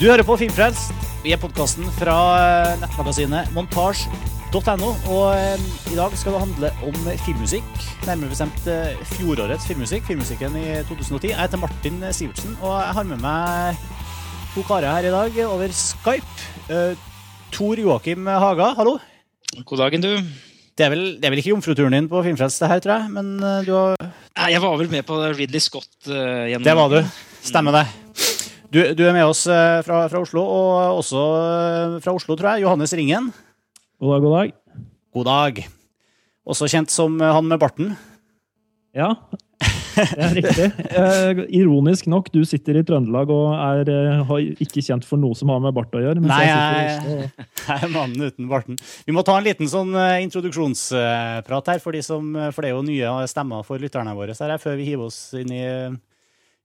[0.00, 0.94] Du hører på Filmfrelst.
[1.20, 4.94] Vi er podkasten fra eh, nettmagasinet montasj.no.
[5.12, 6.96] Og eh, i dag skal det handle om
[7.26, 7.68] filmmusikk.
[8.06, 10.08] Nærmere bestemt eh, fjorårets filmmusikk.
[10.08, 11.34] Filmmusikken i 2010.
[11.34, 13.84] Jeg heter Martin Sivertsen, og jeg har med meg
[14.56, 16.48] to karer her i dag over Skype.
[17.52, 18.96] Tor Joakim Haga, hallo.
[19.60, 20.14] God dagen, du.
[20.80, 23.18] Det er, vel, det er vel ikke jomfruturen din på Filmfrelst, det her, tror jeg?
[23.20, 23.34] Men
[23.68, 24.12] du har
[24.48, 27.02] Jeg var vel med på Ridley Scott uh, gjennom Det var du.
[27.44, 27.90] Stemmer det.
[28.70, 32.54] Du, du er med oss uh, fra, fra, Oslo, og også uh, fra Oslo, tror
[32.54, 32.62] jeg.
[32.62, 33.32] Johannes Ringen.
[33.98, 34.52] God dag, god dag.
[35.16, 35.56] God dag.
[36.46, 37.96] Også kjent som han med barten.
[38.94, 39.12] Ja,
[39.94, 40.66] det er riktig.
[40.90, 44.32] Eh, ironisk nok, du sitter i Trøndelag og er eh,
[44.64, 46.22] ikke kjent for noe som har med bart å gjøre.
[46.24, 47.28] Nei, jeg,
[47.68, 48.78] jeg, er mannen uten barten.
[49.06, 52.86] Vi må ta en liten sånn introduksjonsprat her, for, de som, for, det er jo
[52.86, 55.64] nye stemmer for lytterne våre her, før vi hiver oss inn i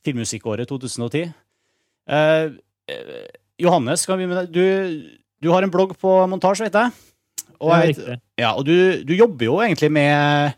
[0.06, 1.34] filmmusikkåret 2010.
[2.06, 2.54] Uh,
[3.62, 4.06] Johannes,
[4.52, 4.64] du,
[5.42, 6.92] du, har en blogg på montasje, vet jeg.
[7.56, 10.58] Og, jeg, ja, og du, du jobber jo egentlig med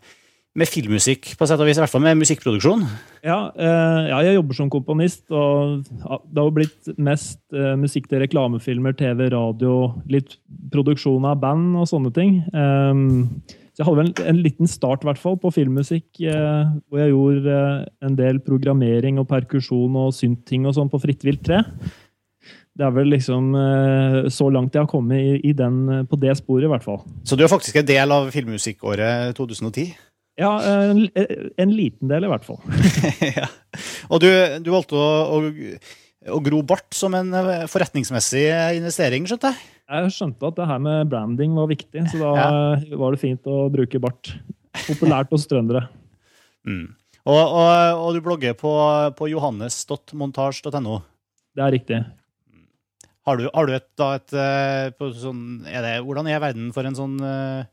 [0.58, 2.82] med filmmusikk, på sett og vis, i hvert fall med musikkproduksjon?
[3.26, 8.22] Ja, eh, ja, jeg jobber som komponist, og det har blitt mest eh, musikk til
[8.24, 10.38] reklamefilmer, TV, radio, litt
[10.72, 12.40] produksjon av band og sånne ting.
[12.50, 17.12] Eh, så jeg hadde vel en liten start hvert fall, på filmmusikk, eh, hvor jeg
[17.12, 21.60] gjorde eh, en del programmering og perkusjon og synting og sånn på Fritt vilt 3.
[22.74, 25.78] Det er vel liksom eh, så langt jeg har kommet i, i den,
[26.10, 27.04] på det sporet, i hvert fall.
[27.22, 29.94] Så du er faktisk en del av filmmusikkåret 2010?
[30.42, 32.58] Ja, en, en, liten del i hvert fall.
[33.38, 33.46] ja.
[34.10, 35.72] Og du, du valgte å, å,
[36.34, 38.48] å, gro bart som en eh, forretningsmessig
[38.82, 39.77] investering, skjønte jeg?
[39.88, 42.96] Jeg skjønte at det her med branding var viktig, så da ja.
[43.00, 44.34] var det fint å bruke bart.
[44.84, 45.86] Populært hos trøndere.
[46.68, 46.90] Mm.
[47.28, 48.72] Og, og, og, du blogger på,
[49.16, 50.98] på johannes.montasj.no?
[51.56, 52.00] Det er riktig.
[53.28, 56.88] Har du, har du et, da et, eh, sånn, er det, Hvordan er verden for
[56.88, 57.64] en sånn uh,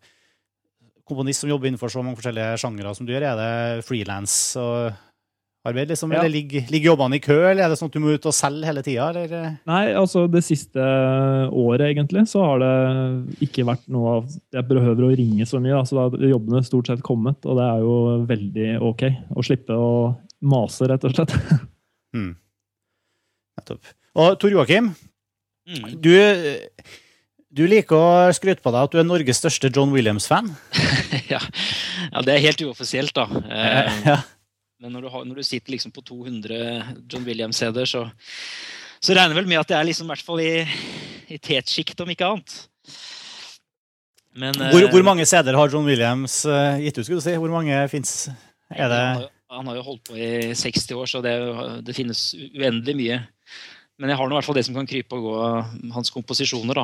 [1.08, 3.28] komponist som jobber innenfor så mange forskjellige sjangere som du gjør?
[3.30, 4.36] Er det frilans
[5.66, 6.14] arbeid, liksom?
[6.14, 6.22] Ja.
[6.22, 8.36] Eller ligger, ligger, jobbene i kø, eller er det sånn at du må ut og
[8.36, 9.10] selge hele tida?
[9.68, 10.86] Nei, altså det siste
[11.50, 12.74] året, egentlig, så har det
[13.46, 16.92] ikke vært noe av Jeg behøver å ringe så mye, så da har jobbene stort
[16.92, 17.96] sett kommet, og det er jo
[18.30, 19.90] veldig ok å slippe å
[20.46, 21.38] mase, rett og slett.
[22.16, 22.30] Mm.
[23.60, 23.90] Nettopp.
[24.24, 24.86] Og Tor Joakim,
[25.68, 25.90] mm.
[26.00, 26.14] du
[27.56, 30.50] du liker å skryte på deg at du er Norges største John Williams-fan.
[31.34, 31.40] ja.
[31.40, 32.24] ja.
[32.26, 33.30] det er helt uoffisielt, da.
[33.56, 34.18] Eh, ja.
[34.84, 36.56] Men når du, har, når du, sitter liksom på 200
[37.12, 38.04] John Williams-CD-er, så,
[39.00, 40.52] så regner jeg vel med at det er liksom, i hvert fall i,
[41.32, 42.58] i tetsjikt, om ikke annet.
[44.36, 47.06] Men, hvor, eh, hvor, mange CD-er har John Williams uh, gitt ut?
[47.08, 47.38] skulle du si?
[47.40, 48.28] Hvor mange fins?
[48.68, 51.36] Er det han har, han har, jo holdt på i 60 år, så det,
[51.88, 53.22] det finnes uendelig mye.
[53.96, 55.36] Men jeg har nå i hvert fall det som kan krype og gå
[55.96, 56.84] hans komposisjoner.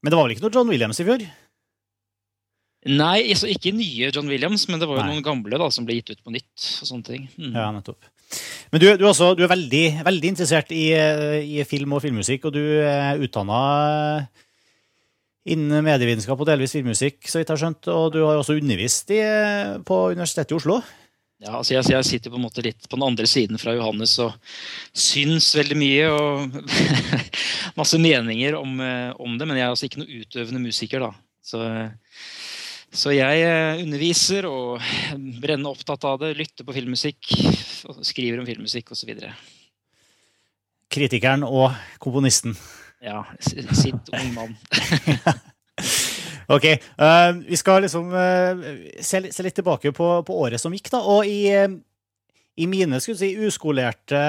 [0.00, 1.26] Men det var vel ikke noe John Williams i fjor?
[2.86, 5.16] Nei, altså ikke nye John Williams, men det var jo Nei.
[5.16, 6.54] noen gamle da, som ble gitt ut på nytt.
[6.82, 7.26] og sånne ting.
[7.34, 7.54] Mm.
[7.54, 8.06] Ja, nettopp.
[8.72, 10.88] Men du, du, også, du er veldig, veldig interessert i,
[11.46, 13.60] i, film og filmmusikk, og du er utdanna
[15.46, 17.90] innen medievitenskap og delvis filmmusikk, så vidt jeg har skjønt.
[17.92, 19.20] Og du har også undervist i,
[19.86, 20.80] på Universitetet i Oslo.
[21.42, 24.14] Ja, altså jeg, jeg, sitter på en måte litt på den andre siden fra Johannes
[24.24, 24.34] og
[24.96, 26.08] syns veldig mye.
[26.10, 26.56] og
[27.78, 31.04] Masse meninger om, eh, om, det, men jeg er altså ikke noe utøvende musiker.
[31.04, 31.12] da.
[31.46, 31.62] Så,
[32.94, 34.82] så jeg eh, underviser og
[35.42, 37.34] brenner opptatt av det, lytter på filmmusikk,
[38.06, 39.12] skriver om filmmusikk osv.
[40.92, 42.56] Kritikeren og komponisten.
[43.04, 43.24] Ja.
[43.42, 44.56] Sitt ung mann.
[46.46, 46.64] Ok.
[46.94, 48.66] Uh, vi skal liksom uh,
[49.02, 51.00] se, se, litt tilbake på, på, året som gikk, da.
[51.02, 51.74] Og i, uh,
[52.56, 54.20] i mine skulle si, uskolerte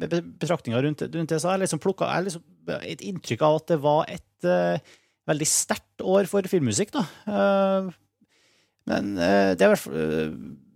[0.00, 3.78] betraktninger rundt, rundt det, så har jeg liksom plukka liksom et inntrykk av at det
[3.82, 4.48] var et
[5.32, 7.02] veldig sterkt år for filmmusikk, da.
[8.90, 10.28] men det er i hvert fall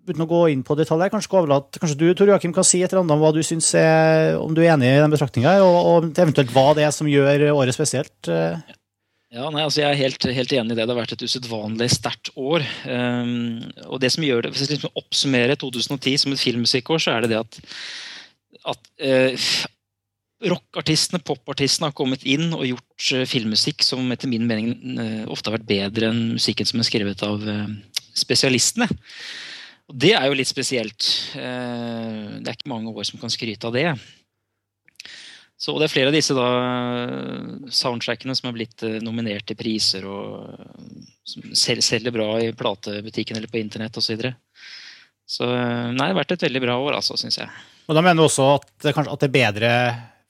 [0.06, 2.92] uten å gå inn på detaljer, kanskje, overlatt, kanskje du Tor Joakim, kan si et
[2.92, 5.78] eller annet om hva du syns er, om du er enig i den betraktninga, og,
[5.90, 8.30] og eventuelt hva det er som gjør året spesielt?
[9.36, 10.84] Ja, nei, altså Jeg er helt, helt, enig i det.
[10.86, 12.64] Det har vært et usedvanlig sterkt år.
[12.86, 17.16] Um, og det som gjør det, Hvis jeg liksom oppsummerer 2010 som et filmmusikkår, så
[17.16, 17.58] er det det at,
[18.72, 19.50] at uh,
[20.44, 25.50] rockartistene, popartistene, har kommet inn og gjort uh, filmmusikk som etter min mening uh, ofte
[25.50, 27.46] har vært bedre enn musikken som er skrevet av
[28.16, 28.88] spesialistene.
[29.86, 31.04] Og Det er jo litt spesielt.
[31.32, 33.92] det er ikke mange år som kan skryte av det.
[35.56, 36.46] Så det er flere av disse da,
[37.72, 43.38] soundtrackene som er blitt eh, nominert til priser og eh, som selger bra i platebutikken
[43.38, 44.04] eller på internett osv.
[44.04, 44.34] Så, videre.
[45.24, 47.48] så eh, nei, det har vært et veldig bra år, altså, syns jeg.
[47.88, 49.72] Og Da mener du også at kanskje, at det er bedre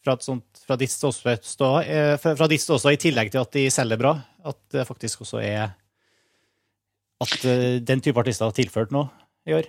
[0.07, 3.67] fra sånt fra ditt også, stå, eh, fra fra også, i tillegg til at de
[3.71, 4.17] selger bra,
[4.47, 5.75] at det faktisk også er
[7.23, 9.09] At eh, den type artister har tilført noe
[9.49, 9.69] i år?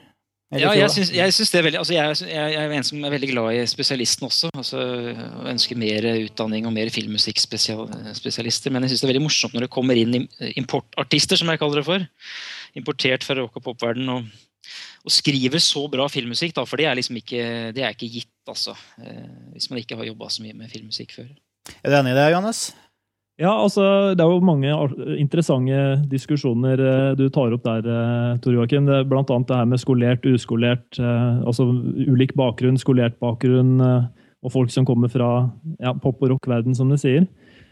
[0.55, 3.11] Ja, jeg syns, jeg syns det er veldig altså jeg, jeg er en som er
[3.11, 4.51] veldig glad i spesialisten også.
[4.55, 4.79] altså
[5.51, 8.71] Ønsker mer utdanning og mer filmmusikkspesialister.
[8.71, 10.15] Men jeg syns det er veldig morsomt når det kommer inn
[10.55, 12.05] importartister, som jeg kaller det for.
[12.79, 14.29] Importert fra rock- og popverdenen Og,
[15.07, 17.43] og skriver så bra filmmusikk, da, for det er liksom ikke,
[17.75, 18.75] det er ikke gitt, altså.
[19.03, 21.29] eh, Hvis man ikke har jobba så mye med filmmusikk før.
[21.83, 22.61] Er du enig i det, Johannes?
[23.37, 24.71] Ja, altså, Det er jo mange
[25.21, 28.87] interessante diskusjoner eh, du tar opp der, eh, Tor Joakim.
[28.89, 30.99] Det Blant annet det her med skolert, uskolert.
[30.99, 31.69] altså
[32.07, 33.77] Ulik bakgrunn, skolert bakgrunn,
[34.43, 35.49] og folk som kommer fra
[35.79, 37.27] ja, pop- og rock-verden, som du sier.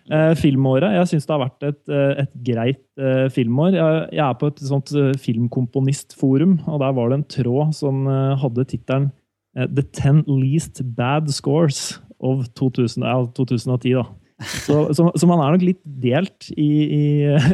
[0.05, 0.93] Eh, filmåret.
[0.99, 3.73] Jeg syns det har vært et, eh, et greit eh, filmår.
[3.73, 8.05] Jeg, jeg er på et sånt filmkomponistforum, og der var det en tråd som
[8.37, 9.09] hadde tittelen
[9.55, 13.95] 'The Ten Least Bad Scores of 2000, ja, 2010'.
[13.95, 14.05] da.
[14.43, 17.05] Så, så, så man er nok litt delt i, i,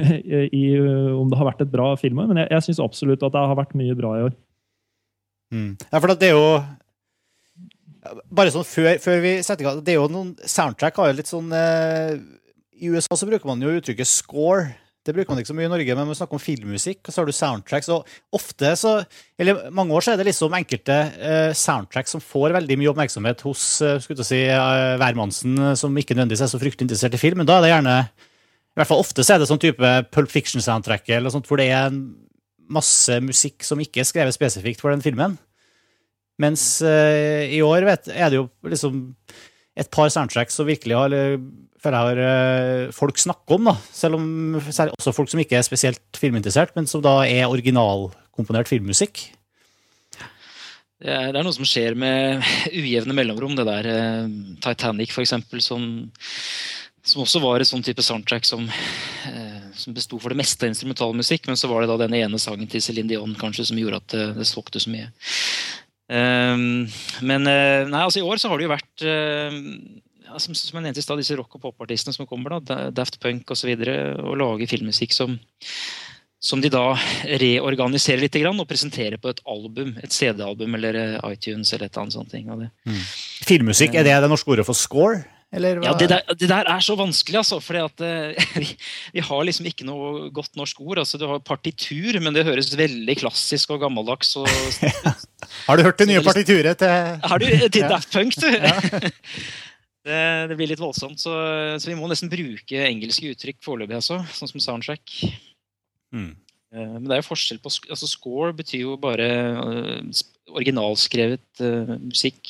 [0.62, 0.63] i,
[1.13, 3.59] om det har vært et bra filmår, men jeg, jeg syns absolutt at det har
[3.62, 4.36] vært mye bra i år.
[5.53, 5.77] Mm.
[5.88, 6.62] Ja, for det er jo
[8.33, 11.18] Bare sånn før, før vi setter i gang Det er jo noen Soundtrack har jo
[11.19, 12.15] litt sånn eh,
[12.81, 14.72] I USA så bruker man jo uttrykket score.
[15.06, 17.22] Det bruker man ikke så mye i Norge, men man snakker om filmmusikk, og så
[17.22, 17.89] har du soundtracks.
[17.94, 18.94] Og ofte så
[19.38, 23.42] Eller mange år så er det liksom enkelte eh, soundtracks som får veldig mye oppmerksomhet
[23.45, 27.22] hos eh, skulle si, eh, hvermannsen, eh, som ikke nødvendigvis er så fryktelig interessert i
[27.22, 27.42] film.
[27.42, 30.34] Men da er det gjerne I hvert fall ofte så er det sånn type Pulp
[30.34, 31.89] Fiction-soundtrack eller sånt, hvor det er
[32.72, 35.38] masse musikk som ikke er skrevet spesifikt for den filmen.
[36.42, 39.01] Mens eh, i år vet, er det jo liksom
[39.77, 41.13] et par soundtracks som virkelig har,
[41.81, 43.75] føler jeg har eh, folk snakker om, da.
[43.94, 49.24] Selv om også folk som ikke er spesielt filminteressert, men som da er originalkomponert filmmusikk.
[51.01, 52.45] Det er, noe som skjer med
[52.83, 53.56] ujevne mellomrom.
[53.57, 56.06] Det der eh, Titanic, for eksempel, som,
[57.01, 58.68] som også var et sånn type soundtrack som,
[59.31, 62.42] eh, som besto for det meste av instrumentalmusikk, men så var det da den ene
[62.42, 65.10] sangen til Céline Dion kanskje som gjorde at det, det solgte så mye.
[66.12, 66.86] Ehm,
[67.24, 69.60] men eh, nei, altså i år så har det jo vært eh,
[70.39, 73.19] som, som jeg nevnte i stad, disse rock- og popartistene som kommer, da, Da- Daft
[73.19, 75.39] Punk osv., og, så videre, og lager filmmusikk som
[76.42, 76.95] som de da
[77.38, 81.94] reorganiserer litt grann, og presenterer på et album, et CD-album eller eh, iTunes eller et
[81.94, 82.31] eller annet sånt.
[82.33, 83.04] ting mm.
[83.45, 85.22] Filmmusikk, er det det norske ordet for score?
[85.51, 87.60] Ja, det der, det der er så vanskelig, altså.
[87.60, 87.75] For
[88.62, 88.69] vi,
[89.13, 91.01] vi har liksom ikke noe godt norsk ord.
[91.04, 94.31] altså Du har partitur, men det høres veldig klassisk og gammeldags.
[94.39, 94.48] Og,
[95.68, 98.48] Har du hørt det nye Så partituret til har du til Daft Punk, du?
[100.01, 101.31] Det, det blir litt voldsomt, så,
[101.77, 104.18] så vi må nesten bruke engelske uttrykk foreløpig, altså.
[104.33, 105.06] Sånn som soundtrack.
[106.15, 106.31] Mm.
[106.75, 110.01] Eh, Men det er jo forskjell på altså Score betyr jo bare eh,
[110.51, 112.42] originalskrevet eh, musikk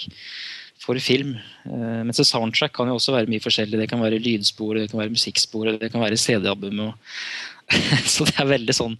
[0.81, 1.35] for film.
[1.69, 3.77] Mens soundtrack kan jo også være mye forskjellig.
[3.77, 6.97] Det kan være lydspor, det kan være musikkspor, det kan være CD-album.
[8.15, 8.97] Så det er veldig sånn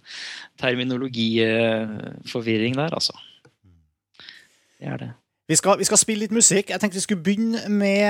[0.62, 3.10] terminologiforvirring der, altså.
[4.78, 5.10] Det er det.
[5.52, 6.70] Vi skal, vi skal spille litt musikk.
[6.72, 8.06] Jeg tenkte vi skulle begynne med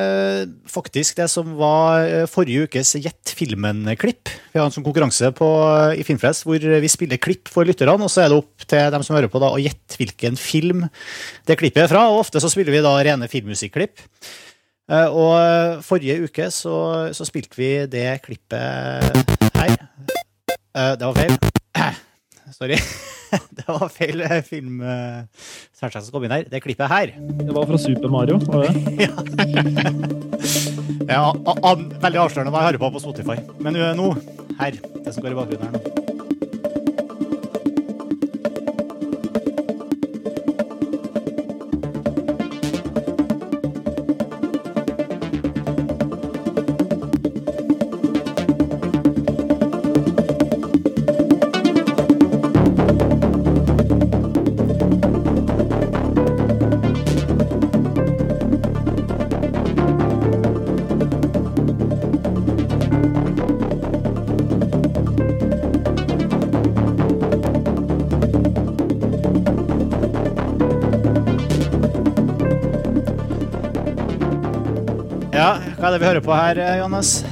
[0.00, 4.32] øh, faktisk det som var eh, forrige ukes Gjett filmen-klipp.
[4.54, 5.48] Vi har en sånn konkurranse på,
[5.92, 9.04] i Filmfrelst hvor vi spiller klipp for lytterne, og så er det opp til dem
[9.04, 10.86] som hører på da, å gjette hvilken film
[11.44, 12.06] det klippet er fra.
[12.08, 14.00] og Ofte så spiller vi da rene filmmusikklipp.
[14.90, 16.74] Eh, og eh, forrige uke så,
[17.12, 19.76] så spilte vi det klippet her.
[20.72, 21.40] Eh, det var feil.
[22.58, 22.80] Sorry.
[23.58, 25.22] Det var feil eh, film uh,
[25.76, 26.46] som kom inn her.
[26.50, 27.14] Det klippet her.
[27.40, 28.40] Det var fra Super Mario.
[28.50, 28.74] var det?
[31.10, 33.36] Ja, ja an, veldig avslørende hva jeg hører på på Spotify.
[33.60, 34.14] Men nå,
[34.60, 34.78] her.
[35.04, 36.19] Det som går i bakgrunnen her nå.
[76.20, 77.24] Hører på her, eh, Johannes?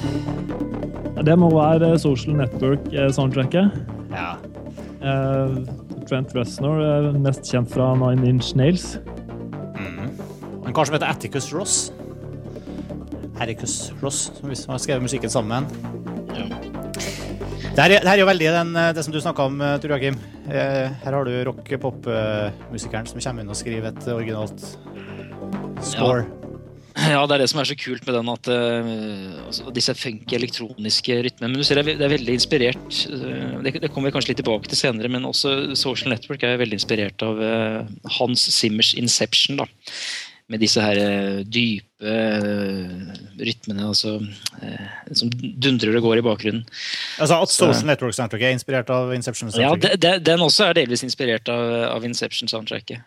[1.25, 3.71] Det må være eh, Social Network-soundtracket.
[4.13, 4.37] Ja.
[5.03, 5.59] Eh,
[6.09, 8.99] Trent Reznor, mest kjent fra Nine Inch Nails.
[9.79, 11.91] En kar som heter Atticus Ross.
[13.39, 15.67] Hericus Ross, som vi har skrevet musikken sammen.
[16.35, 16.49] Ja.
[17.79, 20.17] Det her, er- jo veldig den, det som du snakka om, Tor Joakim.
[20.49, 24.65] Her har du rock-pop-musikeren som kommer inn og skriver et originalt
[25.81, 26.25] score.
[26.25, 26.38] Ja,
[27.29, 28.93] det er det som er så kult med den at uh,
[29.47, 31.51] altså, disse funky elektroniske rytmene.
[31.53, 34.35] Men du ser det er, det er veldig inspirert uh, det, det, kommer vi kanskje
[34.35, 38.95] litt tilbake til senere, men også Social Network er veldig inspirert av uh, Hans Simmers
[38.99, 39.63] Inception.
[39.63, 39.69] da
[40.49, 40.97] med disse her
[41.45, 42.13] dype
[43.37, 44.15] rytmene altså,
[45.13, 46.63] som dundrer og går i bakgrunnen.
[47.21, 49.53] Altså At Social Network Soundtrack er inspirert av Inception?
[49.61, 53.05] Ja, Den også er delvis inspirert av, av Inception-soundtracket.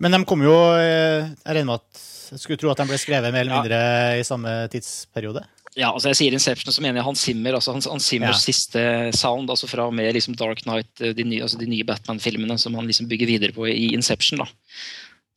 [0.00, 3.46] Men de kom jo Jeg regner med at skulle tro at den ble skrevet mer
[3.46, 4.18] eller mindre ja.
[4.20, 5.46] i samme tidsperiode?
[5.78, 7.54] Ja, altså jeg sier Inception, så mener jeg Hans Zimmer.
[7.54, 8.46] altså Hans, Hans Zimmers ja.
[8.48, 8.82] siste
[9.14, 12.74] sound, altså fra og med liksom Dark Knight, eh, de nye, altså nye Batman-filmene som
[12.78, 14.42] han liksom bygger videre på i Inception.
[14.42, 14.48] da.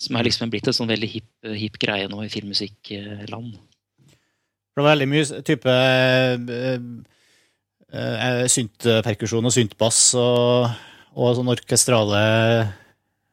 [0.02, 3.54] Som er liksom blitt en sånn veldig hipp, eh, hip greie nå i filmmusikkland.
[4.72, 6.78] Det var veldig mye type uh,
[7.92, 10.70] uh, syntperkusjon og syntbass og,
[11.12, 12.22] og sånn orkestrale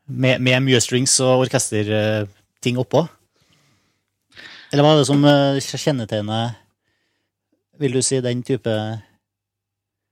[0.09, 3.07] med, med mye strings og orkesterting oppå.
[4.73, 6.57] Eller hva er det som eh, kjennetegner,
[7.79, 8.75] vil du si, den type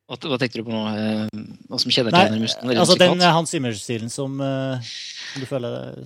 [0.06, 0.80] hva, hva tenkte du på nå?
[0.94, 2.70] Eh, hva som kjennetegner Musten?
[2.78, 4.92] Altså den Hans Zimmer-stilen som, eh,
[5.34, 5.96] du føler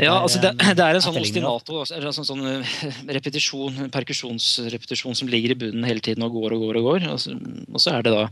[0.00, 5.28] Ja, altså det, det, er en sånn ostinato, altså, en sånn, sånn repetisjon, perkusjonsrepetisjon som
[5.28, 6.80] ligger i bunnen hele tiden og går og går.
[6.80, 7.06] Og går.
[7.12, 7.36] Altså,
[7.68, 8.24] og så er det da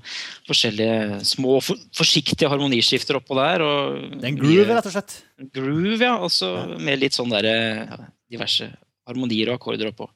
[0.48, 3.68] forskjellige små, for, forsiktige harmoniskifter oppå der.
[3.68, 5.20] Og det er en groove, rett og slett?
[5.60, 6.16] Groove, ja.
[6.24, 8.72] Og så med litt sånn derre diverse
[9.08, 10.08] harmonier og akkorder oppå.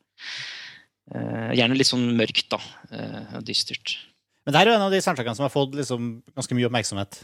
[1.13, 2.61] Uh, gjerne litt sånn mørkt, da.
[2.93, 3.97] Uh, dystert.
[4.47, 7.23] Men det er jo en av de soundtrackene som har fått liksom ganske mye oppmerksomhet.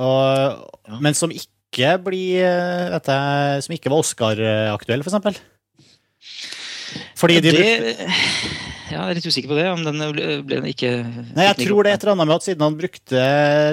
[0.00, 0.98] Og, ja.
[1.02, 5.36] Men som ikke blir eh, vet jeg, Som ikke var Oscar-aktuell, for eksempel.
[7.20, 7.94] Fordi de det,
[8.90, 9.68] Ja, jeg er litt usikker på det.
[9.70, 12.46] Om den ble, ble ikke Nei, Jeg tror det er et eller annet med at
[12.48, 13.26] siden han brukte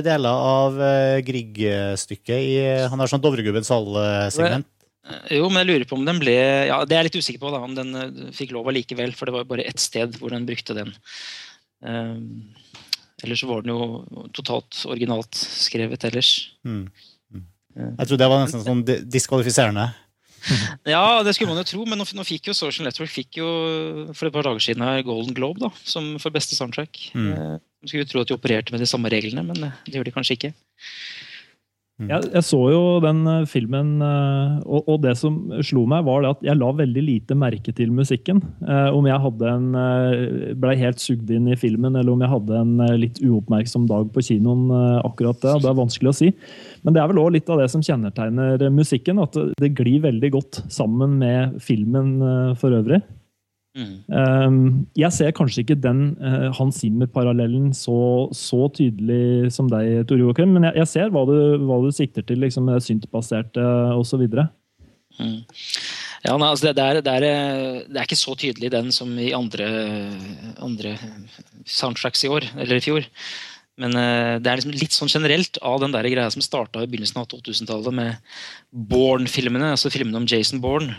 [0.05, 0.81] deler av
[1.25, 2.57] Grieg-stykket i
[2.91, 4.69] Han har sånn Dovregubbens hall-segment.
[5.31, 6.35] Jo, men jeg lurer på om den ble
[6.67, 9.13] ja, Det er jeg litt usikker på, da, om den uh, fikk lov allikevel.
[9.17, 10.93] For det var bare ett sted hvor den brukte den.
[11.85, 12.55] Um,
[13.23, 16.33] ellers var den jo totalt originalt skrevet ellers.
[16.67, 16.87] Mm.
[17.33, 17.45] Mm.
[17.77, 19.87] Jeg tror det var nesten sånn diskvalifiserende.
[20.87, 23.47] ja, det skulle man jo tro, men nå, fikk jo Social Network fikk jo
[24.15, 27.09] for et par dager siden her Golden Globe da, som for beste soundtrack.
[27.17, 27.57] Mm.
[27.83, 30.37] Skulle jo tro at de opererte med de samme reglene, men det gjør de kanskje
[30.37, 30.53] ikke.
[31.97, 32.11] Mm.
[32.11, 36.27] Jeg, jeg, så jo den eh, filmen, eh, og, og, det som slo meg, var
[36.29, 38.43] at jeg la veldig lite merke til musikken.
[38.61, 39.65] Eh, om jeg hadde en,
[40.61, 44.21] ble helt sugd inn i filmen, eller om jeg hadde en litt uoppmerksom dag på
[44.29, 44.69] kinoen.
[45.01, 46.31] akkurat Det det er vanskelig å si.
[46.85, 49.23] Men det er vel òg litt av det som kjennetegner musikken.
[49.23, 52.19] At det glir veldig godt sammen med filmen
[52.61, 53.01] for øvrig.
[53.77, 54.87] Mm.
[54.97, 60.55] jeg ser kanskje ikke den uh, Hans Zimmer-parallellen så, så, tydelig som deg, Tor Joakim,
[60.55, 64.23] men jeg, jeg, ser hva du, hva du sikter til, liksom, med syntbaserte uh, osv.
[65.19, 65.43] Mm.
[66.25, 67.27] Ja, nei, altså det, det, er, det, er,
[67.85, 69.67] det, er, ikke så tydelig den som i andre,
[70.65, 70.95] andre
[71.69, 73.05] soundtracks i år, eller i fjor.
[73.77, 77.21] Men det er liksom litt sånn generelt av den der greia som starta i begynnelsen
[77.21, 78.33] av 2000-tallet med
[78.73, 80.97] Bourne-filmene, altså filmene om Jason Bourne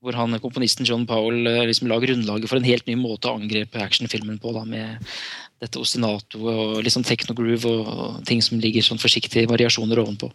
[0.00, 3.36] hvor han, komponisten John Powell eh, liksom la grunnlaget for en helt ny måte å
[3.36, 4.54] angrepe actionfilmen på.
[4.56, 5.12] Da, med
[5.60, 10.30] dette ostinatoet og liksom techno-groove og, og, ting som ligger sånn forsiktige variasjoner ovenpå.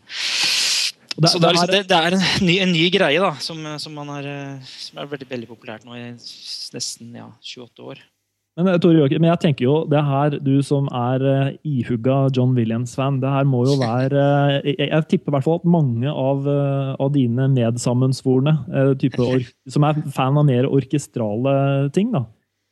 [1.15, 3.61] Det, så det er, liksom, det, det er en, ny, en, ny, greie da, som,
[3.81, 8.03] som, er, eh, som er veldig, veldig populært nå i nesten ja, 28 år.
[8.55, 12.53] Men, eh, Joachim, men jeg tenker jo, det her, du som er uh, ihugga John
[12.55, 16.07] Williams-fan, det her må jo være uh, jeg, jeg, tipper i hvert fall at mange
[16.11, 18.93] av, uh, av dine medsammensvorne uh,
[19.67, 21.57] som er fan av mer orkestrale
[21.95, 22.23] ting, da.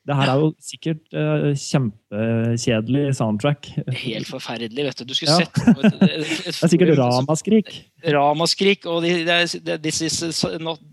[0.04, 1.14] Det her er jo sikkert
[1.56, 3.70] kjempekjedelig soundtrack.
[4.02, 5.06] Helt forferdelig, vet du.
[5.08, 5.46] Du skulle ja.
[5.46, 7.72] sett et, et, et, Det er sikkert ramaskrik.
[8.12, 10.20] Ramaskrik, og det, er, this is
[10.60, 10.84] not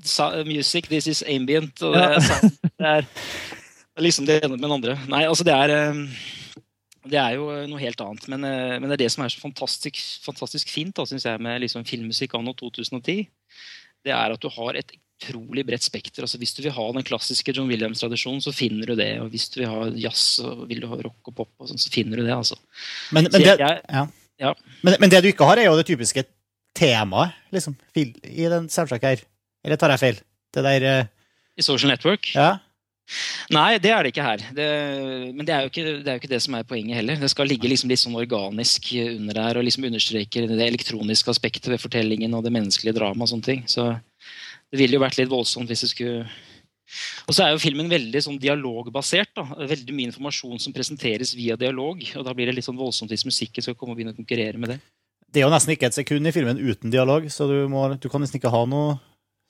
[0.47, 1.83] music, this is ambient.
[1.83, 3.03] Og det, er,
[3.91, 4.97] det er liksom det ene med den andre.
[5.11, 6.05] Nei, altså det er eh,
[7.09, 8.27] det er jo eh, noe helt annet.
[8.31, 11.43] Men, eh, men det er det som er så fantastisk, fantastisk fint da, synes jeg,
[11.43, 13.23] med liksom filmmusikk anno 2010.
[14.05, 16.25] Det er at du har et utrolig bredt spekter.
[16.25, 19.11] Altså, hvis du vil ha den klassiske John Williams-tradisjonen, så finner du det.
[19.25, 21.81] Og hvis du vil ha jazz og vil du ha rock og pop, og sånn,
[21.81, 22.37] så finner du det.
[22.37, 22.61] altså.
[23.13, 24.07] Men, men, det, jeg, ja.
[24.41, 24.55] Ja.
[24.85, 26.25] Men, men, det du ikke har, er jo det typiske
[26.77, 29.25] temaet liksom, i den soundtracken her.
[29.65, 30.21] Eller tar jeg feil?
[30.51, 30.85] Det der
[31.57, 32.33] I Social Network?
[32.33, 32.59] Ja.
[33.55, 34.43] Nei, det er det ikke her.
[34.55, 34.67] Det,
[35.35, 37.19] men det er, ikke, det er, jo ikke, det som er poenget heller.
[37.19, 41.73] Det skal ligge liksom litt sånn organisk under der og liksom understreker det elektroniske aspektet
[41.73, 43.26] ved fortellingen og det menneskelige dramaet.
[43.26, 43.67] og sånne ting.
[43.71, 43.88] Så
[44.71, 46.23] det ville jo vært litt voldsomt hvis det skulle
[47.29, 49.31] og så er jo filmen veldig sånn dialogbasert.
[49.38, 49.45] da.
[49.71, 52.02] Veldig mye informasjon som presenteres via dialog.
[52.17, 54.59] og Da blir det litt sånn voldsomt hvis musikken skal komme og begynne å konkurrere
[54.59, 54.81] med det.
[55.31, 58.09] Det er jo nesten ikke et sekund i filmen uten dialog, så du, må, du
[58.11, 58.97] kan nesten ikke ha noe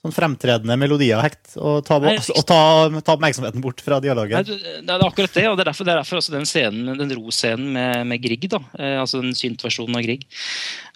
[0.00, 2.60] sånn fremtredende melodier hekt, og ta, og ta,
[3.04, 4.46] ta oppmerksomheten bort fra dialogen.
[4.48, 7.12] Nei, det er akkurat det, og det er derfor, det er derfor den scenen, den
[7.18, 10.24] ro-scenen med, med Grieg, da, eh, altså den synt-versjonen av Grieg,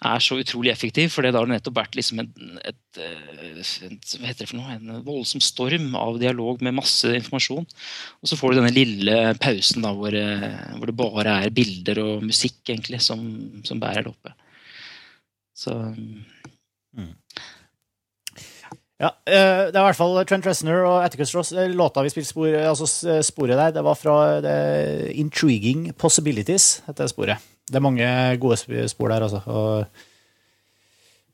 [0.09, 1.11] er så utrolig effektiv.
[1.13, 2.31] For det har det nettopp vært liksom et,
[2.71, 7.13] et, eh, et, hva heter det for noe, en voldsom storm av dialog med masse
[7.21, 7.69] informasjon.
[8.25, 12.01] Og så får du denne lille pausen da, hvor, eh, hvor det bare er bilder
[12.01, 13.21] og musikk egentlig som,
[13.69, 14.33] som bærer det oppe.
[15.55, 15.77] Så
[19.01, 21.51] Ja, eh, Det er i hvert fall Trent Reznor og Atticus Ross.
[21.51, 22.87] Eh, Låta vi spilte spor, altså
[23.27, 27.51] sporet der, det var fra det Intriguing Possibilities, heter det sporet.
[27.67, 28.07] Det er mange
[28.39, 29.41] gode spor der, altså.
[29.49, 29.85] Og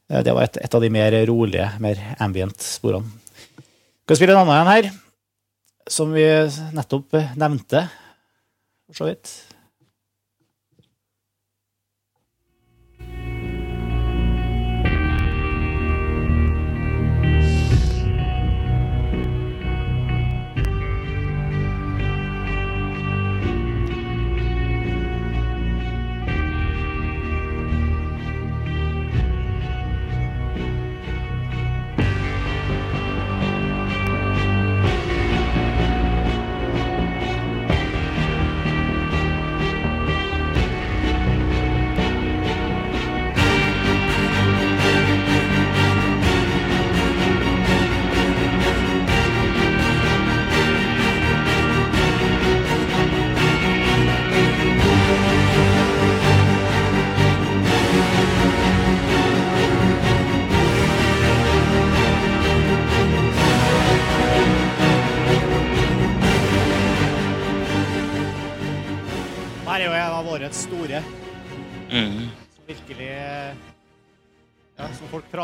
[0.10, 3.06] eh, det var et, et av de mer rolige, mer ambient sporene.
[4.08, 4.89] Skal spille en annen en her,
[5.88, 6.25] som vi
[6.74, 7.86] nettopp eh, nevnte,
[8.89, 9.36] for så vidt.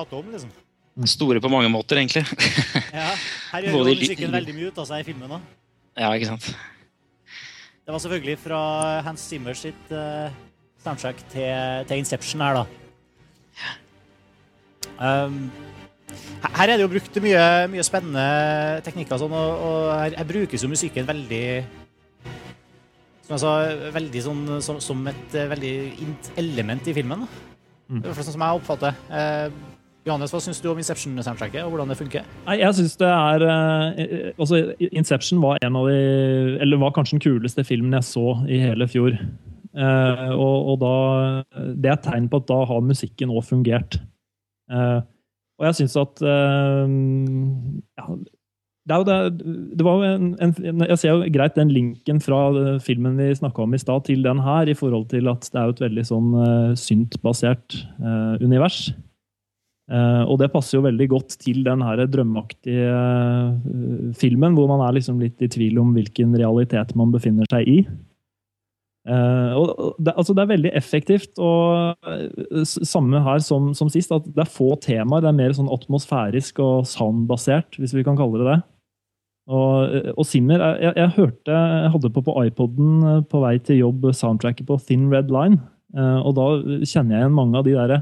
[0.10, 0.52] Som om, liksom.
[1.08, 2.24] Store på mange måter, egentlig.
[2.98, 3.12] Ja,
[3.52, 5.42] her gjør jo musikken veldig mye ut av seg i filmen òg.
[6.00, 6.48] ja, ikke sant.
[7.88, 8.58] Det var selvfølgelig fra
[9.06, 10.28] Hans Zimmer sitt uh,
[10.84, 12.66] soundtrack til, til Inception her, da.
[15.00, 15.52] Um,
[16.42, 18.26] her- her er det jo brukt mye, mye spennende
[18.86, 21.44] teknikker, sånn, og, og her, her brukes jo musikken veldig
[23.28, 23.54] Som jeg sa,
[23.94, 25.72] veldig sånn som, som et eh, veldig
[26.40, 27.26] element i filmen.
[27.26, 27.28] Da.
[27.92, 27.98] Mm.
[28.00, 29.02] Det er i hvert fall sånn som jeg oppfatter.
[29.12, 29.58] Eh,
[30.08, 32.28] Johannes, hva syns du om Inception-soundtracket, og hvordan det funker?
[32.46, 35.98] Nei, jeg synes det er eh, altså Inception var en av de
[36.64, 39.18] Eller var kanskje den kuleste filmen jeg så i hele fjor.
[39.78, 40.94] Uh, og, og da
[41.76, 44.00] Det er et tegn på at da har musikken òg fungert.
[44.72, 45.04] Uh,
[45.60, 46.88] og jeg syns at uh,
[48.00, 48.08] ja,
[48.88, 52.22] det er jo det, det var jo en, en, Jeg ser jo greit den linken
[52.24, 55.60] fra filmen vi snakka om i stad, til den her, i forhold til at det
[55.60, 56.30] er jo et veldig sånn
[56.80, 57.76] synt-basert
[58.40, 58.86] univers.
[59.88, 64.84] Eh, og det passer jo veldig godt til den her drømmeaktige eh, filmen, hvor man
[64.84, 67.80] er liksom litt i tvil om hvilken realitet man befinner seg i.
[69.08, 69.68] Uh, og
[70.04, 71.96] det, altså det er veldig effektivt, og
[72.68, 75.24] samme her som, som sist, at det er få temaer.
[75.24, 78.58] Det er mer sånn atmosfærisk og soundbasert, hvis vi kan kalle det det.
[79.48, 84.10] Og, og Simmer jeg, jeg, hørte, jeg hadde på på iPoden på vei til jobb
[84.12, 85.62] soundtracket på Thin Red Line.
[85.96, 86.50] Og da
[86.84, 87.94] kjenner jeg igjen mange av de der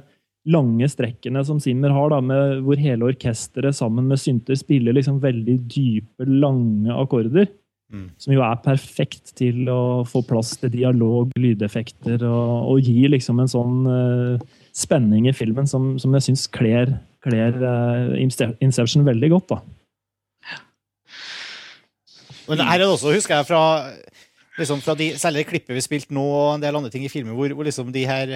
[0.45, 5.21] lange strekkene som Simmer har, da, med, hvor hele orkesteret sammen med synter spiller liksom
[5.23, 7.49] veldig dype, lange akkorder.
[7.93, 8.07] Mm.
[8.21, 13.41] Som jo er perfekt til å få plass til dialog, lydeffekter, og, og gi liksom
[13.41, 19.31] en sånn uh, spenning i filmen som, som jeg syns kler, kler uh, Inception veldig
[19.37, 19.55] godt.
[19.55, 19.61] da.
[22.49, 23.61] Men her er det også, husker jeg, fra,
[24.59, 27.11] liksom fra de, særlig det klippet vi spilte nå, og en del andre ting i
[27.11, 28.35] filmen, hvor, hvor liksom de her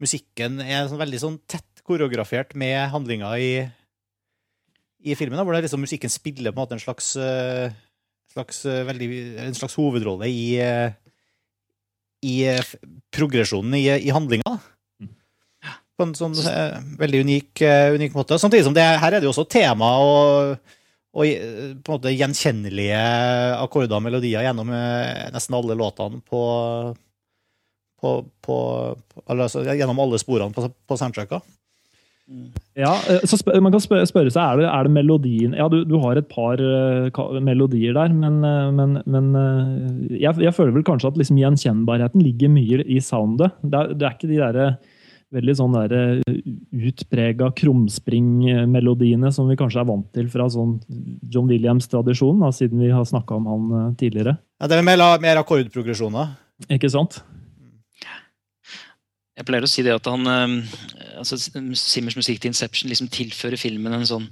[0.00, 3.52] musikken er sånn veldig sånn tett koreografert med handlinga i,
[5.04, 5.38] i filmen.
[5.38, 7.68] Da, hvor det er liksom musikken spiller på en måte en slags, uh,
[8.32, 9.10] slags uh, veldig,
[9.46, 10.90] en slags hovedrolle i, uh,
[12.26, 12.36] i
[13.14, 14.58] progresjonen i, i handlinga.
[16.00, 16.32] På en sånn
[16.96, 17.60] veldig unik,
[17.92, 18.38] unik måte.
[18.40, 20.76] Samtidig som det, her er det jo også tema og
[21.10, 22.98] og på en måte gjenkjennelige
[23.58, 26.42] akkorder og melodier gjennom nesten alle låtene på,
[28.00, 28.58] på, på,
[29.26, 31.40] altså, Gjennom alle sporene på, på soundtracka.
[32.78, 35.82] Ja, eh, så Man kan spørre, spørre seg er det, er det melodien Ja, du,
[35.88, 40.76] du har et par uh, melodier der, men, eh, men, men uh, jeg, jeg føler
[40.76, 43.58] vel kanskje at liksom gjenkjennbarheten ligger mye i soundet.
[43.62, 44.78] Det er, det er ikke de der
[45.30, 45.92] veldig sånn der
[46.90, 50.80] utprega krumspringmelodiene som vi kanskje er vant til fra sånn
[51.30, 54.34] John Williams-tradisjonen, siden vi har snakka om han tidligere.
[54.58, 56.34] Ja, det er mer, mer akkordprogresjoner.
[56.74, 57.20] Ikke sant?
[59.40, 63.56] Jeg pleier å si det at han, eh, altså Simmers musikk til Inception liksom tilfører
[63.56, 64.26] filmen en sånn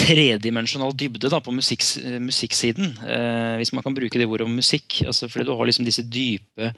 [0.00, 1.84] tredimensjonal dybde da, på musikk,
[2.24, 2.94] musikksiden.
[3.04, 5.02] Eh, hvis man kan bruke det ordet om musikk.
[5.04, 6.72] Altså, fordi Du har liksom disse dype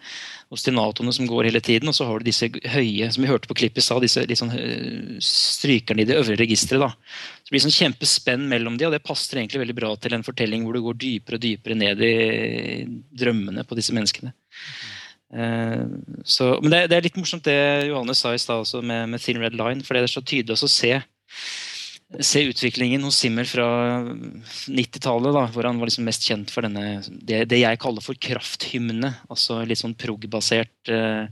[0.50, 3.60] ostinatoene som går hele tiden, og så har du disse høye, som vi hørte på
[3.62, 4.50] klippet sa, disse liksom,
[5.22, 6.98] strykerne i det øvre registeret.
[7.46, 10.66] Det blir sånn kjempespenn mellom de, og det passer egentlig veldig bra til en fortelling
[10.66, 12.14] hvor du går dypere og dypere ned i
[13.22, 14.34] drømmene på disse menneskene.
[15.32, 15.84] Eh,
[16.24, 19.40] så, men det, det, er litt morsomt det Johannes sa i stad med, med, Thin
[19.42, 19.84] Red Line.
[19.84, 20.94] For det er så tydelig å se,
[22.20, 23.68] se utviklingen hos Simmer fra
[24.68, 29.14] 90-tallet, hvor han var liksom mest kjent for denne, det, det jeg kaller for krafthymne.
[29.32, 31.24] Altså litt sånn prog-basert uh,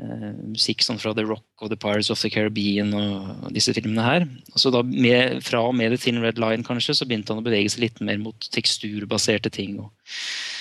[0.00, 3.76] uh, musikk sånn fra The Rock og The Pirates of the Caribbean og, og disse
[3.76, 4.26] filmene her.
[4.54, 7.44] Og så da med, Fra og med The Thin Red Line kanskje, så begynte han
[7.44, 9.76] å bevege seg litt mer mot teksturbaserte ting.
[9.84, 10.51] og Eh,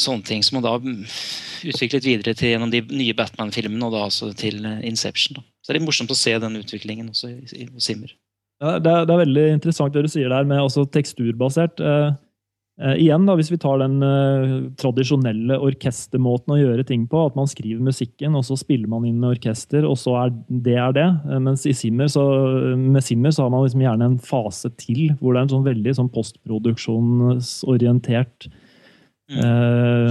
[0.00, 0.74] sånne ting som man da
[1.66, 5.34] utviklet videre til gjennom de nye Batman-filmene og da altså til eh, Inception.
[5.38, 5.42] Da.
[5.64, 8.10] Så det er morsomt å se den utviklingen også i, Simmer.
[8.62, 11.76] Ja, det, er, det, er, veldig interessant det du sier der med også teksturbasert.
[11.80, 12.10] Eh,
[12.80, 17.36] eh, igjen, da, hvis vi tar den eh, tradisjonelle orkestermåten å gjøre ting på, at
[17.36, 20.92] man skriver musikken, og så spiller man inn med orkester, og så er det er
[20.96, 21.08] det.
[21.26, 22.24] Eh, mens i Simmer så,
[22.80, 25.70] med Simmer så har man liksom gjerne en fase til hvor det er en sånn
[25.72, 28.52] veldig sånn postproduksjonsorientert Mm.
[29.26, 30.06] Uh,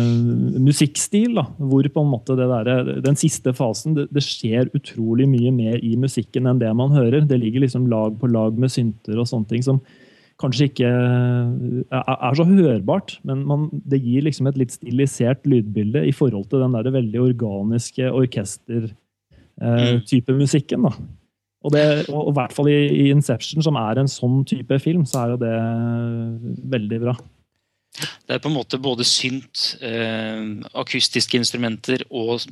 [0.59, 5.23] musikkstil, da, hvor på en måte det der, den siste fasen det, det, skjer utrolig
[5.31, 7.21] mye mer i musikken enn det man hører.
[7.23, 9.79] Det ligger liksom lag på lag med synter og sånne ting som
[10.41, 11.47] kanskje ikke er,
[11.95, 16.59] er så hørbart, men man, det gir liksom et litt stilisert lydbilde i forhold til
[16.65, 20.79] den der veldig organiske orkester-type uh, musikken.
[20.89, 20.91] da.
[21.65, 25.05] Og, det, og, i hvert fall i, i Inception, som er en sånn type film,
[25.07, 25.57] så er jo det
[26.75, 27.15] veldig bra.
[27.95, 30.41] Det er på en måte både synt, eh,
[30.75, 32.43] akustiske instrumenter og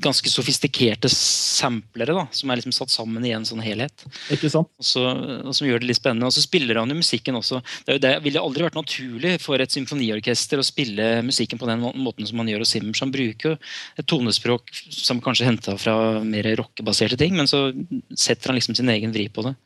[0.00, 4.04] ganske sofistikerte samplere da, som er liksom satt sammen i en sånn helhet.
[4.32, 4.70] Ikke sant?
[4.80, 5.04] Og, så,
[5.42, 6.28] og Som gjør det litt spennende.
[6.28, 7.60] Og så spiller han jo musikken også.
[7.88, 12.28] Det, det ville aldri vært naturlig for et symfoniorkester å spille musikken på den måten
[12.28, 13.02] som man gjør hos Simmers.
[13.04, 13.56] Han bruker jo
[14.00, 17.68] et tonespråk som kanskje henta fra mer rockebaserte ting, men så
[18.16, 19.56] setter han liksom sin egen vri på det.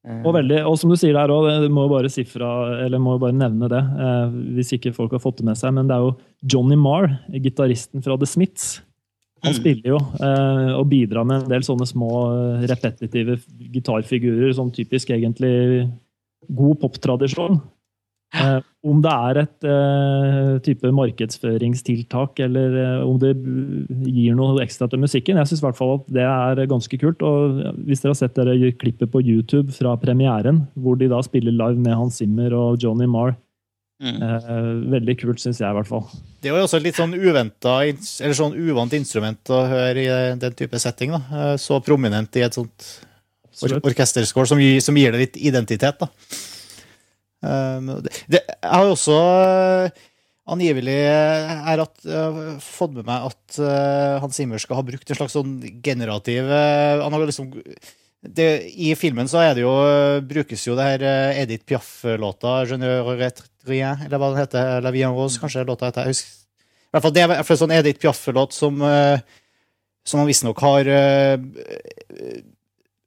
[0.00, 0.20] Eh.
[0.24, 2.50] Og, veldig, og, som du sier der òg, må bare sifra,
[2.86, 5.90] eller må bare nevne det eh, hvis ikke folk har fått det med seg, men
[5.90, 6.14] det er jo
[6.54, 8.78] Johnny Marr, gitaristen fra The Smiths.
[9.44, 9.58] Han mm.
[9.58, 13.38] spiller jo eh, og bidrar med en del sånne små eh, repetitive
[13.76, 15.84] gitarfigurer, sånn typisk egentlig
[16.48, 17.60] god poptradisjon.
[18.30, 23.34] Eh, om det er et eh, type markedsføringstiltak, eller eh, om det
[24.06, 25.40] gir noe ekstra til musikken.
[25.40, 27.22] Jeg syns at det er ganske kult.
[27.26, 31.52] og Hvis dere har sett dere klippet på YouTube fra premieren, hvor de da spiller
[31.52, 33.36] live med Hans Zimmer og Johnny Marr
[34.00, 34.16] Mm.
[34.24, 36.06] Eh, veldig kult, syns jeg i hvert fall.
[36.40, 40.38] Det var jo også et litt sånn uventa, eller sånn uvant instrument å høre i
[40.40, 41.12] den type setting.
[41.12, 41.20] da.
[41.36, 42.86] Eh, så prominent i et sånt
[43.60, 46.00] or orkesterskål som, som, gir det litt identitet.
[46.00, 46.08] da.
[47.40, 47.94] Um,
[48.28, 50.02] det, jeg har jo også uh,
[50.52, 53.60] angivelig er at, uh, fått med meg at
[54.20, 57.48] Hans Zimmer skal ha brukt en slags sånn generativ Han har liksom
[58.20, 59.72] det, I filmen så er det jo,
[60.28, 61.04] brukes jo det her
[61.40, 64.82] Edith Piaf-låta, 'Je ne eller hva den heter.
[64.84, 66.04] La vie en rose, kanskje låta heter.
[66.04, 66.34] Jeg husker.
[66.60, 68.84] I hvert fall Det er en sånn Edith Piaf-låt som,
[70.04, 70.92] som han visstnok har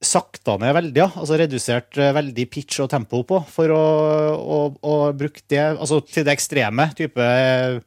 [0.03, 1.09] sakta ned veldig, ja.
[1.19, 3.83] altså redusert eh, veldig pitch og tempo på, for å,
[4.37, 7.79] å, å bruke det altså til det ekstreme, type eh,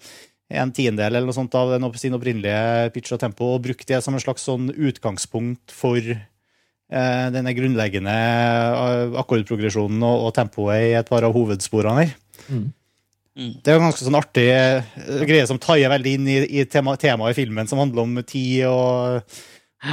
[0.57, 4.15] en tiendedel eller noe sånt av sin opprinnelige pitch og tempo, og bruke det som
[4.15, 11.11] en slags sånn utgangspunkt for eh, denne grunnleggende eh, akkordprogresjonen og, og, tempoet i et
[11.11, 12.17] par av hovedsporene her.
[12.47, 12.67] Mm.
[13.37, 13.55] Mm.
[13.61, 14.49] Det er jo ganske sånn artig
[15.29, 18.65] greie som taier veldig inn i, i temaet tema i filmen, som handler om tid
[18.71, 19.35] og,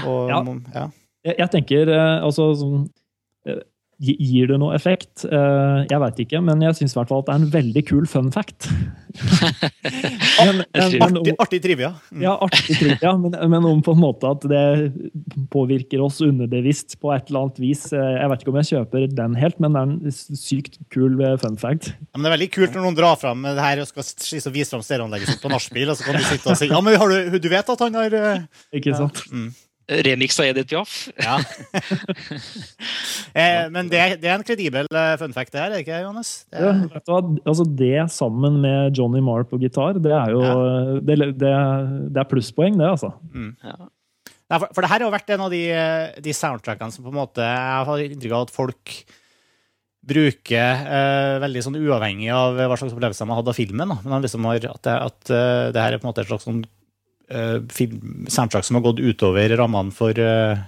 [0.05, 0.43] og ja.
[0.77, 0.85] ja.
[1.23, 2.87] Jeg, jeg tenker eh, altså sånn,
[4.03, 5.21] Gir det noe effekt?
[5.23, 7.83] Eh, jeg veit ikke, men jeg syns i hvert fall at det er en veldig
[7.87, 8.65] kul fun fact.
[10.41, 11.91] men, men, men, artig, artig, trivia.
[12.09, 12.23] Mm.
[12.25, 14.65] Ja, artig trivia, men, men, om på en måte at det
[15.53, 17.85] påvirker oss underbevisst på et eller annet vis.
[17.93, 21.59] Jeg vet ikke om jeg kjøper den helt, men det er en sykt kul fun
[21.61, 21.93] fact.
[21.93, 24.73] Ja, men det er veldig kult når noen drar fram det her og skal vise
[24.73, 27.37] fram stereoanlegget sitt på nachspiel, og så kan du sitte og si ja, men du,
[27.37, 28.17] du, vet at han har
[28.73, 29.23] Ikke sant?
[29.29, 29.45] Ja.
[29.45, 29.53] Mm.
[30.05, 30.93] Remix av Edith Piaf.
[31.21, 31.37] Ja.
[33.39, 36.33] eh, men det, det, er en kredibel eh, fun fact, det her, ikke Johannes?
[36.51, 36.83] Det, er...
[36.97, 40.53] ja, altså det sammen med Johnny Marr på gitar, det er jo ja.
[41.01, 43.13] det, det, er plusspoeng, det, altså.
[43.33, 43.51] Mm.
[43.63, 43.75] Ja.
[44.59, 45.65] for, for, det her har jo vært en av de,
[46.25, 48.95] de soundtrackene som på en måte Jeg har inntrykk av at folk
[50.03, 53.93] bruker eh, veldig sånn uavhengig av hva slags opplevelser man hadde av filmen.
[53.93, 54.01] Da.
[54.03, 55.35] Men liksom har, at, det, at
[55.75, 56.65] det her er på en måte et slags sånn
[57.71, 60.59] film, soundtrack som har gått utover rammene for uh,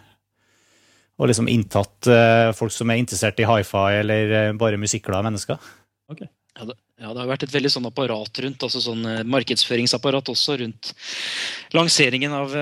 [1.19, 5.69] Og liksom inntatt uh, folk som er interessert i hi-fi eller bare musikkglade mennesker.
[6.11, 6.27] Okay.
[6.55, 10.55] Ja, det, ja, det har vært et veldig sånn apparat rundt, altså sånn markedsføringsapparat også
[10.61, 10.93] rundt
[11.75, 12.53] lanseringen av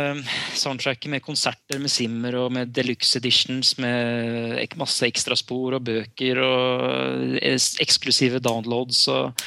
[0.57, 7.37] soundtracket med konserter med Simmer og med deluxe editions med masse ekstraspor og bøker og
[7.43, 9.05] eksklusive downloads.
[9.13, 9.37] og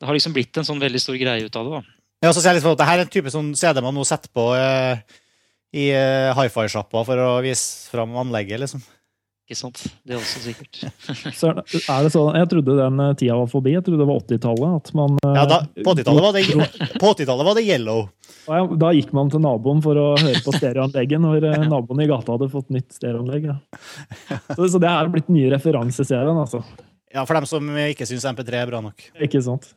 [0.00, 1.78] Det har liksom blitt en sånn veldig stor greie ut av det.
[1.78, 1.95] da.
[2.24, 4.04] Ja, så ser jeg litt for at Dette er en type sånn CD man nå
[4.08, 5.00] setter på eh,
[5.76, 8.84] i eh, hi-fi-sjappa for å vise fram anlegget, liksom.
[9.46, 9.78] Ikke sant.
[10.02, 10.78] Det er også sikkert.
[11.38, 11.60] så er
[12.02, 13.76] det sånn, Jeg trodde den eh, tida var forbi.
[13.76, 14.90] Jeg trodde det var 80-tallet.
[15.36, 18.08] Ja, da, På 80-tallet var, var, det yellow.
[18.48, 22.34] Ja, da gikk man til naboen for å høre på stereoanlegget når naboen i gata
[22.34, 23.46] hadde fått nytt stereoanlegg.
[23.52, 24.40] Ja.
[24.56, 26.64] Så, så, det er blitt nye referanseserien, altså.
[27.14, 29.12] Ja, for dem som ikke syns MP3 er bra nok.
[29.22, 29.70] Ikke sant.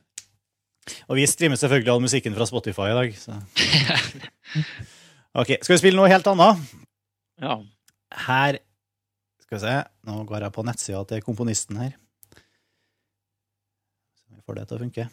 [1.09, 3.09] Og vi streamer selvfølgelig all musikken fra Spotify i dag.
[3.19, 3.31] Så.
[5.37, 6.57] Ok, Skal vi spille noe helt annet?
[7.39, 7.59] Ja.
[8.25, 8.57] Her
[9.45, 9.75] Skal vi se.
[10.09, 11.91] Nå går jeg på nettsida til komponisten her.
[14.17, 15.03] Så vi får det til å funke.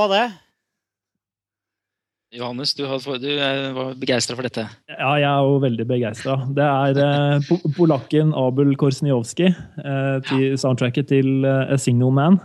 [0.00, 0.24] Var det?
[2.30, 3.30] Johannes, du, har, du
[3.74, 4.62] var begeistra for dette?
[4.86, 6.36] Ja, jeg er jo veldig begeistra.
[6.54, 12.38] Det er eh, polakken Abel Korsniowski eh, til soundtracket til eh, A Single Man.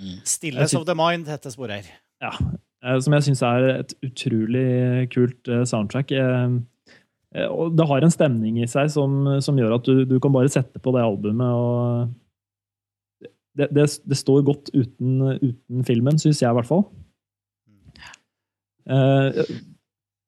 [0.00, 0.22] Mm.
[0.24, 1.92] 'Stillness of the Mind' heter sporet her.
[2.24, 2.32] Ja,
[2.84, 6.10] eh, Som jeg syns er et utrolig kult eh, soundtrack.
[6.10, 6.56] Eh,
[7.50, 10.48] og det har en stemning i seg som, som gjør at du, du, kan bare
[10.48, 12.08] sette på det albumet og
[13.54, 16.84] det, det, det, står godt uten, uten filmen, syns jeg i hvert fall.
[18.84, 19.30] Uh,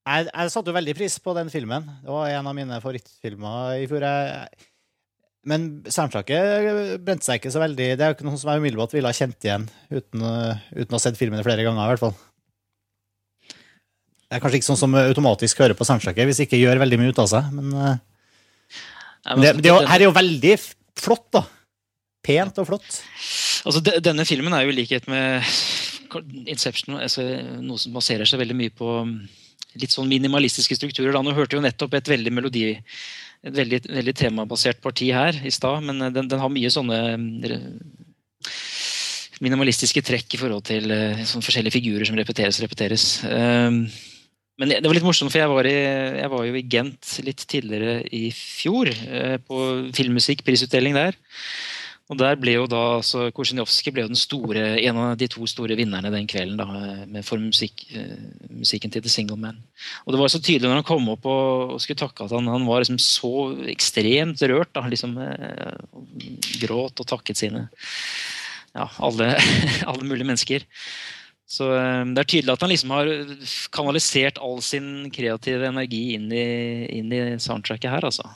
[0.06, 1.88] jeg, jeg satte jo veldig pris på den filmen.
[2.04, 4.06] Det var en av mine favorittfilmer i fjor.
[5.46, 7.90] Men soundtracket brente seg ikke så veldig.
[7.98, 10.98] Det er jo ikke noe som jeg umiddelbart ville ha kjent igjen uten, uten å
[10.98, 11.82] ha sett filmen flere ganger.
[11.82, 12.16] i hvert fall.
[14.26, 17.02] Det er kanskje ikke sånn som automatisk hører på soundtracket hvis det ikke gjør veldig
[17.02, 17.50] mye ut av seg.
[17.58, 20.56] Men, uh, det, det, her er jo veldig
[21.02, 21.42] flott, da
[22.26, 23.00] pent og flott.
[23.66, 25.44] Altså, denne filmen er jo i likhet med
[26.46, 27.24] Inception altså,
[27.60, 29.18] noe som baserer seg veldig mye på um,
[29.76, 31.12] litt sånn minimalistiske strukturer.
[31.14, 31.22] Da.
[31.24, 32.70] Nå hørte jo nettopp et veldig melodi
[33.46, 37.00] et veldig, veldig temabasert parti her i stad, men uh, den, den, har mye sånne
[37.14, 37.28] um,
[39.44, 43.08] minimalistiske trekk i forhold til sånne forskjellige figurer som repeteres og repeteres.
[43.28, 43.82] Um,
[44.56, 45.76] men det var litt morsomt, for jeg var, i,
[46.22, 48.88] jeg var, jo i Gent litt tidligere i fjor.
[48.88, 49.58] Uh, på
[49.98, 51.18] filmmusikk-prisutdeling der.
[52.06, 55.42] Og der ble jo da, altså Korsinjovskij ble jo den store, en av de to
[55.50, 56.66] store vinnerne den kvelden da,
[57.10, 58.14] med for musikk, eh,
[58.46, 59.58] musikken til The Single Man.
[60.04, 62.46] Og Det var så tydelig når han kom opp og, og skulle takke at han,
[62.52, 63.32] han var liksom så
[63.72, 64.70] ekstremt rørt.
[64.76, 65.82] da, liksom eh,
[66.62, 69.32] Gråt og takket sine ja, alle,
[69.90, 70.66] alle mulige mennesker.
[71.42, 73.10] Så eh, det er tydelig at han liksom har
[73.74, 76.46] kanalisert all sin kreative energi inn i,
[77.00, 78.30] inn i soundtracket her, altså.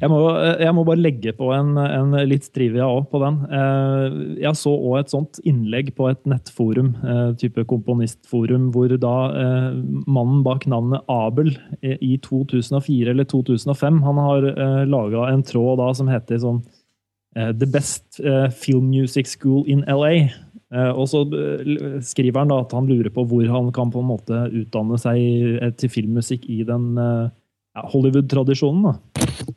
[0.00, 0.18] Jeg må,
[0.60, 3.38] jeg må, bare legge på en, en litt trivia òg på den.
[3.58, 9.16] Eh, jeg så òg et sånt innlegg på et nettforum, eh, type komponistforum, hvor da
[9.32, 9.68] eh,
[10.04, 14.46] mannen bak navnet Abel i 2004 eller 2005 han har
[14.88, 16.60] laga en tråd da som heter sånn
[17.36, 18.20] The Best
[18.56, 20.28] Film Music School in LA.
[20.96, 21.20] Og så
[22.04, 25.76] skriver han da at han lurer på hvor han kan på en måte utdanne seg
[25.76, 26.96] til filmmusikk i den
[27.92, 28.88] Hollywood-tradisjonen.
[28.88, 29.55] da.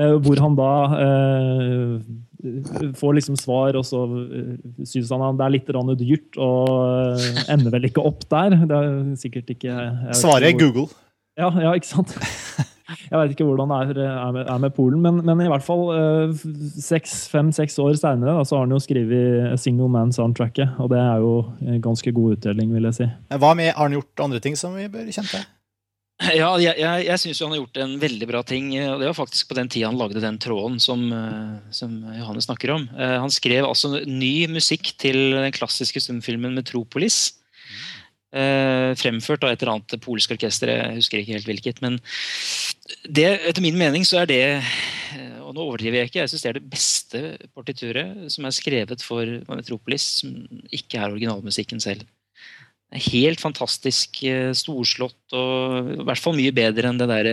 [0.00, 0.72] Eh, hvor han da
[1.04, 4.56] eh, får liksom svar, og så eh,
[4.88, 8.56] syns han det er litt dyrt, og ender vel ikke opp der.
[8.64, 9.76] Det er sikkert ikke
[10.16, 10.88] Svaret er Google.
[11.38, 12.16] Ja, ja, ikke sant?
[12.90, 15.62] Jeg vet ikke hvordan det er, er, med, er med, Polen, men, men, i hvert
[15.62, 15.84] fall
[16.34, 21.36] fem-seks år seinere så har han jo skrevet Single Man-soundtracket, og det er jo
[21.86, 23.08] ganske god utdeling, vil jeg si.
[23.30, 25.46] Hva med, Har han gjort andre ting som vi bør kjenne til?
[26.20, 28.74] Ja, jeg, jeg, jeg syns han har gjort en veldig bra ting.
[28.84, 32.44] og Det var faktisk på den tida han lagde den tråden som, eh, som Johannes
[32.44, 32.84] snakker om.
[32.92, 37.36] Eh, han skrev altså ny musikk til den klassiske stumfilmen 'Metropolis'.
[38.30, 41.80] Uh, fremført av et eller annet polsk orkester, jeg husker ikke helt hvilket.
[41.82, 41.96] Men
[43.02, 44.44] det, etter min mening så er det
[45.50, 47.20] og nå overdriver jeg ikke, jeg synes det er det beste
[47.58, 50.36] partituret som er skrevet for Metropolis, som
[50.70, 52.06] ikke er originalmusikken selv.
[52.90, 57.28] Helt fantastisk eh, storslått og i hvert fall mye bedre enn det der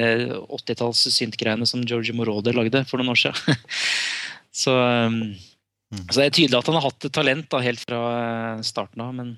[0.54, 3.58] 80-talls synt-greiene som Georgie Moroder lagde for noen år siden.
[4.62, 4.76] så,
[5.10, 5.17] um,
[5.89, 6.04] mm.
[6.12, 9.17] så, det er tydelig at han har hatt talent da, helt fra eh, starten av.
[9.17, 9.34] men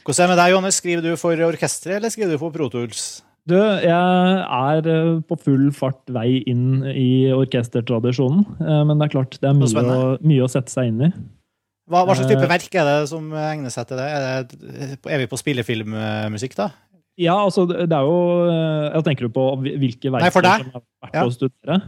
[0.00, 0.80] Hvordan er det med deg, Johannes?
[0.80, 3.04] Skriver du for orkesteret eller skriver du for Pro Tools?
[3.44, 4.86] Du, jeg er
[5.28, 8.46] på full fart vei inn i orkestertradisjonen.
[8.88, 11.14] Men det er klart, det er mye, å, mye å sette seg inn i.
[11.84, 14.06] Hva, hva, slags type eh, verk er det som egner seg til det?
[14.08, 16.70] Er, det, er vi på spillefilmmusikk, da?
[17.20, 18.16] Ja, altså, det er jo
[18.48, 21.26] eh, Jeg tenker du på hvilke verk som har vært ja.
[21.26, 21.78] å studere?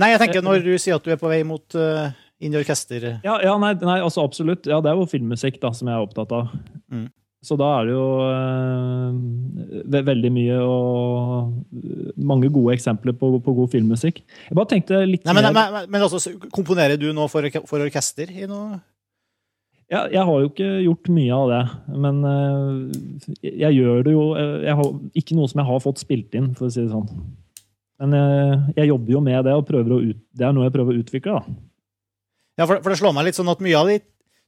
[0.00, 2.58] Nei, jeg tenker når du sier at du er på vei mot uh, inn i
[2.60, 4.68] orkester Ja, ja nei, nei, altså absolutt.
[4.68, 6.54] Ja, det er jo filmmusikk da, som jeg er opptatt av.
[6.88, 7.10] Mm.
[7.44, 13.74] Så da er det jo uh, veldig mye og mange gode eksempler på, på, god
[13.76, 14.22] filmmusikk.
[14.48, 17.84] Jeg bare tenkte litt Nei, men, men, men, men altså, Komponerer du nå for, for
[17.84, 18.80] orkester i noe?
[19.90, 21.62] Ja, jeg har jo ikke gjort mye av det,
[21.98, 26.02] men uh, jeg gjør det jo eh, jeg har, Ikke noe som jeg har fått
[26.04, 27.08] spilt inn, for å si det sånn.
[28.00, 31.02] Men uh, jeg jobber jo med det, og ut, det er noe jeg prøver å
[31.02, 31.40] utvikle.
[31.40, 31.56] da.
[32.62, 34.00] Ja, for, for, det slår meg litt sånn at mye av de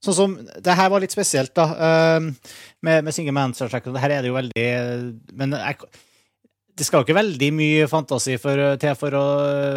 [0.02, 1.64] Sånn som, Det her var litt spesielt, da,
[2.18, 3.84] med, med Single Man Soundtrack.
[4.02, 4.64] Her er det jo veldig
[5.38, 5.76] Men jeg,
[6.74, 9.22] det skal jo ikke veldig mye fantasi for, til for å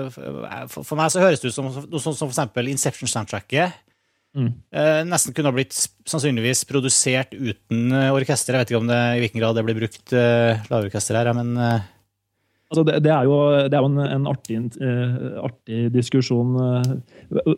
[0.09, 3.77] for, for, meg så høres det ut som noe sånt som for eksempel Inception-soundtracket
[4.35, 4.51] Mm.
[4.75, 8.55] Eh, nesten kunne ha blitt sannsynligvis produsert uten eh, orkester.
[8.55, 11.55] Jeg vet ikke om det, i hvilken grad det blir brukt uh, lavorkester her, men
[11.55, 13.37] altså det, det, er jo,
[13.71, 14.59] det er jo en, en artig,
[15.39, 16.57] artig, diskusjon.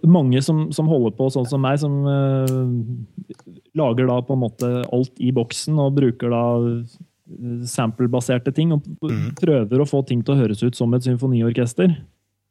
[0.06, 2.04] mange som, som, holder på sånn som meg, som
[3.78, 6.44] lager da på en måte alt i boksen og bruker da
[7.68, 9.34] sample-baserte ting og mm.
[9.40, 11.98] prøver å få ting til å høres ut som et symfoniorkester.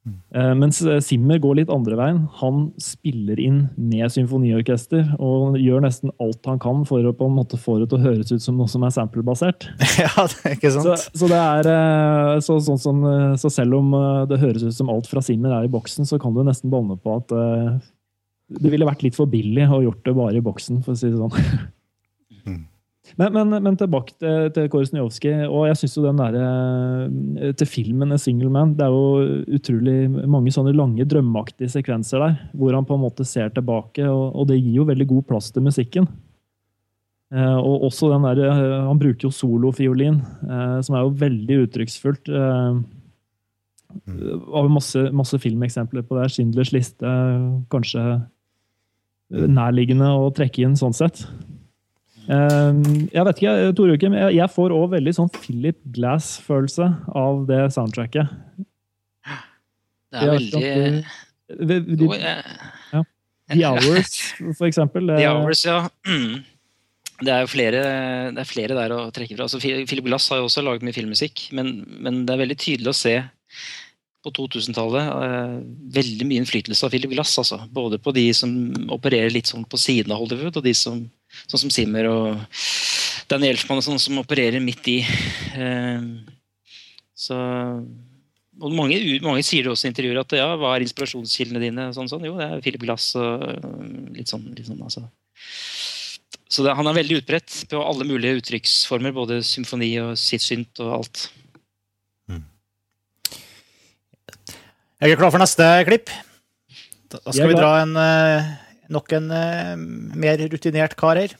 [0.06, 2.20] Eh, mens eh, Simmer går litt andre veien.
[2.40, 7.36] Han spiller inn med symfoniorkester og gjør nesten alt han kan for å på en
[7.38, 9.68] måte få det til å høres ut som noe som er samplebasert.
[10.04, 10.86] ja, det er ikke sant.
[10.86, 13.02] Så, så, det er, eh, så, sånn som,
[13.40, 13.96] så, selv om
[14.30, 16.98] det høres ut som alt fra Simmer er i boksen, så kan du nesten banne
[17.00, 17.34] på at
[18.56, 21.10] det ville vært litt for billig å gjort det bare i boksen, for å si
[21.10, 22.66] det sånn.
[23.14, 25.46] Men, men, men, tilbake til, til Korsnjovskij.
[25.46, 26.46] Og jeg syns jo den derre
[27.06, 32.24] eh, Til filmen 'A Single Man' det er jo utrolig mange sånne lange, drømmeaktige sekvenser
[32.24, 32.38] der.
[32.52, 35.52] Hvor han på en måte ser tilbake, og, og det gir jo veldig god plass
[35.54, 36.10] til musikken.
[37.34, 41.66] Eh, og også den der, eh, Han bruker jo solofiolin, eh, som er jo veldig
[41.66, 42.28] uttrykksfullt.
[42.28, 42.82] Eh,
[44.52, 46.30] har masse, masse filmeksempler på det.
[46.30, 48.26] 'Schindlers liste', kanskje
[49.30, 51.26] nærliggende å trekke inn sånn sett.
[52.32, 57.60] Ehm, jeg vet ikke, Tore Joakim, jeg får òg veldig sånn Philip Glass-følelse av det
[57.76, 58.34] soundtracket.
[60.10, 60.62] Det er veldig
[61.46, 63.02] de, ja.
[63.52, 64.18] The Hours,
[64.58, 65.12] for eksempel.
[65.14, 65.86] The Hours, ja.
[67.16, 67.78] Det er jo flere,
[68.36, 69.46] det er flere der å trekke fra.
[69.46, 72.90] Altså, Philip Glass har jo også laget mye filmmusikk, men, men det er veldig tydelig
[72.92, 73.14] å se
[74.20, 75.54] på 2000-tallet eh,
[75.96, 77.32] veldig mye innflytelse av Philip Glass.
[77.40, 77.62] Altså.
[77.72, 78.52] Både på de som
[78.92, 81.06] opererer litt sånn på siden av Hollywood, og de som
[81.44, 82.40] Sånn som Simmer og
[83.30, 84.98] Danny Elfman og sånn, som opererer midt i.
[85.56, 86.04] Eh,
[87.16, 87.38] så
[88.56, 91.88] og mange, mange, sier det også i intervjuer at ja, hva er inspirasjonskildene dine?
[91.92, 92.24] Sånn, sånn.
[92.24, 93.42] Jo, det er Philip Glass og
[94.16, 94.46] litt sånn.
[94.56, 95.02] Litt sånn altså.
[96.48, 99.12] Så det, han er veldig utbredt på alle mulige uttrykksformer.
[99.16, 101.26] Både symfoni og sitt synt og alt.
[102.32, 102.46] Mm.
[105.04, 106.12] Jeg er klar for neste klipp.
[107.12, 108.54] Da skal vi dra en uh,
[108.92, 109.74] nok en uh,
[110.16, 111.36] mer rutinert kar her.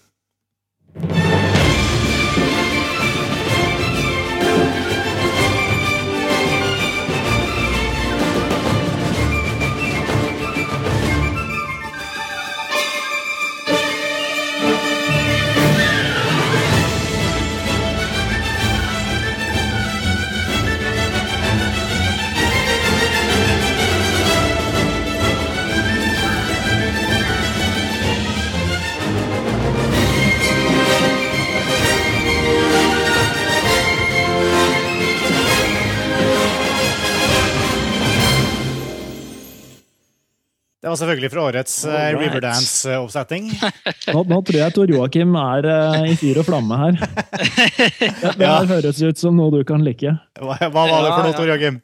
[40.92, 43.46] Var selvfølgelig fra årets uh, Riverdance-oppsetting.
[44.14, 46.98] Nå, nå tror jeg Tor Joakim er uh, i fyr og flamme her.
[47.00, 48.52] Det, det Ja.
[48.60, 50.12] her høres ut som noe du kan like.
[50.38, 51.36] Hva, hva var det for noe.
[51.38, 51.80] Tor Joakim?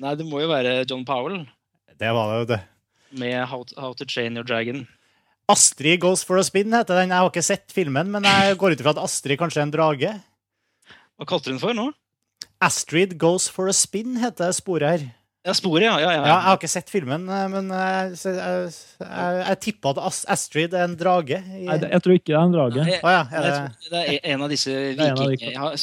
[0.00, 1.42] Nei, det må jo være John Powell
[2.00, 3.18] Det var det, vet du.
[3.20, 4.86] med How, How to Train Your Dragon.
[5.50, 7.10] Astrid Goes for a Spin heter den.
[7.12, 9.72] Jeg har ikke sett filmen, men jeg går ut ifra at Astrid kanskje er en
[9.74, 10.12] drage.
[11.18, 11.90] Hva kalte du den for nå?
[12.64, 15.08] Astrid Goes for a Spin heter sporet her.
[15.46, 15.94] Ja, Sporet, ja.
[16.02, 16.20] ja, ja.
[16.20, 20.00] Ja, jeg har ikke sett filmen, eh, men jeg, så jeg, jeg, jeg tippa at
[20.34, 21.38] Astrid er en drage.
[21.56, 21.62] I...
[21.64, 22.84] Nei, jeg tror ikke det er en drage.
[22.84, 23.52] Nei, ja, er det...
[23.86, 25.54] tror Det er en av disse er en av de- viking...
[25.54, 25.78] Jeg har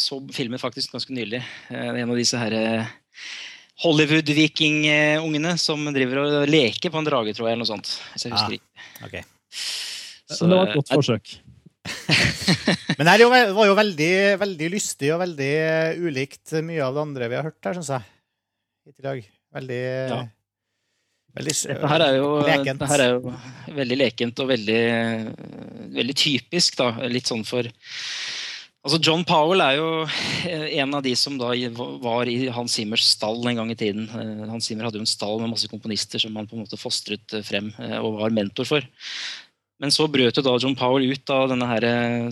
[0.00, 1.42] så filmen faktisk ganske nylig.
[1.68, 2.94] Eh, det er En av disse her eh,
[3.84, 7.90] Hollywood-vikingungene som driver og leker på en drage, tror jeg, eller noe sånt.
[8.14, 8.38] Hvis jeg Ah.
[8.38, 8.88] husker riktig.
[9.04, 9.24] Okay.
[10.32, 11.34] Så, det var et godt eh, forsøk.
[12.98, 17.28] Men det var jo veldig, veldig lystig og veldig eh, ulikt mye av det andre
[17.28, 18.08] vi har hørt her, syns jeg.
[18.84, 19.28] I tillegg.
[19.54, 20.22] Veldig Ja.
[21.34, 22.78] Veldig Dette her er jo, lekent.
[22.78, 23.32] dette her er jo
[23.74, 24.82] veldig lekent og veldig,
[25.96, 26.92] veldig typisk, da.
[27.10, 27.66] Litt sånn for
[28.84, 29.86] Altså John Powell er jo
[30.44, 31.54] eh, en av de som da
[32.04, 34.04] var i Hans Simmers stall en gang i tiden.
[34.12, 36.76] Eh, Hans Simmer hadde jo en stall med masse komponister som han på en måte
[36.76, 37.70] fostret eh, frem
[38.02, 38.84] og var mentor for.
[39.80, 41.86] Men så brøt jo da John Powell ut av denne her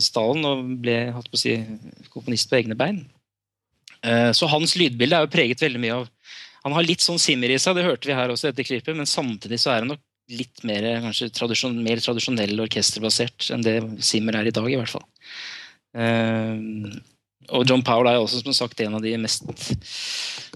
[0.04, 1.56] stallen og ble hatt på å si,
[2.12, 3.00] komponist på egne bein.
[4.04, 6.08] Eh, Så hans lydbilde er jo preget veldig mye av
[6.64, 8.94] Han har litt sånn simmer i seg, det hørte vi her også i dette klippet,
[8.94, 13.74] men samtidig så er han nok litt mer, kanskje, tradisjon, mer tradisjonell orkesterbasert enn det
[14.06, 15.02] simmer er i dag, i hvert fall.
[15.98, 16.54] Eh,
[17.50, 19.42] og John Powell er også som sagt en av de mest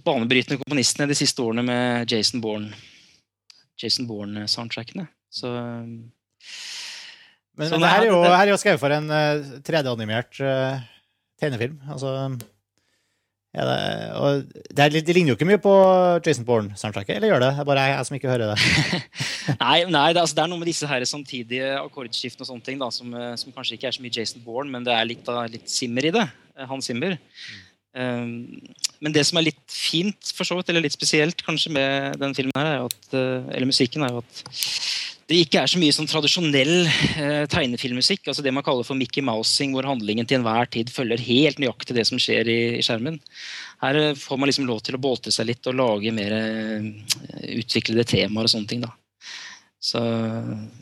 [0.07, 2.71] banebrytende komponistene de siste årene med Jason Bourne
[3.83, 5.09] Jason Bourne-soundtrackene.
[5.29, 5.83] Så eh,
[7.57, 10.39] Men, Så men det her er jo, her er jo skrevet for en eh, 3D-animert
[10.45, 10.79] uh,
[11.41, 11.79] tegnefilm.
[11.91, 12.13] Altså
[13.57, 13.81] er det,
[14.21, 15.75] og det, er det ligner jo ikke mye på
[16.27, 17.51] Jason Bourne-soundtracket, eller gjør det?
[17.57, 19.03] Det er bare jeg, jeg som ikke hører det.
[19.63, 22.81] Nei, nei det, altså, det er noe med disse her samtidige akkordskiftene og sånne ting
[22.83, 25.23] da, som, eh, som kanskje ikke er så mye Jason Bourne, men det er litt,
[25.27, 26.27] da, litt Simmer i det.
[26.71, 27.17] Han Simmer.
[27.17, 27.63] Mm.
[27.97, 28.61] Um,
[29.01, 32.35] men det som er litt fint, for så vidt, eller litt spesielt kanskje med den
[32.37, 34.43] filmen her, er at, eh, eller musikken, er jo at
[35.27, 38.29] det ikke er så mye sånn tradisjonell eh, tegnefilmmusikk.
[38.31, 41.97] altså Det man kaller for Mickey Mousing, hvor handlingen til enhver tid følger helt nøyaktig
[41.97, 43.19] det som skjer i, i skjermen.
[43.83, 46.87] Her eh, får man liksom lov til å boltre seg litt og lage mer eh,
[47.57, 48.87] utviklede temaer og sånne ting.
[48.87, 48.93] da.
[49.83, 50.03] Så,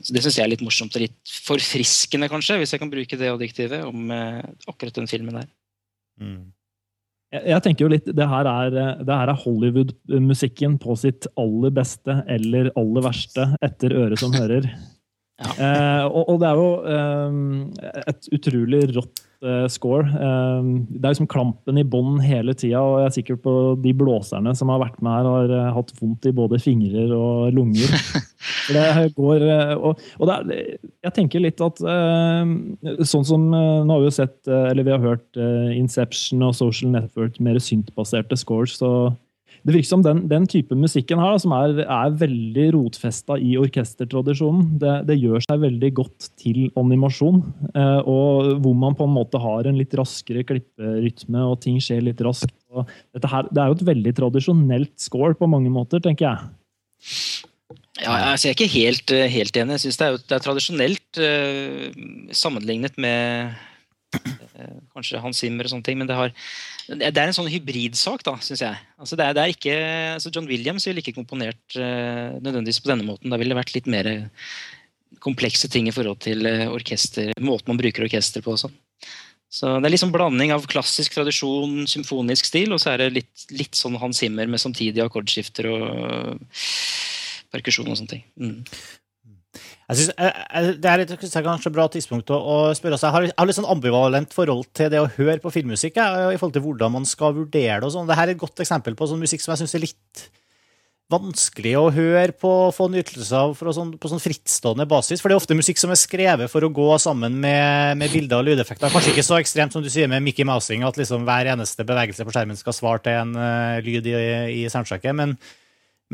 [0.04, 3.20] så Det syns jeg er litt morsomt og litt forfriskende, kanskje, hvis jeg kan bruke
[3.20, 5.48] det adjektivet om eh, akkurat den filmen der.
[6.20, 6.52] Mm.
[7.34, 13.06] Jeg, tenker jo litt, Det her er, er Hollywood-musikken på sitt aller beste eller aller
[13.06, 14.68] verste etter øret som hører.
[15.34, 15.50] Ja.
[15.58, 19.24] Eh, og, og det er jo eh, et utrolig rått
[19.72, 20.06] score.
[20.08, 23.94] Eh, det er liksom klampen i bånn hele tida, og jeg er sikker på de
[23.96, 27.92] blåserne som har vært med her, har eh, hatt vondt i både fingrer og lunger.
[28.68, 32.42] Det går, eh, og, og det er, jeg tenker litt at eh,
[33.08, 36.44] sånn som eh, Nå har vi jo sett, eh, eller vi har hørt eh, Inception
[36.44, 38.76] og Social Network, mer syntbaserte scores.
[38.80, 38.90] så
[39.64, 44.74] det virker som den, den type musikken her, som er, er veldig rotfesta i orkestertradisjonen,
[44.82, 47.40] det, det gjør seg veldig godt til animasjon.
[47.72, 52.04] Eh, og hvor man på en måte har en litt raskere klipperytme, og ting skjer
[52.04, 52.52] litt raskt.
[52.74, 56.52] Her, det er jo et veldig tradisjonelt score på mange måter, tenker jeg.
[58.02, 59.78] Ja, altså jeg er ikke helt, eh, helt enig.
[59.78, 62.04] Jeg synes det det er tradisjonelt eh,
[62.36, 63.54] sammenlignet med
[64.94, 66.34] kanskje Hans Zimmer og sånne ting, men det, har,
[66.88, 68.80] det er en sånn hybridsak, da, syns jeg.
[69.00, 69.76] Altså det er, det er ikke,
[70.18, 73.32] altså John Williams ville ikke komponert uh, nødvendigvis på denne måten.
[73.32, 74.10] Da ville det vært litt mer
[75.24, 78.56] komplekse ting i forhold til eh, orkester, måten man bruker orkester på.
[78.56, 78.74] og sånn.
[79.54, 83.46] Så Det er liksom blanding av klassisk tradisjon, symfonisk stil, og så er det litt,
[83.54, 86.42] litt sånn Hans Zimmer med samtidige akkordskifter og
[87.54, 88.24] perkusjon og sånne ting.
[88.34, 88.58] Mm.
[89.84, 93.10] Jeg synes, jeg, jeg, det er kanskje et bra tidspunkt å, å spørre seg.
[93.10, 96.30] Jeg har, jeg har litt sånn ambivalent forhold til det å høre på filmmusikk, jeg,
[96.32, 97.90] i forhold til hvordan man skal vurdere det.
[97.90, 98.08] og sånn.
[98.08, 100.24] Dette er et godt eksempel på sånn musikk som jeg syns er litt
[101.12, 105.20] vanskelig å høre på, få nytelse av sånn, på sånn frittstående basis.
[105.20, 108.40] For det er ofte musikk som er skrevet for å gå sammen med, med bilder
[108.40, 108.92] og lydeffekter.
[108.92, 112.24] Kanskje ikke så ekstremt som du sier med Mickey Mousing, at liksom hver eneste bevegelse
[112.24, 114.16] på skjermen skal svare til en uh, lyd i,
[114.62, 115.12] i soundtracket.
[115.20, 115.36] men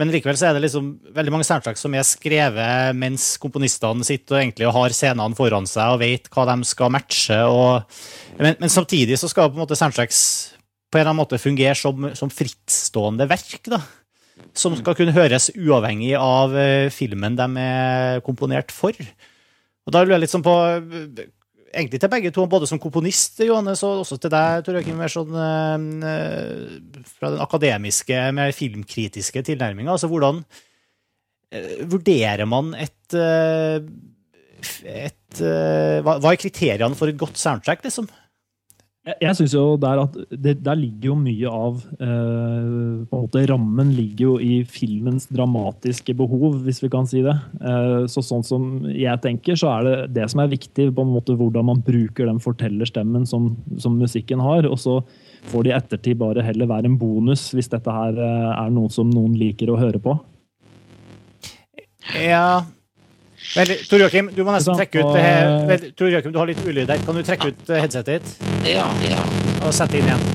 [0.00, 4.38] men likevel så er det liksom veldig mange soundtrack som er skrevet mens komponistene sitter
[4.38, 7.36] og egentlig har scenene foran seg og vet hva de skal matche.
[7.44, 8.00] Og,
[8.40, 10.22] men, men samtidig så skal på en måte soundtracks
[10.90, 13.60] på en eller annen måte fungere som, som frittstående verk.
[13.68, 13.82] da,
[14.56, 18.96] Som skal kunne høres uavhengig av eh, filmen de er komponert for.
[19.86, 20.56] Og da lurer jeg litt sånn på
[21.70, 25.12] egentlig til begge to, både som komponist, Johannes, og også til deg, Tor Joakim, mer
[25.12, 25.36] sånn
[26.06, 29.94] eh, fra den akademiske, mer filmkritiske tilnærminga.
[29.94, 30.42] Altså hvordan
[31.54, 33.78] eh, vurderer man et, eh,
[34.90, 38.08] et hva, hva er kriteriene for et godt soundtrack, liksom?
[39.10, 43.24] Jeg, jeg synes jo der at det, Der ligger jo mye av eh, på en
[43.24, 47.34] måte Rammen ligger jo i filmens dramatiske behov, hvis vi kan si det.
[47.58, 51.14] Eh, så Sånn som jeg tenker, så er det det som er viktig, på en
[51.16, 54.68] måte hvordan man bruker den fortellerstemmen som, som musikken har.
[54.68, 55.00] Og så
[55.50, 58.92] får det i ettertid bare heller være en bonus hvis dette her eh, er noe
[58.92, 60.14] som noen liker å høre på.
[62.20, 62.62] Ja
[63.50, 65.48] Vel, Tor Joakim, du må nesten trekke ut det her.
[65.70, 67.00] Vel, Tor Joakim, du har litt ulyd der.
[67.06, 69.22] Kan du trekke ut eh, headsetet ditt Ja, ja,
[69.64, 70.26] og sette det inn igjen?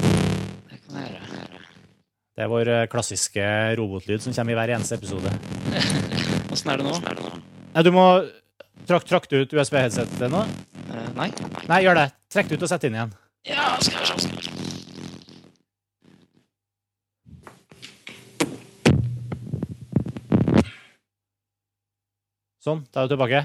[0.72, 1.62] det kan jeg gjøre.
[2.36, 3.45] Det er vår eh, klassiske
[3.80, 5.32] robotlyd som kommer i hver eneste episode.
[6.56, 7.36] Åssen er det nå?
[7.76, 8.08] Nei, du må
[8.89, 10.43] trak, Trakk du ut USB-headsetet nå?
[10.91, 11.30] Eh, nei?
[11.72, 12.10] Nei, gjør det.
[12.36, 13.16] Trekk det ut og sett det inn igjen.
[13.47, 14.35] Ja, skal vi se.
[22.66, 23.43] Sånn, da er du tilbake.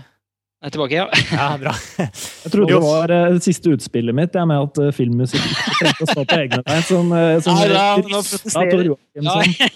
[0.61, 1.07] Jeg er tilbake, ja.
[1.41, 1.73] Ja, bra.
[2.01, 5.45] Jeg trodde det var uh, det siste utspillet mitt jeg, med at uh, filmmusikk
[5.81, 6.83] trengte å stå på egne bein.
[6.89, 8.91] Som, uh, som ja, nå Ja, protesterer-
[9.21, 9.69] Ja,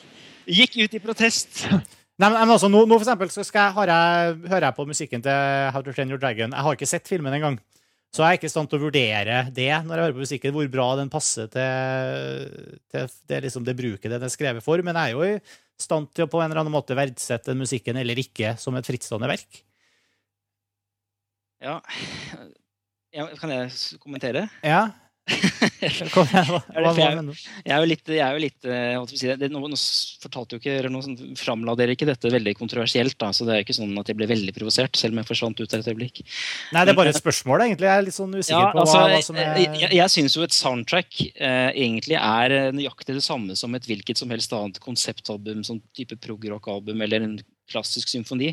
[0.45, 1.63] Gikk ut i protest.
[2.21, 4.77] Nei, men, men altså, nå, nå for eksempel, så skal jeg, har jeg, hører jeg
[4.77, 6.53] på musikken til How to Train Your Dragon.
[6.55, 7.57] Jeg har ikke sett filmen engang.
[8.15, 10.55] Så jeg er ikke i stand til å vurdere det når jeg hører på musikken,
[10.55, 12.45] hvor bra den passer til,
[12.95, 14.79] til det, liksom det bruket den er skrevet for.
[14.87, 17.65] Men jeg er jo i stand til å på en eller annen måte verdsette den
[17.65, 19.65] musikken eller ikke som et frittstående verk.
[21.65, 21.81] Ja.
[23.17, 23.27] ja.
[23.41, 24.47] Kan jeg kommentere?
[24.63, 24.85] Ja.
[25.25, 27.45] Kom igjen, hva, Er hva, hva mener du?
[27.65, 29.79] Jeg er jo litt, jeg er jo litt eh, holdt si det, nå, nå
[30.21, 33.55] fortalte jo ikke, eller nå sånn, framla dere ikke dette veldig kontroversielt, da, så det
[33.55, 35.81] er jo ikke sånn at jeg ble veldig provosert, selv om jeg forsvant ut der
[35.81, 36.21] et øyeblikk.
[36.77, 37.89] Nei, det er bare et spørsmål, egentlig.
[37.89, 40.37] Jeg er litt sånn usikker Ja, på altså, hva, hva som er Jeg, jeg syns
[40.37, 44.53] jo et soundtrack eh, egentlig er eh, nøyaktig det samme som et hvilket som helst
[44.57, 47.39] annet konseptalbum, sånn type prog-rock-album eller en
[47.71, 48.53] klassisk symfoni.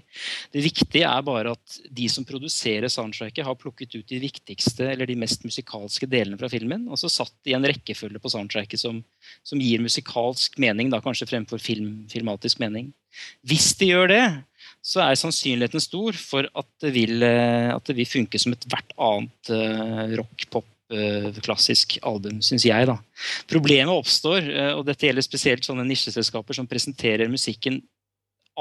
[0.53, 5.09] Det viktige er bare at de som produserer soundtracket, har plukket ut de viktigste eller
[5.09, 9.01] de mest musikalske delene fra filmen, og så satt i en rekkefølge på soundtracket som,
[9.47, 12.91] som gir musikalsk mening, da kanskje fremfor film, filmatisk mening.
[13.47, 14.25] Hvis de gjør det,
[14.81, 18.93] så er sannsynligheten stor for at det vil, eh, at det vil funke som ethvert
[18.97, 22.89] annet eh, rock, pop, eh, klassisk album, syns jeg.
[22.89, 22.97] da.
[23.51, 24.47] Problemet oppstår,
[24.77, 27.81] og dette gjelder spesielt sånne nisjeselskaper som presenterer musikken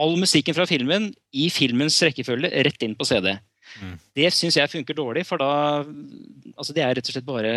[0.01, 3.35] all musikken fra filmen i filmens rekkefølge rett inn på CD.
[3.79, 3.95] Mm.
[4.19, 5.85] Det syns jeg funker dårlig, for da
[6.57, 7.53] altså Det er rett og slett bare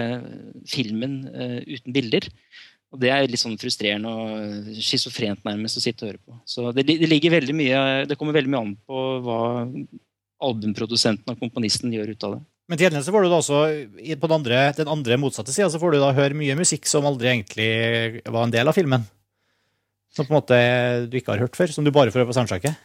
[0.70, 2.30] filmen uh, uten bilder.
[2.94, 6.38] Og Det er litt sånn frustrerende og schizofrent nærmest å sitte og høre på.
[6.46, 9.40] Så det, det, ligger veldig mye, det kommer veldig mye an på hva
[10.44, 12.44] albumprodusenten og komponisten gjør ut av det.
[12.72, 13.58] Men til så får du da også,
[14.22, 17.08] på den andre, den andre motsatte sida, så får du da høre mye musikk som
[17.10, 19.04] aldri egentlig var en del av filmen.
[20.14, 20.58] Som på en måte
[21.10, 22.78] du ikke har hørt før, som du bare får høre på soundtracket.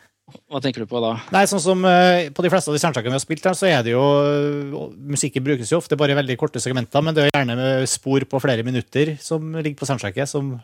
[0.48, 1.14] Hva tenker du på da?
[1.32, 3.68] Nei, sånn som uh, På de fleste av de soundtrackene vi har spilt, her, så
[3.68, 7.26] er det jo uh, Musikken brukes jo ofte bare i veldig korte segmenter, men det
[7.26, 9.88] er gjerne med spor på flere minutter som ligger på.
[10.28, 10.58] Som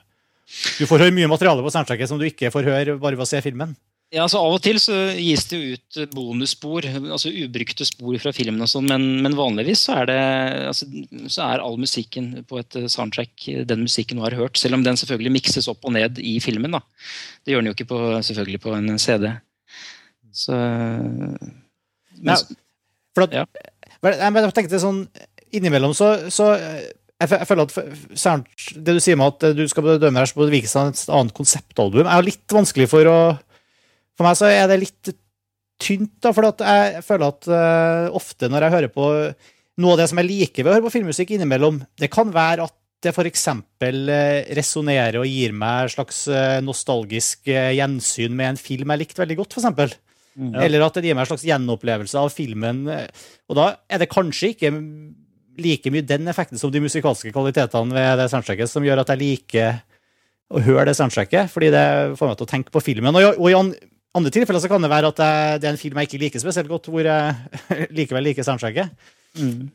[0.78, 3.28] du får høre mye materiale på soundtracket som du ikke får høre bare ved å
[3.28, 3.72] se filmen.
[4.12, 8.30] Ja, altså Av og til så gis det jo ut bonusspor, altså ubrukte spor fra
[8.36, 10.18] filmen, og sånn, men, men vanligvis så er, det,
[10.68, 10.86] altså,
[11.32, 15.00] så er all musikken på et soundtrack den musikken du har hørt, selv om den
[15.00, 16.76] selvfølgelig mikses opp og ned i filmen.
[16.76, 16.82] da.
[17.42, 19.32] Det gjør den jo ikke på, selvfølgelig på en CD.
[20.34, 23.46] Så men, Ja, at, Ja.
[24.04, 25.04] Jeg, tenkte sånn
[25.54, 26.88] Innimellom så, så eh,
[27.22, 30.70] jeg, føler at Det du sier med at eh, du skal bedømme her på hvilket
[30.70, 33.18] som et annet konseptalbum, er jo litt vanskelig for å
[34.14, 35.10] For meg så er det litt
[35.82, 39.08] tynt, da, for at jeg føler at uh, ofte når jeg hører på
[39.82, 42.62] Noe av det som jeg liker ved å høre på filmmusikk innimellom, det kan være
[42.68, 43.48] at det f.eks.
[43.50, 49.02] Uh, resonnerer og gir meg et slags eh, nostalgisk eh, gjensyn med en film jeg
[49.02, 49.96] likte veldig godt, f.eks.
[50.38, 50.54] mm.
[50.62, 52.84] Eller at det gir meg en slags gjenopplevelse av filmen.
[53.50, 54.70] Og da er det kanskje ikke
[55.66, 59.20] like mye den effekten som de musikalske kvalitetene ved det soundtracket som gjør at jeg
[59.24, 59.82] liker
[60.54, 61.84] å høre det soundtracket, fordi det
[62.18, 63.18] får meg til å tenke på filmen.
[63.18, 63.74] Og, i- og
[64.14, 66.42] andre tilfeller så kan det være at jeg, det er en film jeg ikke liker
[66.42, 68.90] spesielt godt, hvor jeg likevel liker soundtracket.
[69.38, 69.70] Mm.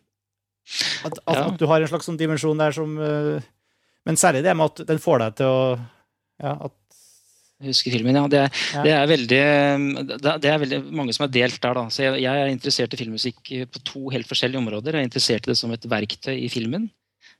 [1.05, 1.45] At, at, Ja.
[1.49, 3.39] at du har en slags sånn dimensjon der som uh,
[4.05, 5.63] Men særlig det med at den får deg til å
[6.39, 6.75] ja, at,
[7.59, 8.27] Jeg husker filmen, ja.
[8.31, 8.43] Det
[8.75, 8.83] Ja.
[8.85, 11.73] det er, veldig, det er- det er veldig mange som er delt der.
[11.75, 11.83] da.
[11.91, 13.41] Så jeg, jeg er interessert i filmmusikk
[13.73, 14.93] på to helt forskjellige områder.
[14.95, 16.87] Jeg er interessert i det som et verktøy i filmen.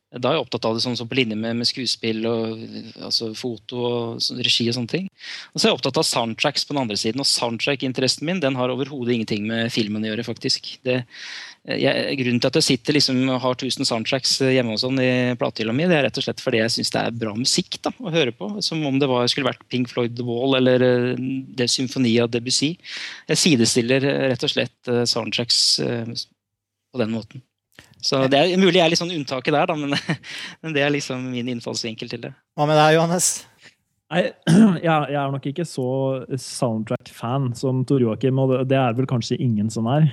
[0.09, 2.61] Da er jeg opptatt av det sånn som på linje med, med skuespill og
[3.05, 5.09] altså foto og sånn, regi og sånne ting.
[5.53, 7.21] Og så er jeg opptatt av soundtracks på den andre siden.
[7.21, 10.71] Og soundtrack-interessen min den har overhodet ingenting med filmen å gjøre, faktisk.
[10.87, 10.95] Det,
[11.69, 15.75] jeg, grunnen til at jeg sitter liksom har 1000 soundtracks hjemme og sånn i platehylla
[15.77, 18.13] mi, det er rett og slett fordi jeg syns det er bra musikk da, å
[18.15, 18.49] høre på.
[18.65, 21.21] Som om det var, skulle vært Pink Floyd The Wall eller uh,
[21.59, 22.71] det symfoni av Debussy.
[23.29, 25.61] Jeg sidestiller rett og slett uh, soundtracks
[26.89, 27.45] på den måten.
[28.01, 29.95] Så det er mulig jeg er litt sånn unntaket der, da, men,
[30.63, 32.33] men, det er liksom min innfallsvinkel til det.
[32.55, 33.29] Hva med deg, Johannes?
[34.09, 34.23] Nei,
[34.87, 35.89] jeg, er nok ikke så
[36.33, 40.07] soundtrack-fan som Tor Joakim, og det er vel kanskje ingen som er.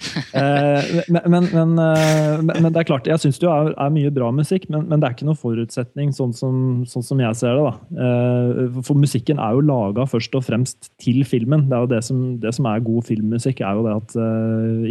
[0.30, 4.12] Eh, men, men, men, eh, men, det er klart, jeg syns det er, er, mye
[4.14, 6.54] bra musikk, men, det er ikke noen forutsetning, sånn som,
[6.88, 7.64] sånn som jeg ser det.
[7.66, 8.04] da.
[8.06, 11.66] Eh, for musikken er jo laga først og fremst til filmen.
[11.70, 14.16] Det er jo det som, det som er god filmmusikk, er jo det at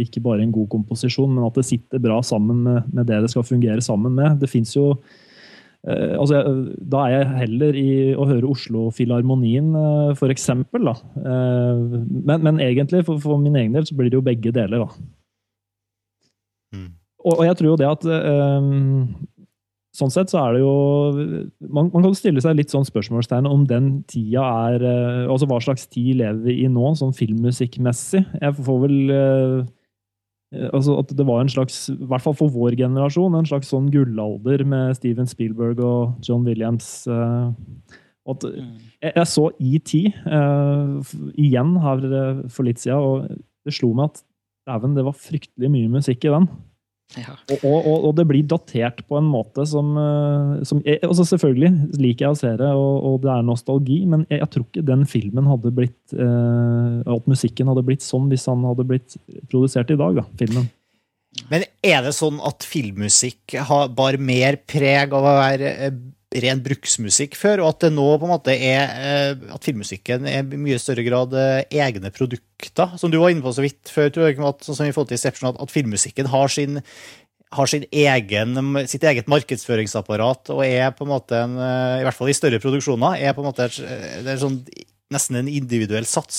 [0.04, 3.32] ikke bare en god komposisjon, men at det sitter bra sammen med, med det det
[3.32, 4.38] skal fungere sammen med.
[4.44, 4.92] Det fins jo
[5.88, 6.42] Uh, altså,
[6.92, 10.90] da er jeg heller i å høre Oslo-filharmonien, uh, for eksempel.
[10.90, 10.96] Da.
[11.16, 14.84] Uh, men, men, egentlig, for, for, min egen del, så blir det jo begge deler,
[14.84, 15.04] da.
[16.76, 16.88] Mm.
[17.24, 18.04] Og, og, jeg tror jo det at
[19.90, 20.74] Sånn sett så er det jo
[21.66, 24.84] man, man, kan stille seg litt sånn spørsmålstegn om den tida er
[25.26, 28.22] Altså hva slags tid lever vi i nå, sånn filmmusikkmessig?
[28.38, 29.56] Jeg får vel Eh,
[30.50, 33.90] altså at det var en slags, i hvert fall for vår generasjon, en slags sånn
[33.94, 37.04] gullalder med Steven Spielberg og John Williams.
[37.06, 37.54] og
[38.30, 38.72] at, mm.
[39.02, 39.92] jeg, jeg, så ET
[40.26, 42.02] uh, igjen her
[42.52, 43.30] for litt siden, og
[43.66, 44.20] det slo meg at
[44.70, 46.50] dæven, det var fryktelig mye musikk i den.
[47.18, 47.34] Ja.
[47.56, 51.98] Og, og, og, det blir datert på en måte som, eh, som jeg, altså Selvfølgelig
[51.98, 54.84] liker jeg å se det, og, og det er nostalgi, men jeg, jeg, tror ikke
[54.92, 59.18] den filmen hadde blitt eh, At musikken hadde blitt sånn hvis han hadde blitt
[59.50, 60.20] produsert i dag.
[60.20, 60.70] Da, filmen.
[61.50, 66.00] Men er det sånn at filmmusikk har, bar mer preg av å være eh,
[66.30, 70.44] ren bruksmusikk før, og at det nå på en måte er eh, at filmmusikken er
[70.44, 72.94] i mye større grad egne produkter?
[73.00, 75.10] Som du var inne på så vidt før, tror jeg, at, sånn som i forhold
[75.10, 76.80] til Inception, at, at filmmusikken har sin
[77.50, 78.52] har sin egen,
[78.86, 83.16] sitt eget markedsføringsapparat og er på en måte en, i hvert fall i større produksjoner,
[83.18, 84.60] er på en måte det er sånn,
[85.10, 86.38] nesten en individuell sats,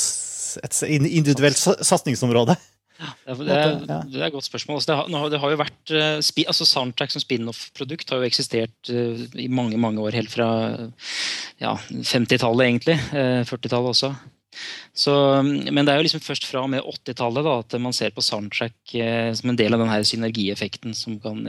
[0.64, 2.56] et individuelt satsingsområde.
[3.02, 4.78] Ja, det, er, det er et godt spørsmål.
[4.78, 8.92] Altså, det, har, det, har, jo vært uh, altså Soundtrack som spin-off-produkt har jo eksistert
[8.94, 10.50] uh, i mange mange år, helt fra
[11.62, 13.00] ja, 50-tallet, egentlig.
[13.10, 14.14] Uh, 40-tallet også.
[14.94, 15.14] Så,
[15.48, 18.94] men det er jo liksom først fra og med 80-tallet at man ser på soundtrack
[19.40, 21.40] som en del av denne synergieffekten som kan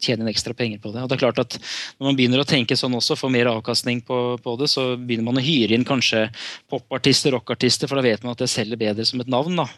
[0.00, 1.02] tjene inn ekstra penger på det.
[1.04, 4.00] Og det er klart at Når man begynner å tenke sånn også, få mer avkastning
[4.08, 6.24] på, på, det, så begynner man å hyre inn kanskje
[6.72, 9.60] popartister, rockartister, for da vet man at det selger bedre som et navn.
[9.60, 9.68] da.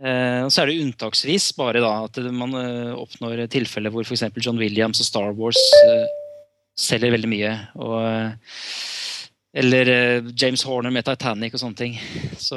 [0.00, 4.30] Eh, så er det unntaksvis bare da at man eh, oppnår tilfeller hvor f.eks.
[4.40, 6.06] John Williams og Star Wars eh,
[6.80, 7.50] selger veldig mye.
[7.84, 7.98] Og,
[9.60, 9.90] eller
[10.30, 11.98] James Horner med Titanic og sånne ting.
[12.38, 12.56] Så,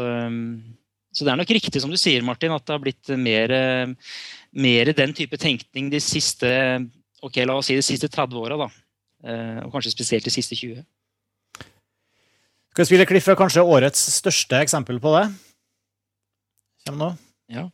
[1.12, 3.54] så, det er nok riktig som du sier, Martin, at det har blitt mer,
[4.54, 6.54] mer den type tenkning de siste
[7.24, 8.70] ok, la oss si de siste 30 åra.
[8.70, 10.86] Og kanskje spesielt de siste 20.
[12.74, 15.28] Skal vi spille Cliff er kanskje årets største eksempel på det?
[16.86, 17.33] Kommer nå.
[17.54, 17.72] Ja.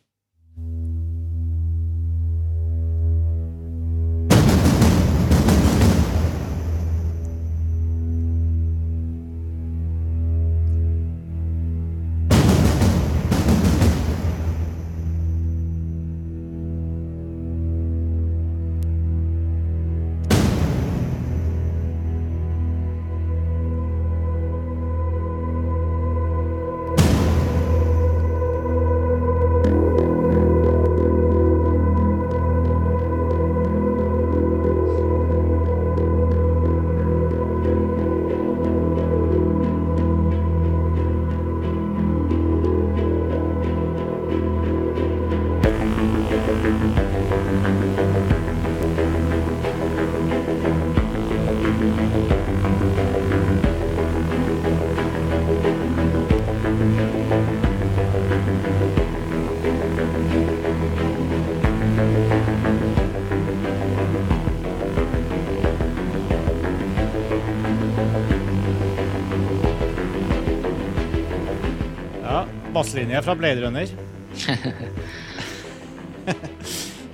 [72.90, 73.86] Basslinje fra Blade Runner.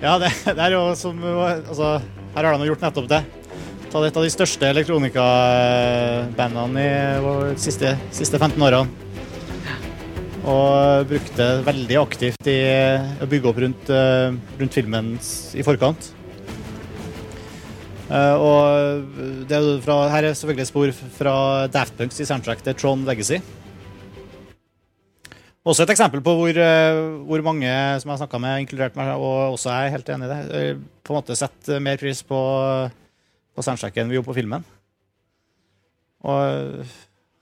[0.00, 2.00] ja, det, det, er jo som altså,
[2.32, 3.18] Her har de gjort nettopp det.
[3.92, 8.88] Ta et av de største elektronikabandene i de siste, siste 15 årene.
[10.46, 12.56] Og brukte det veldig aktivt i
[13.20, 13.90] å bygge opp rundt,
[14.56, 15.18] rundt filmen
[15.58, 16.14] i forkant.
[18.06, 18.62] Eh, og
[19.50, 21.34] det er fra, her er selvfølgelig spor fra
[21.68, 23.38] Daft Punks i soundtrack til Tron Legacy.
[25.66, 26.96] Også et eksempel på hvor, eh,
[27.26, 30.28] hvor mange som jeg har snakka med, inkludert meg, og også jeg er helt enig
[30.28, 32.38] i det, eh, på en måte setter mer pris på,
[33.50, 34.66] på soundtracken enn vi gjorde på filmen.
[36.26, 36.86] Og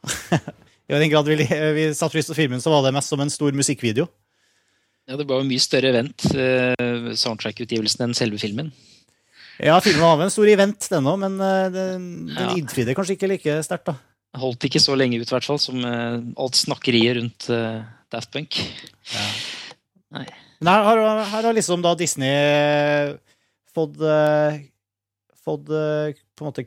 [0.88, 1.36] i den grad vi,
[1.76, 4.08] vi satte pris på filmen, så var det mest som en stor musikkvideo.
[5.04, 6.24] Ja, Det var jo mye større event,
[7.20, 8.70] soundtrack-utgivelsen, enn selve filmen.
[9.60, 12.54] Ja, filmen var en stor event, den òg, men den, den ja.
[12.56, 14.13] innfridde kanskje ikke like sterkt, da.
[14.34, 17.48] Holdt ikke så lenge ut, i hvert fall, som uh, alt snakkeriet rundt
[18.10, 18.58] Daft Punk.
[19.12, 19.26] Ja.
[20.18, 20.26] Nei.
[20.60, 23.14] Men her, her, her, har liksom da Disney
[23.74, 23.98] fått,
[25.44, 26.64] fått på en måte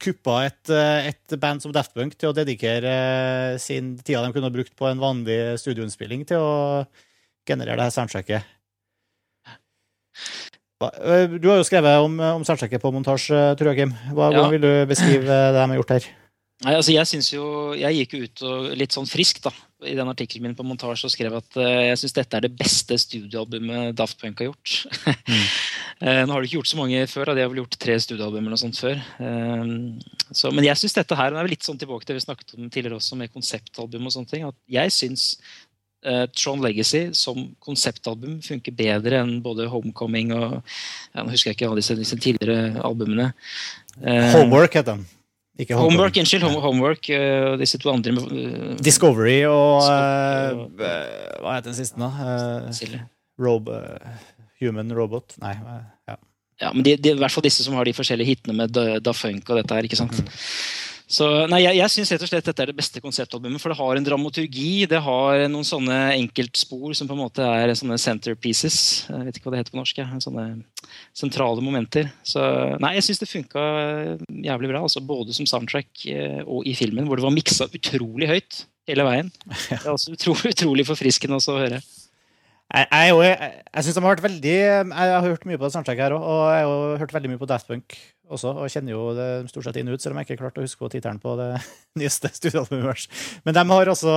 [0.00, 4.54] kuppa et, et, band som Daft Punk til å dedikere sin tida de kunne ha
[4.54, 6.54] brukt på en vanlig studioinnspilling, til å
[7.48, 8.56] generere det her soundtracket.
[10.80, 13.92] Du har jo skrevet om, om soundtracket på montasje, jeg, Kim.
[14.14, 14.38] Hva, ja.
[14.38, 16.10] Hvordan vil du beskrive det de har gjort her?
[16.60, 19.52] Nei, altså jeg synes jo, jeg gikk jo ut og litt sånn frisk da,
[19.88, 22.50] i den artikkelen min på montasje og skrev at uh, jeg syns dette er det
[22.58, 24.74] beste studioalbumet Daft Punk har gjort.
[25.08, 25.46] mm.
[26.04, 27.36] uh, nå har de ikke gjort så mange før, da.
[27.38, 29.00] de har vel gjort tre studioalbum eller noe sånt før.
[29.16, 32.52] Uh, så, men jeg syns dette her er litt sånn tilbake til det vi snakket
[32.58, 34.44] om tidligere også, med konseptalbum og sånne ting.
[34.52, 35.30] at Jeg syns
[36.32, 40.60] Tron Legacy som konseptalbum funker bedre enn både Homecoming og
[41.12, 43.32] Nå husker jeg ikke alle disse, disse tidligere albumene.
[44.32, 45.04] Homework heter den.
[45.60, 46.42] Ikke Homework, unnskyld.
[46.42, 53.04] Homework, uh, disse to andre uh, Discovery og uh, Hva heter den siste, da?
[53.40, 53.68] Rob,
[54.60, 55.36] human Robot?
[55.40, 55.54] Nei.
[56.08, 56.16] ja.
[56.60, 59.14] ja men de, de, i hvert fall disse som har de forskjellige hitene med da
[59.16, 59.88] Funk og dette her.
[59.88, 60.16] ikke sant?
[60.16, 60.32] Mm.
[61.10, 63.58] Så nei, Jeg, jeg syns rett og slett dette er det beste konseptalbumet.
[63.62, 67.74] For det har en dramaturgi, det har noen sånne enkeltspor som på en måte er
[67.74, 68.78] sånne centerpieces.
[69.10, 70.02] Jeg vet ikke hva det heter på norsk.
[70.22, 70.46] Sånne
[71.16, 72.12] sentrale momenter.
[72.22, 72.44] Så
[72.82, 73.64] nei, jeg syns det funka
[74.46, 74.84] jævlig bra.
[74.86, 79.06] Altså, både som soundtrack eh, og i filmen, hvor det var miksa utrolig høyt hele
[79.06, 79.34] veien.
[79.70, 81.82] Det er også utrolig, utrolig forfriskende å høre.
[82.70, 85.72] Jeg, jeg, jeg, jeg synes de har vært veldig Jeg har hørt mye på det
[85.74, 87.96] soundtracket her òg, og jeg har hørt veldig mye på Daft Punk
[88.30, 90.66] også, og kjenner jo det stort sett inn ut, selv om jeg ikke klarte å
[90.66, 91.48] huske tittelen på det
[92.00, 93.08] nyeste studioalbumet.
[93.46, 94.14] Men de har også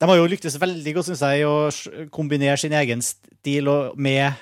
[0.00, 4.32] De har jo lyktes veldig godt, syns jeg, å kombinere sin egen stil med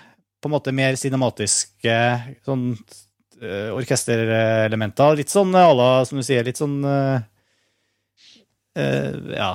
[0.42, 1.98] på en måte mer cinematiske
[2.46, 5.14] sånn uh, orkesterelementer.
[5.18, 7.22] Litt sånn à la, som du sier, litt sånn uh,
[8.74, 9.54] Ja,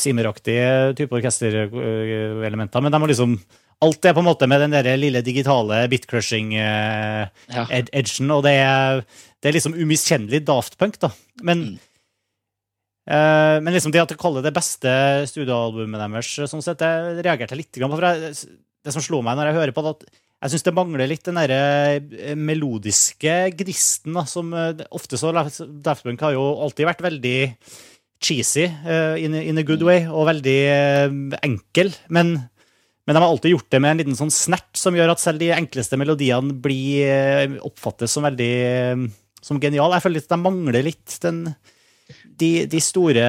[0.00, 2.84] Simmer-aktige type orkesterelementer.
[2.84, 3.38] Men de har liksom
[3.78, 7.28] Alt er på en måte med den der lille digitale bit-crushing-edgen,
[8.26, 8.34] ja.
[8.34, 9.04] og det er,
[9.38, 11.12] det er, liksom umiskjennelig Daft Punk, da.
[11.46, 11.76] Men, mm.
[13.06, 14.90] uh, men liksom det at du kaller det beste
[15.30, 17.92] studioalbumet deres, sånn sett, det reagerte jeg litt på.
[17.92, 18.34] For jeg,
[18.82, 20.02] det som slo meg når jeg hører på det, at
[20.38, 21.62] jeg syns det mangler litt den derre
[22.02, 24.50] eh, melodiske gnisten, som
[24.90, 27.38] ofte så Daft Punk har jo alltid vært veldig
[28.22, 31.92] cheesy uh, in, in, a good way, og veldig uh, enkel.
[32.10, 35.22] Men, men, de har alltid gjort det med en liten sånn snert som gjør at
[35.22, 38.52] selv de enkleste melodiene blir uh, oppfattes som veldig
[39.44, 39.94] som genial.
[39.94, 41.44] Jeg føler litt at de mangler litt den,
[42.38, 43.24] de, de, store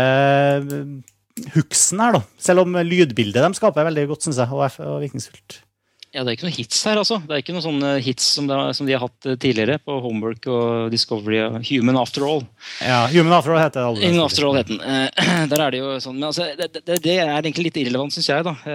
[1.54, 2.24] hooksen her, da.
[2.42, 5.62] Selv om lydbildet de skaper, er veldig godt, syns jeg, og, og virkningsfullt.
[6.10, 7.20] Ja, Det er ikke noen hits her, altså.
[7.22, 9.99] Det er ikke noen sånne hits som de, som de har hatt eh, tidligere på
[10.01, 12.41] Homework og Discovery og Human After All.
[12.82, 14.07] Ja, Human After All heter det.
[14.07, 14.82] Human After All heter den.
[14.82, 18.16] Uh, der er det jo sånn, men altså, det, det, det er egentlig litt irrelevant,
[18.16, 18.45] syns jeg.
[18.47, 18.55] da.
[18.57, 18.72] Så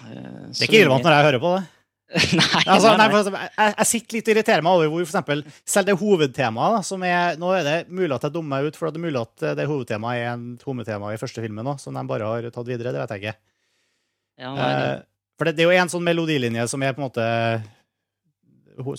[0.00, 1.64] det er ikke irrelevant når jeg hører på det.
[2.38, 3.40] nei, altså, nei, nei.
[3.42, 6.84] Jeg, jeg, sitter litt og irriterer meg over hvor for eksempel, selv det hovedtemaet da,
[6.86, 9.20] som er, Nå er det mulig at jeg dummer meg ut, for det er mulig
[9.20, 12.70] at det hovedtemaet er en hovedtema i første filmen nå, som de bare har tatt
[12.70, 12.94] videre.
[12.94, 13.36] Det vet jeg ikke.
[14.40, 15.04] Ja, nei, uh,
[15.36, 17.26] for det, det, er jo en sånn melodilinje som er på en måte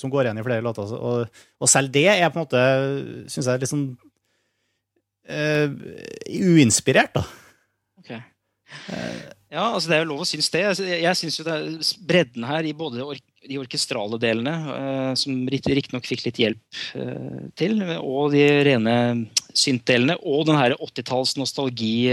[0.01, 0.93] som går igjen i flere låter.
[0.97, 2.63] Og, og selv det er på en måte,
[3.29, 3.87] syns jeg, litt sånn
[5.29, 5.67] uh,
[6.27, 7.25] uinspirert, da.
[8.01, 8.21] Okay.
[9.51, 10.63] ja, altså det er jo lov å synes det.
[10.71, 15.11] Altså, jeg, synes jo det er bredden her i både ork de orkestrale delene, uh,
[15.15, 18.95] som riktignok fikk litt hjelp uh, til, og de rene
[19.55, 22.09] synt-delene, og den her 80-talls nostalgi,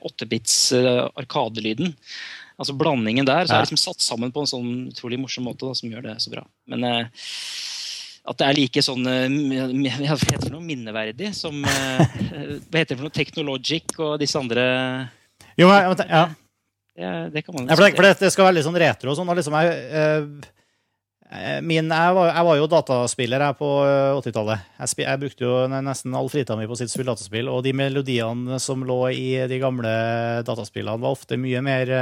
[0.00, 1.92] 8-bits arkadelyden
[2.58, 5.76] altså blandingen der, så er liksom satt sammen på en sånn utrolig morsom måte da,
[5.78, 6.42] som gjør det så bra.
[6.70, 7.30] Men eh,
[8.28, 9.38] at det er like sånn eh,
[10.04, 12.18] Hva heter det noe minneverdig som eh,
[12.68, 14.66] Hva heter det for noe Technologic og disse andre
[15.56, 16.22] Jo, men, ja.
[16.98, 17.12] ja.
[17.32, 19.30] Det kan man jo ja, for, det, det, skal være litt sånn retro og sånn.
[19.30, 20.50] og liksom jeg, uh,
[21.62, 23.66] Min, jeg, var, jeg, var, jo dataspiller jeg på
[24.16, 24.68] 80-tallet.
[24.78, 27.50] Jeg, jeg, brukte jo nesten all fritida mi på å sitte spille dataspill.
[27.52, 29.92] Og de melodiene som lå i de gamle
[30.48, 31.92] dataspillene, var ofte mye mer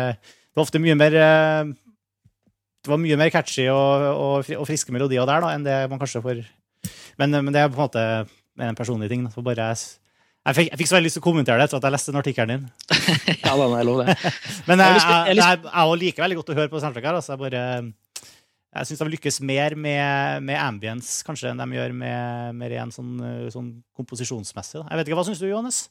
[0.57, 1.75] det var ofte mye mer eh,
[2.81, 6.01] det var mye mer catchy og, og, og friske melodier der da, enn det man
[6.01, 6.41] kanskje får
[7.21, 8.05] Men, men det er på en måte
[8.57, 9.27] en personlig ting.
[9.27, 9.43] Da.
[9.45, 11.93] Bare jeg, fikk, jeg fikk så veldig lyst til å kommentere det etter at jeg
[11.93, 12.67] leste den artikkelen din.
[13.45, 14.17] ja, da, jeg lov, det.
[14.69, 17.19] men jeg, Jeg jeg jeg, jeg, liker veldig godt å høre på soundtrack her.
[17.19, 17.35] Altså.
[17.35, 17.65] Jeg bare
[18.77, 22.93] jeg syns de lykkes mer med, med ambience kanskje enn de gjør med, med ren
[22.93, 24.83] sånn, eh, sånn komposisjonsmessig.
[24.83, 24.89] Da.
[24.91, 25.87] Jeg vet ikke, Hva syns du, Johannes?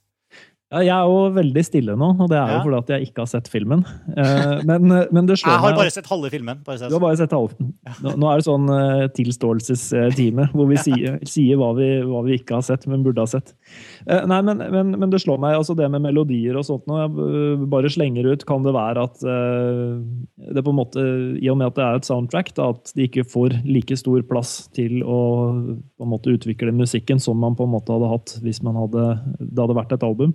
[0.74, 3.22] Ja, jeg er jo veldig stille nå, og det er jo fordi at jeg ikke
[3.22, 3.84] har sett filmen.
[4.18, 6.64] Eh, men, men det slår Jeg har bare sett halve filmen.
[6.66, 7.68] Bare så Du har bare sett halve.
[8.02, 12.58] Nå, er det sånn uh, tilståelsestime, hvor vi sier, sier hva, vi, hva vi ikke
[12.58, 13.54] har sett, men burde ha sett.
[14.10, 16.98] Eh, nei, men, men, men det slår meg, altså det med melodier og sånt nå,
[17.04, 21.06] jeg eh, bare slenger ut, kan det være at eh, det på en måte,
[21.46, 24.26] i og med at det er et soundtrack, da, at de ikke får like stor
[24.26, 25.22] plass til å
[25.54, 29.08] på en måte utvikle musikken som man på en måte hadde hatt hvis man hadde,
[29.40, 30.34] det hadde vært et album.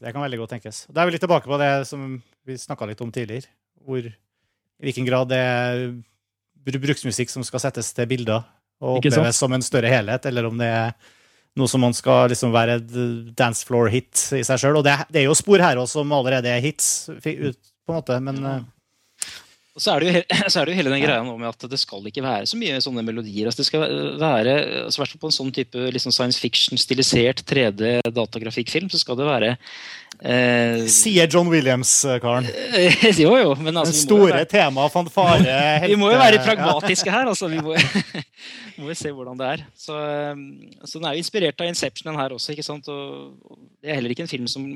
[0.00, 0.84] Det kan veldig godt tenkes.
[0.88, 2.14] Da er vi litt tilbake på det som
[2.48, 3.50] vi snakka litt om tidligere.
[3.84, 5.82] Hvor, I hvilken grad det er
[6.64, 8.44] bruksmusikk som skal settes til bilder
[8.80, 10.94] og oppleves som en større helhet, eller om det er
[11.58, 12.92] noe som man skal liksom være et
[13.36, 14.80] dance floor-hit i seg sjøl.
[14.80, 17.24] Og det, det er jo spor her også som allerede er hits, ut,
[17.84, 18.79] på en måte, men eh, Og
[19.78, 21.78] så er, det jo, så er det jo hele den greia nå med at det
[21.80, 23.46] skal ikke være så mye sånne melodier.
[23.50, 23.84] Altså det skal
[24.20, 24.54] være,
[24.86, 29.50] altså hvert fall på en sånn type liksom science fiction-stilisert 3D-datagrafikkfilm, så skal det være
[29.54, 32.48] eh, sier John Williams-karen.
[33.20, 35.58] Jo, jo, men altså vi store være- tema, fanfare,
[35.90, 37.28] Vi må jo være pragmatiske her.
[37.30, 37.76] altså Vi må,
[38.80, 39.64] må jo se hvordan det er.
[39.78, 39.94] Så,
[40.34, 40.44] um,
[40.84, 42.52] så Den er jo inspirert av Inception, den her også.
[42.54, 42.88] ikke sant?
[42.90, 44.72] Og det er heller ikke en film som,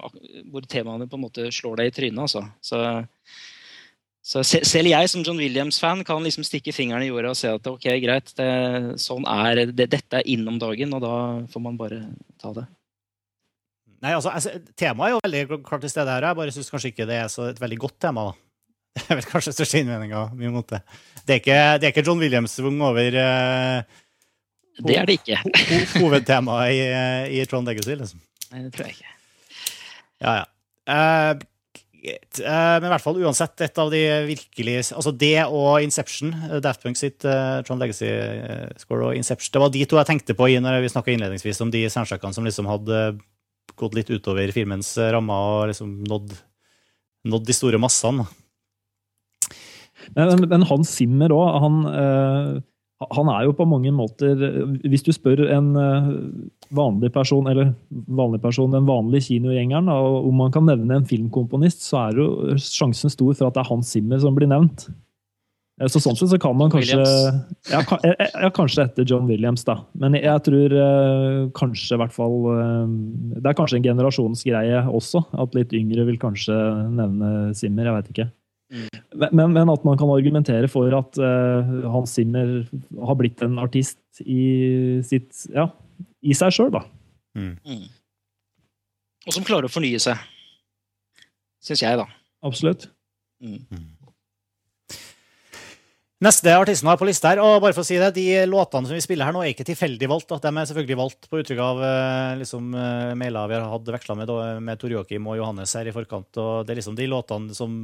[0.53, 2.25] hvor temaene på en måte slår deg i trynet.
[2.29, 2.45] altså.
[2.65, 2.81] Så,
[4.25, 7.67] så selv jeg som John Williams-fan kan liksom stikke fingeren i jorda og se at
[7.69, 8.47] ok, greit, det,
[9.03, 11.17] sånn er, det, dette er innom dagen, og da
[11.53, 11.99] får man bare
[12.41, 12.65] ta det.
[14.05, 16.25] Nei, altså, altså, Temaet er jo veldig klart til stede her.
[16.29, 18.31] Jeg bare syns kanskje ikke det er så et veldig godt tema.
[18.31, 18.41] da.
[18.95, 20.81] Det er vel kanskje største innvendinga mi mot det.
[21.27, 23.81] Det er ikke, det er ikke John Williams-svung over uh,
[24.81, 25.41] Det er det ikke.
[25.41, 28.21] ho ho hovedtemaet i, eh, i Trond Legacy, liksom.
[28.53, 29.17] Nei, det tror jeg ikke.
[30.23, 30.45] Ja, ja.
[30.95, 31.33] Eh,
[32.05, 36.83] men i hvert fall uansett, et av de virkelig Altså det og Inception, eh, Daft
[36.85, 40.59] Punk sitt uh, Tron Legacy-score og Inception, det var de to jeg tenkte på i
[40.61, 43.01] når vi snakka innledningsvis om de soundtrackene som liksom hadde
[43.81, 46.35] gått litt utover filmens eh, rammer og liksom nådd,
[47.33, 48.27] nådd de store massene.
[50.13, 52.51] Men, men, Hans Zimmer òg, han, eh,
[53.13, 54.35] han er jo på mange måter
[54.85, 56.11] Hvis du spør en eh,
[56.75, 62.07] vanlig person, eller vanlig person, den vanlige kinogjengeren, om man kan nevne en filmkomponist, så
[62.09, 64.87] er jo sjansen stor for at det er Hans Zimmer som blir nevnt.
[65.81, 67.01] Eh, Så sånn sett så kan man kanskje
[67.71, 69.81] ja, eh, ja, kanskje etter John Williams, da.
[69.99, 70.79] Men jeg tror
[71.59, 72.39] kanskje i hvert fall
[73.35, 75.27] Det er kanskje en generasjonsgreie også.
[75.35, 76.57] At litt yngre vil kanskje
[76.95, 77.91] nevne Zimmer.
[77.91, 78.31] Jeg veit ikke.
[78.75, 82.65] Men, men, men at man kan argumentere for at uh, Hans Zimmer
[83.07, 85.69] har blitt en artist i, sitt, ja,
[86.27, 86.83] i seg sjøl, da.
[87.39, 87.85] Mm.
[89.25, 90.19] Og som klarer å fornye seg.
[91.65, 92.09] Syns jeg, da.
[92.45, 92.89] Absolutt.
[93.43, 93.63] Mm.
[96.25, 98.97] Neste artisten har på lista her, og bare for å si det, de låtene som
[98.97, 100.31] vi spiller her nå, er ikke tilfeldig valgt.
[100.31, 100.39] Da.
[100.47, 104.17] De er selvfølgelig valgt på uttrykk av eh, liksom, eh, mailer vi har hatt veksla
[104.21, 104.33] med,
[104.65, 106.31] med Tor Joakim og Johannes her i forkant.
[106.41, 107.77] og Det er liksom de låtene som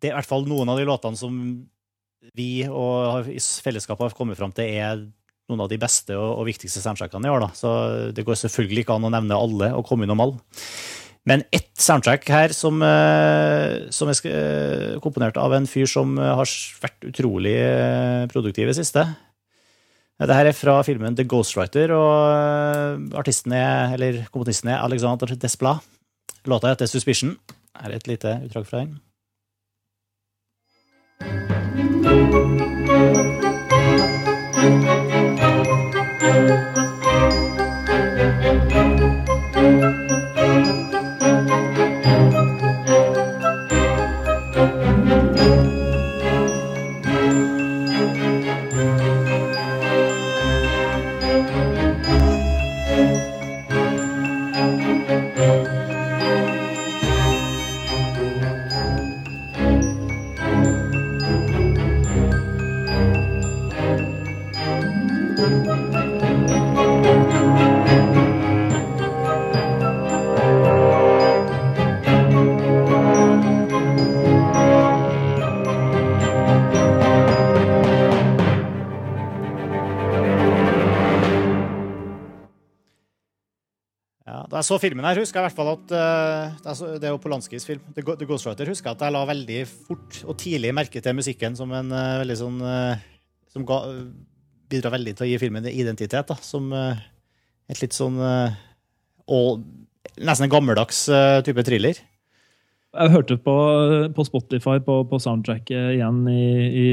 [0.00, 1.34] Det er i hvert fall noen av de låtene som
[2.36, 5.04] vi og i fellesskapet har kommet fram til er
[5.50, 7.44] noen av de beste og, og viktigste soundtrackene i år.
[7.44, 7.50] Da.
[7.56, 7.70] Så
[8.16, 10.40] det går selvfølgelig ikke an å nevne alle og komme innom alle.
[11.28, 16.48] Men ett soundtrack her som, eh, som er eh, komponert av en fyr som har
[16.80, 19.04] vært utrolig eh, produktiv i siste.
[20.20, 25.86] Dette er fra filmen The Ghostwriter, og artisten er, eller komponisten er Alexander Desplat.
[26.48, 27.38] Låta heter Suspicion.
[27.76, 28.98] Her er et lite utdrag fra den.
[84.60, 87.66] Jeg så filmen her, husker jeg i hvert fall at uh, Det er jo Polanskis
[87.68, 87.82] film.
[87.96, 91.56] The, The Ghostwriter husker jeg at jeg la veldig fort og tidlig merke til musikken
[91.58, 93.00] som en uh, veldig sånn uh,
[93.50, 93.80] Som ga,
[94.70, 96.28] bidrar veldig til å gi filmen identitet.
[96.28, 99.64] da, Som et litt sånn og,
[100.20, 101.02] Nesten en gammeldags
[101.46, 101.98] type thriller.
[102.90, 103.52] Jeg hørte på,
[104.16, 106.88] på Spotify på, på, soundtracket igjen i, i,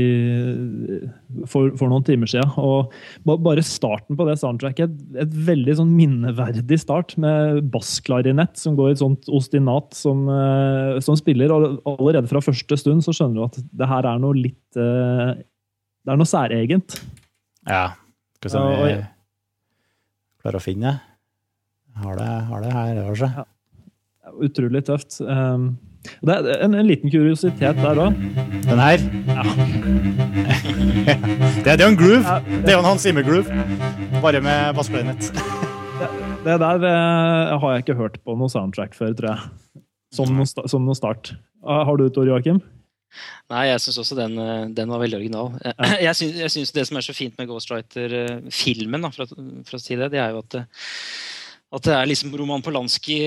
[1.49, 2.51] for, for, noen timer siden.
[2.61, 2.93] Og
[3.25, 8.91] bare starten på det soundtracket, et, et veldig sånn minneverdig start med bassklarinett som går
[8.91, 11.55] i et sånt ostinat som, uh, som, spiller.
[11.55, 15.33] Og allerede fra første stund så skjønner du at det her er noe litt uh,
[15.33, 17.01] Det er noe særegent.
[17.65, 17.87] Ja.
[18.37, 18.95] Skal vi se om vi
[20.45, 20.97] klarer å finne det.
[22.05, 23.05] Har det, har det her.
[23.25, 23.49] Ja
[24.43, 25.19] utrolig tøft.
[25.21, 25.75] Um,
[26.25, 28.21] det er en, en, liten kuriositet der òg.
[28.67, 29.03] Den her?
[31.07, 31.13] Ja.
[31.63, 32.37] det, er jo en groove.
[32.65, 33.47] Det er jo en Hans Zimmer-groove,
[34.21, 35.29] bare med bassklarinet.
[36.01, 36.09] det,
[36.43, 39.83] det der uh, har jeg ikke hørt på noe soundtrack før, tror jeg.
[40.15, 41.31] Som noen, som noen start.
[41.63, 42.59] Uh, har du Tor Joakim?
[43.51, 45.53] Nei, jeg syns også den, eh, den, var veldig original.
[46.07, 50.19] Jeg syns det som er så fint med Ghostwriter-filmen, for, for, å si det, det
[50.21, 50.57] er jo at
[51.67, 53.17] at det er liksom Roman Polanski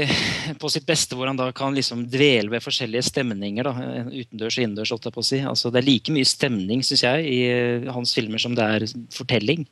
[0.60, 3.66] på sitt beste, hvor han da kan liksom dvele ved forskjellige stemninger.
[3.68, 3.74] da,
[4.08, 4.92] Utendørs og innendørs.
[4.94, 5.40] holdt jeg på å si.
[5.44, 8.86] Altså, det er like mye stemning synes jeg, i eh, hans filmer som det er
[9.12, 9.66] fortelling.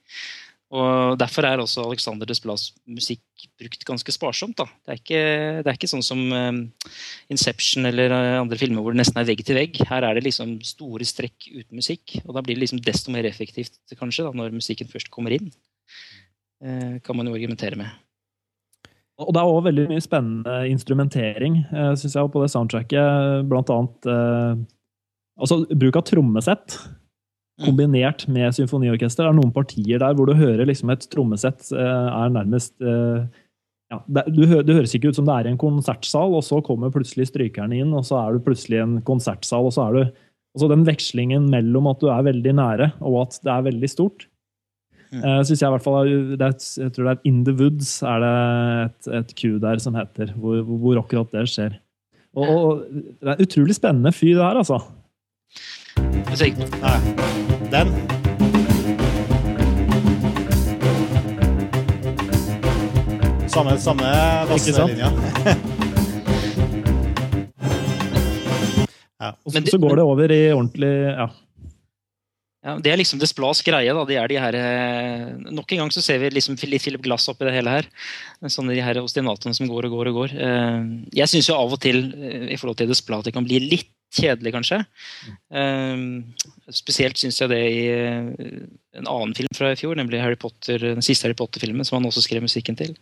[0.68, 4.58] Og Derfor er også Alexander Desplas musikk brukt ganske sparsomt.
[4.58, 4.66] da.
[4.84, 5.22] Det er ikke,
[5.64, 6.58] det er ikke sånn som um,
[7.32, 9.80] Inception eller andre filmer hvor det nesten er vegg til vegg.
[9.88, 12.18] Her er det liksom store strekk uten musikk.
[12.26, 15.48] Og da blir det liksom desto mer effektivt kanskje da, når musikken først kommer inn.
[16.60, 18.07] Kan man jo argumentere med.
[19.18, 23.48] Og det er òg veldig mye spennende instrumentering, uh, syns jeg, på det soundtracket.
[23.50, 24.54] Blant annet uh,
[25.40, 27.66] altså, bruk av trommesett mm.
[27.66, 29.26] kombinert med symfoniorkester.
[29.26, 32.76] Det er noen partier der hvor du hører liksom et trommesett uh, er nærmest
[33.88, 36.60] ja, det, du, det, høres ikke ut som det er i en konsertsal, og så
[36.64, 39.64] kommer plutselig strykerne inn, og så er du plutselig i en konsertsal.
[39.64, 40.18] og så er du,
[40.54, 44.28] altså Den vekslingen mellom at du er veldig nære, og at det er veldig stort.
[45.08, 48.02] Uh, synes jeg, i hvert fall, det er, jeg tror det er In the Woods
[48.04, 48.32] er det
[48.84, 51.78] et, et Q der som heter, hvor, hvor akkurat det skjer.
[52.36, 54.78] Og, og, Det er en utrolig spennende fyr, det her, altså.
[56.84, 56.98] Nei.
[57.72, 57.88] Den.
[63.48, 64.12] Samme, samme
[64.52, 65.08] basslinja.
[69.22, 69.32] ja.
[69.44, 71.26] Og så, så går det over i ordentlig ja.
[72.66, 73.92] Ja, det er liksom Desplas greie.
[73.94, 77.28] da, det er de her, eh, Nok en gang så ser vi liksom Philip Glass
[77.30, 77.86] oppi det hele her.
[78.42, 80.34] Sånne de her ostinatene som går og går og går.
[80.34, 80.88] Eh,
[81.20, 82.02] jeg syns av og til
[82.50, 84.78] i forhold til Desplat det kan bli litt kjedelig, kanskje.
[86.72, 91.04] Spesielt syns jeg det i en annen film fra i fjor, nemlig Harry Potter, den
[91.04, 92.96] siste Harry Potter-filmen, som han også skrev musikken til.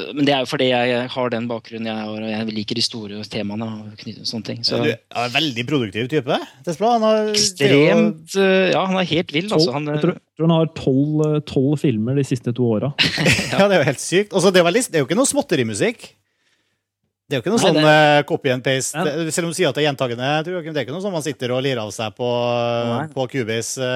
[0.00, 2.78] Eh, men det er jo fordi jeg har den bakgrunnen jeg har, og jeg liker
[2.78, 3.68] de store temaene.
[3.68, 4.64] og sånne ting.
[4.66, 4.80] Så.
[4.82, 6.40] Du er en veldig produktiv type.
[6.84, 9.48] Han har, Ekstremt eh, Ja, han er helt vill.
[9.52, 9.74] Altså.
[9.76, 12.92] Han, jeg tror, tror han har tolv filmer de siste to åra.
[13.52, 14.34] ja, det er jo helt sykt.
[14.34, 16.10] Også, det, er veldig, det er jo ikke noe småtterimusikk.
[17.24, 18.26] Det er jo ikke noe Nei, sånn det...
[18.28, 19.00] copy and paste.
[19.00, 19.30] Ja.
[19.32, 20.32] Selv om du sier at det er gjentagende.
[20.44, 22.28] Det er ikke noe sånn man sitter og lirer av seg på,
[23.14, 23.88] på Cubase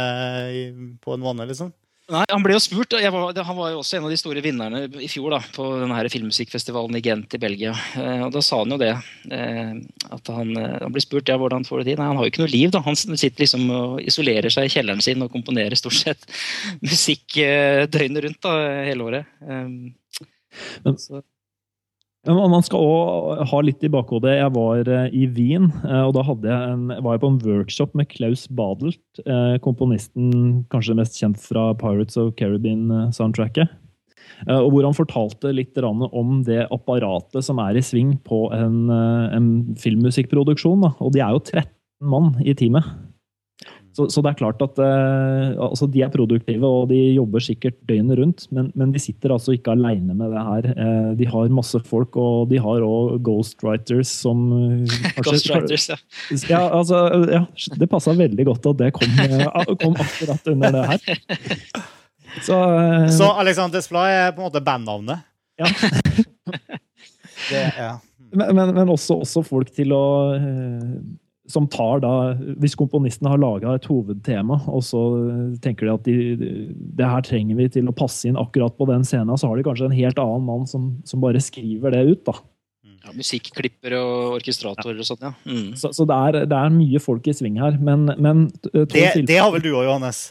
[1.05, 1.75] på en måned, liksom.
[2.09, 2.95] Nei, Han ble jo spurt.
[2.97, 6.13] Var, han var jo også en av de store vinnerne i fjor da, på denne
[6.13, 7.75] filmmusikkfestivalen i Gent i Belgia.
[8.01, 8.95] Eh, og Da sa han jo det.
[9.29, 9.75] Eh,
[10.17, 12.01] at Han, eh, han ble spurt ja, hvordan får du til.
[12.01, 12.73] Nei, Han har jo ikke noe liv.
[12.73, 12.81] da.
[12.87, 16.25] Han sitter liksom og isolerer seg i kjelleren sin og komponerer stort sett
[16.89, 17.37] musikk
[17.93, 18.55] døgnet rundt da,
[18.89, 19.35] hele året.
[19.45, 21.21] Men, så.
[22.27, 24.35] Man skal òg ha litt i bakhodet.
[24.41, 27.95] Jeg var eh, i Wien, eh, og da jeg en, var jeg på en workshop
[27.97, 33.71] med Klaus Badelt, eh, komponisten kanskje mest kjent fra Pirates of Caribbean-soundtracket.
[34.53, 39.49] Og hvor han fortalte litt om det apparatet som er i sving på en, en
[39.81, 40.85] filmmusikkproduksjon.
[41.01, 41.73] Og de er jo 13
[42.13, 42.87] mann i teamet.
[43.99, 47.75] Så, så, det er klart at eh, altså de er produktive og de jobber sikkert
[47.89, 50.69] døgnet rundt, men, men de sitter altså ikke alene med det her.
[50.71, 54.47] Eh, de har masse folk, og de har òg ghostwriters som
[54.87, 55.99] kanskje, Ghostwriters, ja.
[56.53, 57.43] ja, altså, ja
[57.83, 61.03] det passa veldig godt at det kom, eh, kom, akkurat under det her.
[62.45, 65.27] Så, eh, så Alexander Desplat er på en måte bandnavnet?
[65.59, 65.67] Ja.
[67.51, 67.97] det, ja.
[68.31, 70.05] Men, men, men også, også, folk til å
[71.49, 72.13] som tar da,
[72.61, 75.01] Hvis komponisten har laga et hovedtema, og så
[75.65, 76.69] tenker de at de,
[76.99, 79.67] det her trenger vi til å passe inn akkurat på den scenen, så har de
[79.67, 82.23] kanskje en helt annen mann som, som bare skriver det ut.
[82.29, 82.37] da.
[83.09, 85.33] Ja, Musikklipper og orkestratorer og sånt, ja.
[85.49, 85.75] Mm.
[85.79, 89.39] Så, så det, er, det, er, mye folk i sving her, men, men det, det,
[89.39, 90.29] har vel du òg, Johannes?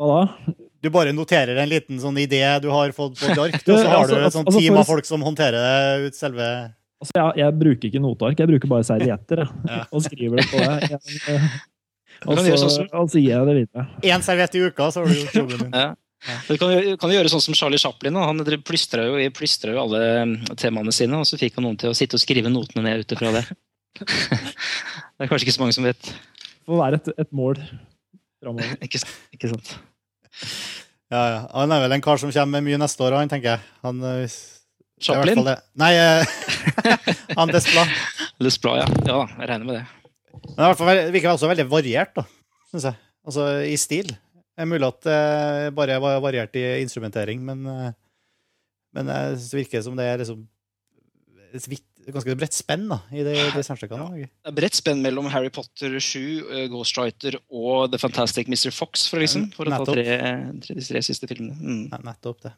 [0.00, 0.58] Hva da?
[0.80, 3.86] du bare noterer en liten sånn idé du har fått på et ark, og så
[3.90, 6.46] har Altså, du et sånt altså, team av folk som håndterer det ut selve
[7.00, 9.44] Altså, jeg, jeg bruker ikke noteark, jeg bruker bare servietter.
[9.68, 9.80] Ja.
[9.94, 10.90] Og skriver det på det.
[10.90, 11.48] Jeg, eh,
[12.26, 13.86] og, så, sånn som- og så gir jeg det videre.
[14.04, 15.72] én serviett i uka, så har du gjort jobben din.
[15.72, 15.94] Ja.
[16.44, 18.18] Du kan, kan gjøre sånn som Charlie Chaplin.
[18.20, 21.96] Han plystra jo, jo alle mm, temaene sine, og så fikk han noen til å
[21.96, 23.46] sitte og skrive notene ned ut ifra det.
[25.20, 26.00] Det er kanskje ikke så mange som vet.
[26.00, 27.58] Det får være et, et mål
[28.40, 28.76] framover.
[28.86, 29.00] Ikke,
[29.36, 29.72] ikke sant?
[31.10, 31.40] Ja, ja.
[31.52, 33.64] Han er vel en kar som kommer med mye neste år, han, tenker jeg.
[33.84, 34.38] Han, eh,
[35.00, 35.40] Chaplin?
[35.40, 35.56] fall det.
[35.80, 36.34] Nei, eh,
[37.38, 37.94] han Desplat.
[38.40, 39.04] Desplat, ja.
[39.08, 39.20] ja.
[39.38, 39.84] Jeg regner med det.
[40.56, 42.26] Men det, fall virker også veldig variert, da,
[42.72, 43.00] syns jeg.
[43.26, 44.12] Altså i stil.
[44.60, 47.92] Det er mulig at det bare var variert i instrumentering, men, eh,
[48.96, 50.42] men eh, det virker som det er liksom
[51.50, 54.26] et vitt, ganske bredt spenn da, i det, det soundtrackene.
[54.26, 58.70] Ja, bredt spenn mellom Harry Potter 7, eh, Ghostwriter og The Fantastic Mr.
[58.74, 60.04] Fox, for, liksom, for å ta tre,
[60.64, 61.56] tre, de tre siste filmene.
[61.56, 62.04] Mm.
[62.06, 62.54] Nettopp det.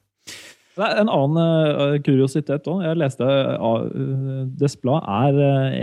[0.73, 2.81] Det er en annen eh, kuriositet òg.
[2.87, 5.41] Jeg leste uh, Desplat er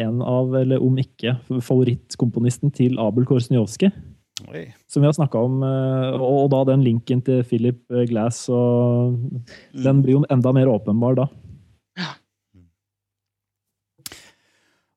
[0.07, 1.35] en av, eller om ikke,
[1.65, 3.91] favorittkomponisten til Abel Korsnjovskij.
[4.89, 8.45] Som vi har snakka om, og, da den linken til Philip Glass.
[8.49, 9.17] Og
[9.75, 11.25] den blir jo enda mer åpenbar da.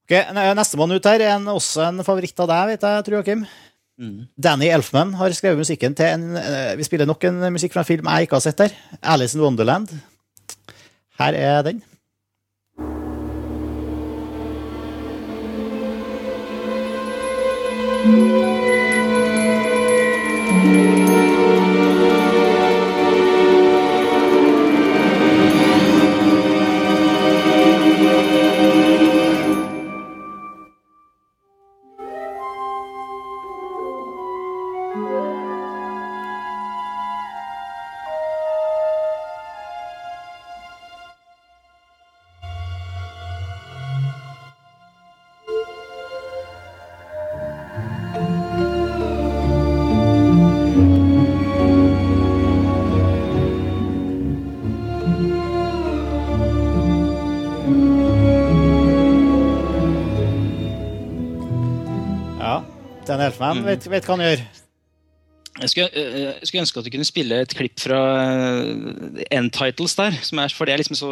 [0.07, 3.18] Ok, ne- Nestemann ut her er en, også en favoritt av deg, vet jeg, tror
[3.18, 3.45] Joakim.
[4.01, 4.26] Mm.
[4.40, 7.90] Danny Elfman har skrevet musikken til en eh, Vi spiller nok en musikk fra en
[7.90, 8.76] film jeg ikke har sett her.
[9.03, 9.93] Alice in Wonderland.
[11.18, 11.82] Her er den.
[18.03, 18.52] Ja.
[63.07, 63.65] Danny Elfman Mm.
[63.67, 64.43] vet, vet hva han gjør.
[65.61, 69.51] Jeg skulle, eh, jeg skulle ønske at du kunne spille et klipp fra eh, End
[69.53, 71.11] Titles der, som er, for det er liksom så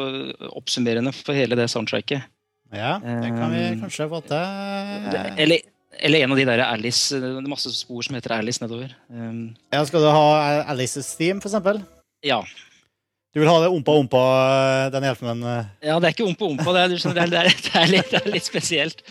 [0.57, 2.22] oppsummerende for hele det soundtracket.
[2.72, 5.36] Ja, det kan vi Um, kanskje få til.
[5.43, 5.59] Eller,
[5.99, 8.95] eller en av de der Alice, det er masse spor som heter Alice nedover.
[9.11, 11.82] Um, Ja, skal du ha Alice's Theme, for eksempel?
[12.24, 12.41] ja.
[13.34, 15.64] Du vil ha det ompa ompa, den eh?
[15.86, 18.22] ja, det er ikke ompa ompa, det det er, det er, det er, litt, det
[18.26, 19.03] er litt spesielt.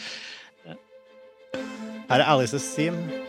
[2.09, 3.28] Her er Alice Theme.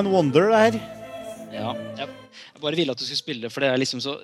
[0.00, 0.76] En wonder, det her.
[1.52, 2.08] Ja, jeg,
[2.54, 4.14] jeg bare ville at du skulle spille det, for det er liksom så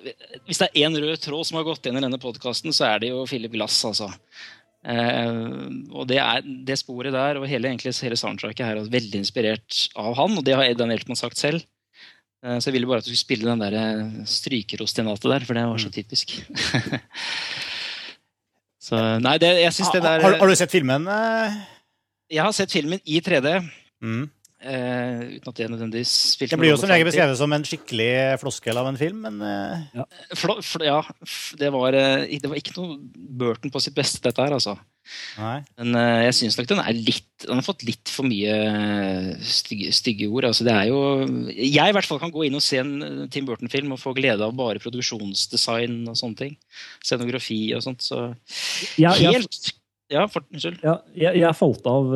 [0.47, 3.03] Hvis det er én rød tråd som har gått inn i denne podkasten, så er
[3.03, 4.07] det jo Philip Glass, altså.
[4.87, 5.41] Eh,
[5.91, 9.81] og det, er, det sporet der og hele, egentlig, hele soundtracket her er veldig inspirert
[9.99, 11.61] av han, og det har Edan Eltman sagt selv.
[12.41, 15.59] Eh, så jeg ville bare at du skulle spille den der eh, strykerostinatet der, for
[15.59, 16.39] det var så typisk.
[18.87, 21.05] så nei, det, jeg syns det der har, har du sett filmen?
[22.33, 23.59] Jeg har sett filmen i 3D.
[24.01, 24.25] Mm.
[24.61, 28.11] Eh, uten at det nødvendigvis spilte Det blir jo som regel beskrevet som en skikkelig
[28.41, 29.87] floskel av en film, men uh...
[29.95, 30.05] ja.
[30.33, 30.99] Fl fl ja,
[31.61, 34.75] det var, eh, det var ikke noe Burton på sitt beste, dette her, altså.
[35.37, 35.61] nei.
[35.79, 38.57] Men uh, jeg syns nok den er litt Den har fått litt for mye
[39.45, 40.49] stygge, stygge ord.
[40.49, 40.99] Altså, det er jo
[41.53, 44.43] Jeg i hvert fall kan gå inn og se en Tim Burton-film og få glede
[44.43, 46.55] av bare produksjonsdesign og sånne ting.
[47.05, 48.03] Scenografi og sånt.
[48.05, 48.25] Så
[48.97, 49.73] jeg, helt
[50.09, 50.79] Ja, for, unnskyld.
[50.87, 52.13] ja, jeg, jeg falt av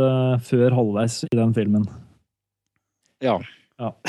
[0.47, 1.85] før halvveis i den filmen.
[3.22, 3.38] Ja.
[3.81, 3.95] Ja.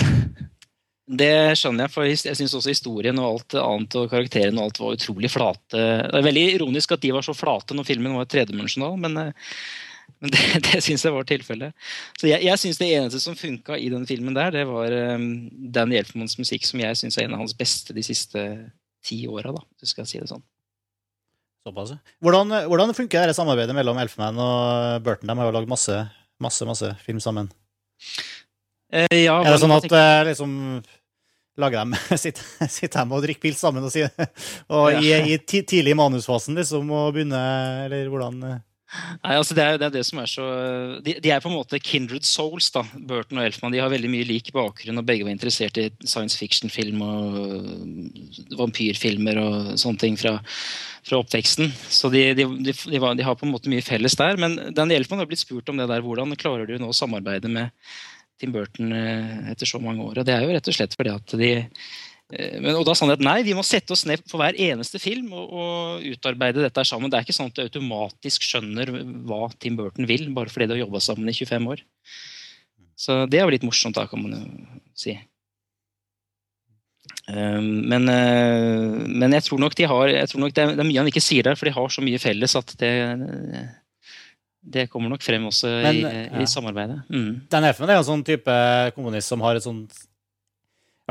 [1.13, 4.79] Det skjønner jeg, for jeg syns også historien og alt annet og karakteren og alt
[4.81, 5.77] var utrolig flate.
[5.77, 9.59] Det er veldig ironisk at de var så flate når filmen var tredimensjonal, men, eh,
[10.23, 11.75] men det, det syns jeg var tilfellet.
[12.21, 15.27] Så jeg, jeg syns det eneste som funka i den filmen der, det var um,
[15.75, 18.47] Dan Elfmans musikk, som jeg syns er en av hans beste de siste
[19.05, 20.45] ti åra, da, hvis skal si det sånn.
[21.67, 21.93] Såpass.
[22.23, 25.29] Hvordan, hvordan funker det samarbeidet mellom Elfman og Burton?
[25.29, 25.99] De har jo lagd masse,
[26.43, 27.51] masse, masse film sammen.
[28.93, 30.51] Eh, ja, Er det sånn at eh, liksom
[31.61, 34.13] lager dem sitter, sitter hjemme og drikker pils sammen og, sier,
[34.77, 38.61] og i, i tidlig manusfasen, liksom, og begynner Eller hvordan eh?
[38.93, 40.47] Nei, altså det er, det er det som er så
[41.01, 43.73] de, de, er på en måte kindred souls, da, Burton og Elfman.
[43.73, 47.39] De har veldig mye lik bakgrunn, og begge var interessert i science fiction-film og
[48.59, 50.35] vampyrfilmer og sånne ting fra,
[51.09, 51.73] fra oppveksten.
[51.89, 52.45] Så de, de,
[53.01, 54.37] var, de, har på en måte mye felles der.
[54.37, 56.05] Men Danny Elfman har blitt spurt om det der.
[56.05, 57.73] Hvordan klarer du nå å samarbeide med
[58.43, 60.21] Tim Burton eh, etter så mange år?
[60.21, 61.53] Og det er jo rett og slett fordi at de
[62.33, 64.57] Eh, men, og da sa han at nei, vi må sette oss ned for hver
[64.61, 67.13] eneste film og, og, utarbeide dette sammen.
[67.13, 68.95] Det er ikke sånn at du automatisk skjønner
[69.29, 71.85] hva Tim Burton vil, bare fordi de har jobba sammen i 25 år.
[73.03, 74.43] Så det er jo litt morsomt, da, kan man jo
[74.97, 75.17] si.
[77.29, 81.01] Um, men, uh, men, jeg tror nok, de har, tror nok det, det er mye
[81.01, 82.93] han ikke sier der, for de har så mye felles at det,
[84.63, 86.41] det kommer nok frem også men, i, ja.
[86.41, 87.01] i, samarbeidet.
[87.11, 87.45] Mm.
[87.51, 88.57] Dan Elfman er en sånn type
[88.97, 89.97] kommunist som har et sånt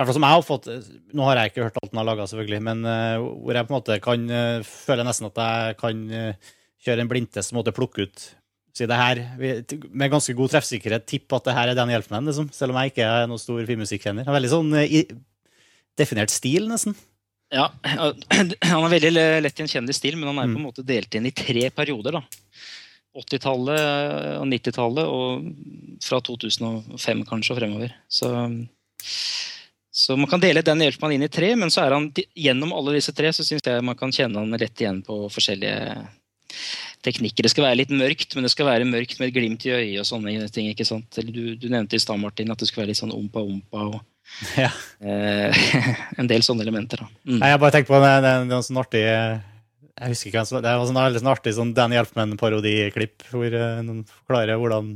[0.01, 0.69] hvert fall som jeg har fått,
[1.17, 3.73] Nå har jeg ikke hørt alt den har laga, selvfølgelig, men uh, hvor jeg på
[3.73, 8.07] en måte kan uh, føler nesten at jeg kan uh, kjøre en blindtest og plukke
[8.07, 8.29] ut
[8.71, 12.37] si det her, med ganske god treffsikkerhet tippe at det her er den hjelpen hennes,
[12.37, 14.29] liksom, selv om jeg ikke er noen stor filmmusikkkenner.
[14.31, 15.01] Veldig sånn i,
[15.99, 16.95] definert stil, nesten.
[17.51, 19.11] Ja, han er veldig
[19.43, 20.55] lett gjenkjennelig stil, men han er mm.
[20.55, 22.15] på en måte delt inn i tre perioder.
[22.15, 22.23] da.
[23.17, 27.95] 80-tallet og 90-tallet, og fra 2005 kanskje og fremover.
[28.07, 28.31] Så
[29.91, 32.95] så man kan dele den hjelpen inn i tre, men så er han gjennom alle
[32.95, 35.97] disse tre så syns jeg man kan kjenne han rett igjen på forskjellige
[37.03, 37.43] teknikker.
[37.43, 39.99] Det skal være litt mørkt, men det skal være mørkt med et glimt i øyet
[39.99, 40.69] og sånne ting.
[40.71, 41.19] ikke sant?
[41.19, 43.99] Du, du, nevnte i stad, Martin, at det skulle være litt sånn ompa-ompa og
[44.55, 44.71] ja.
[45.03, 45.63] eh,
[46.21, 47.03] en del sånne elementer.
[47.03, 47.11] da.
[47.27, 47.41] Mm.
[47.43, 49.03] Jeg bare tenker på det, det, det, sånn artig
[49.91, 54.59] jeg husker ikke, Det var sånn, sånn artig sånn Danny Elfman-parodiklipp hvor uh, noen forklarer
[54.61, 54.95] hvordan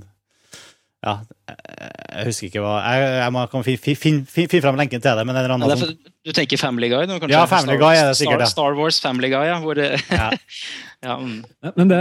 [1.05, 5.19] ja, jeg husker ikke hva Jeg, jeg må finne fin, fin, fin fram lenken til
[5.19, 5.25] det.
[5.27, 5.89] men en eller annen ja,
[6.25, 7.05] Du tenker Family Guy?
[7.09, 9.59] Nå, ja, Family Star, Guy er det sikkert Star, Star Wars Family Guy, ja.
[9.61, 10.31] Hvor ja.
[11.05, 11.35] ja mm.
[11.75, 11.99] Men det,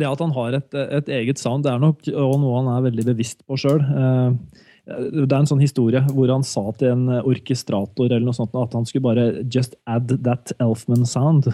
[0.00, 2.88] det, at han har et, et, eget sound, det er nok og noe han er
[2.88, 3.78] veldig bevisst på sjøl.
[3.78, 4.58] Eh,
[4.90, 8.74] det er en sånn historie hvor han sa til en orkestrator eller noe sånt, at
[8.74, 11.52] han skulle bare just add that Elfman sound.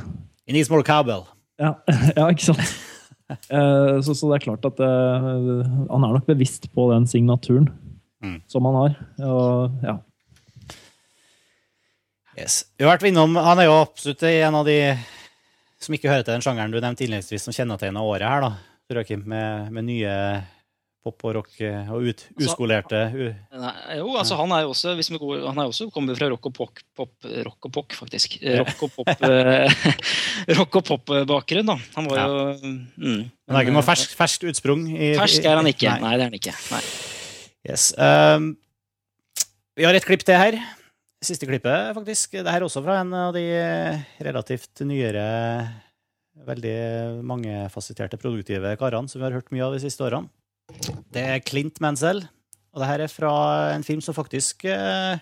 [0.48, 1.26] He needs more cowbell.
[1.60, 1.74] Ja,
[2.16, 2.76] ja ikke sant?
[3.28, 5.60] Eh, så, så, det er klart at uh,
[5.92, 7.68] han er nok bevisst på den signaturen
[8.24, 8.38] mm.
[8.48, 8.94] som han har.
[9.28, 9.98] Og, ja.
[12.38, 12.62] Yes.
[12.78, 14.78] Vi har vært innom, Han er jo absolutt en av de
[15.82, 19.68] som ikke hører til den sjangeren du nevnte innledningsvis, som kjennetegner året her, da, med,
[19.74, 20.14] med nye
[21.08, 24.72] pop og rock eh, og ut, altså, uskolerte u nei, Jo, altså han er jo
[24.74, 27.74] også hvis vi går, han er også kommet fra rock og pop, pop rock og
[27.74, 28.38] pop, faktisk.
[28.60, 29.82] Rock og pop eh,
[30.58, 31.78] rock og pop-bakgrunn, da.
[31.96, 32.28] Han var ja.
[32.28, 34.86] jo mm, Han er ikke noe ferskt utsprung?
[34.92, 35.96] I, fersk er han ikke.
[35.96, 36.56] Nei, nei det er han ikke.
[36.74, 36.82] Nei.
[37.68, 37.90] Yes.
[37.98, 38.52] Um,
[39.78, 40.60] vi har et klipp til her.
[41.24, 42.38] Siste klippet, faktisk.
[42.38, 43.44] Det her er også fra en av de
[44.22, 45.26] relativt nyere
[46.46, 46.78] veldig
[47.26, 50.30] mangefasetterte produktive karene som vi har hørt mye av de siste årene.
[51.14, 52.24] Det er Clint Mansell.
[52.74, 53.32] Og det her er fra
[53.74, 55.18] en film som faktisk eh,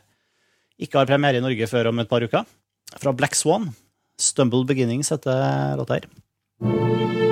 [0.82, 2.44] ikke har premiere i Norge før om et par uker.
[2.96, 3.70] Fra Black Swan.
[4.16, 7.25] 'Stumble Beginnings' heter låta her.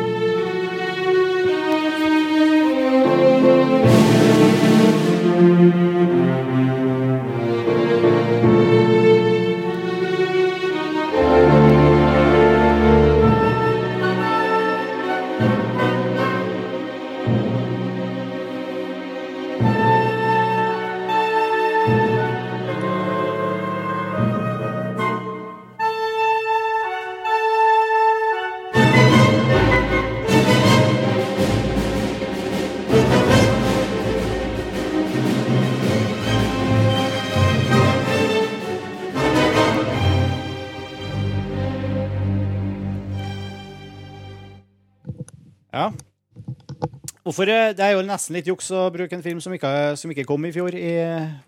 [47.34, 50.10] Hvorfor, eh, Det er jo nesten litt juks å bruke en film som ikke, som
[50.12, 50.92] ikke kom i fjor, i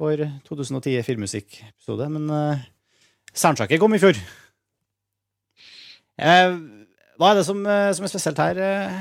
[0.00, 2.64] vår 2010 filmmusikkepisode, men uh,
[3.30, 4.18] soundtracket kom i fjor.
[6.18, 6.58] Uh,
[7.14, 8.98] hva er det som, uh, som er spesielt her, uh,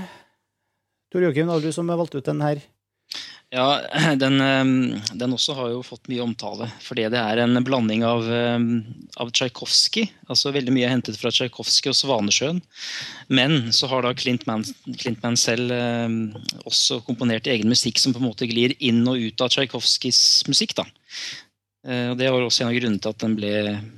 [1.10, 1.50] Tor Joakim?
[1.58, 2.62] Du som valgte ut den her.
[3.56, 3.82] Ja,
[4.24, 6.68] den, ehm, den, også har jo fått mye omtale.
[6.84, 8.84] Fordi det er en blanding av, ehm,
[9.22, 10.10] av Tsjajkovskij.
[10.28, 12.60] Altså veldig mye er hentet fra Tsjajkovskij og Svanesjøen.
[13.32, 14.64] Men så har da Clint, Man,
[15.00, 16.34] Clint Mansell ehm,
[16.68, 20.22] også komponert egen musikk som på en måte glir inn og ut av Tsjajkovskijs
[20.52, 20.72] musikk.
[20.82, 20.86] da.
[21.88, 23.52] Eh, og Det var også en av grunnene til at den ble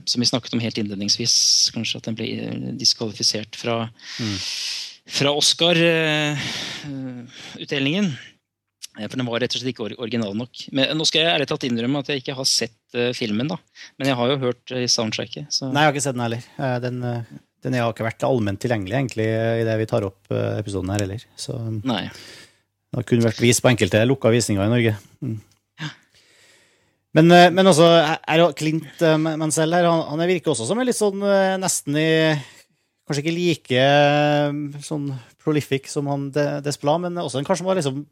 [0.05, 1.35] som vi snakket om helt innledningsvis,
[1.73, 3.75] kanskje at den ble eh, diskvalifisert fra,
[4.21, 4.37] mm.
[5.17, 8.07] fra Oscar-utdelingen.
[9.05, 10.63] For den var rett og slett ikke original nok.
[10.75, 13.59] Men nå skal jeg ærlig talt innrømme at jeg ikke har sett uh, filmen, da.
[13.99, 15.51] Men jeg har jo hørt uh, soundtracket.
[15.53, 15.69] Så.
[15.69, 16.47] Nei, jeg har ikke sett den heller.
[16.57, 17.05] Uh, den,
[17.65, 21.27] den har ikke vært allment tilgjengelig egentlig i det vi tar opp episoden her heller.
[21.37, 22.07] Så Nei.
[22.09, 24.97] det har kun vært vist på enkelte lukka visninger i Norge.
[25.21, 25.37] Mm.
[27.17, 31.23] Men, men også er Clint Mansell her, han, han virker også som en litt sånn
[31.57, 32.09] nesten i
[33.07, 33.83] Kanskje ikke like
[34.83, 35.07] sånn
[35.39, 36.27] prolific som han
[36.61, 38.03] Desplat, men også en kanskje var liksom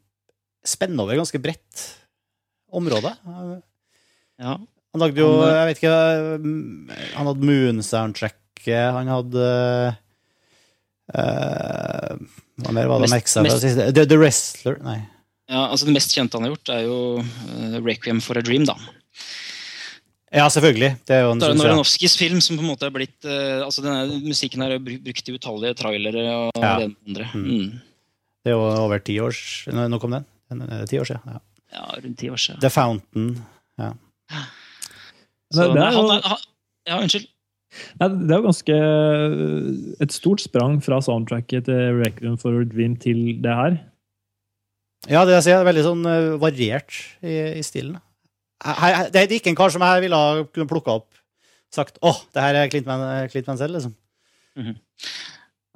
[0.68, 1.84] spenner over ganske bredt
[2.76, 3.12] område.
[4.40, 4.56] Ja.
[4.96, 5.96] Han lagde jo Jeg vet ikke
[7.16, 9.48] Han hadde Moon-soundtracket, han hadde
[11.12, 12.12] uh,
[12.62, 13.82] Hva mer var det mest, merke seg?
[13.92, 14.78] The, The, Wrestler?
[14.84, 15.00] Nei.
[15.52, 18.64] Ja, altså Det mest kjente han har gjort, er jo uh, Requiem for a Dream,
[18.68, 18.76] da.
[20.34, 20.96] Ja, selvfølgelig.
[21.06, 23.62] Det er jo en det er Noranovskijs film som på en måte er blitt uh,
[23.64, 26.72] altså denne Musikken er brukt i utallige trailere og ja.
[26.80, 27.28] det andre.
[27.36, 27.46] Mm.
[27.46, 28.16] Mm.
[28.42, 29.38] Det er jo over ti år
[29.74, 30.26] Nå kom den?
[30.50, 31.22] Ti år siden.
[31.26, 31.40] Ja.
[31.74, 32.60] ja, rundt ti år siden.
[32.62, 33.32] The Fountain.
[33.78, 33.92] Ja.
[35.52, 36.44] Så, det, er jo, han, han,
[36.88, 37.26] ja, unnskyld.
[38.00, 38.76] Nei, det er jo ganske
[40.06, 43.76] et stort sprang fra soundtracket til Requiem for a Dream til det her.
[45.10, 47.98] Ja, det jeg sier, er veldig sånn eh, variert i, i stilen.
[48.64, 50.20] Her, det er ikke en kar som jeg ville
[50.54, 51.10] kunne plukka opp
[51.74, 53.94] sagt åh, oh, det her er Clint, Man, Clint Mansell, liksom.
[54.56, 54.76] Mm -hmm.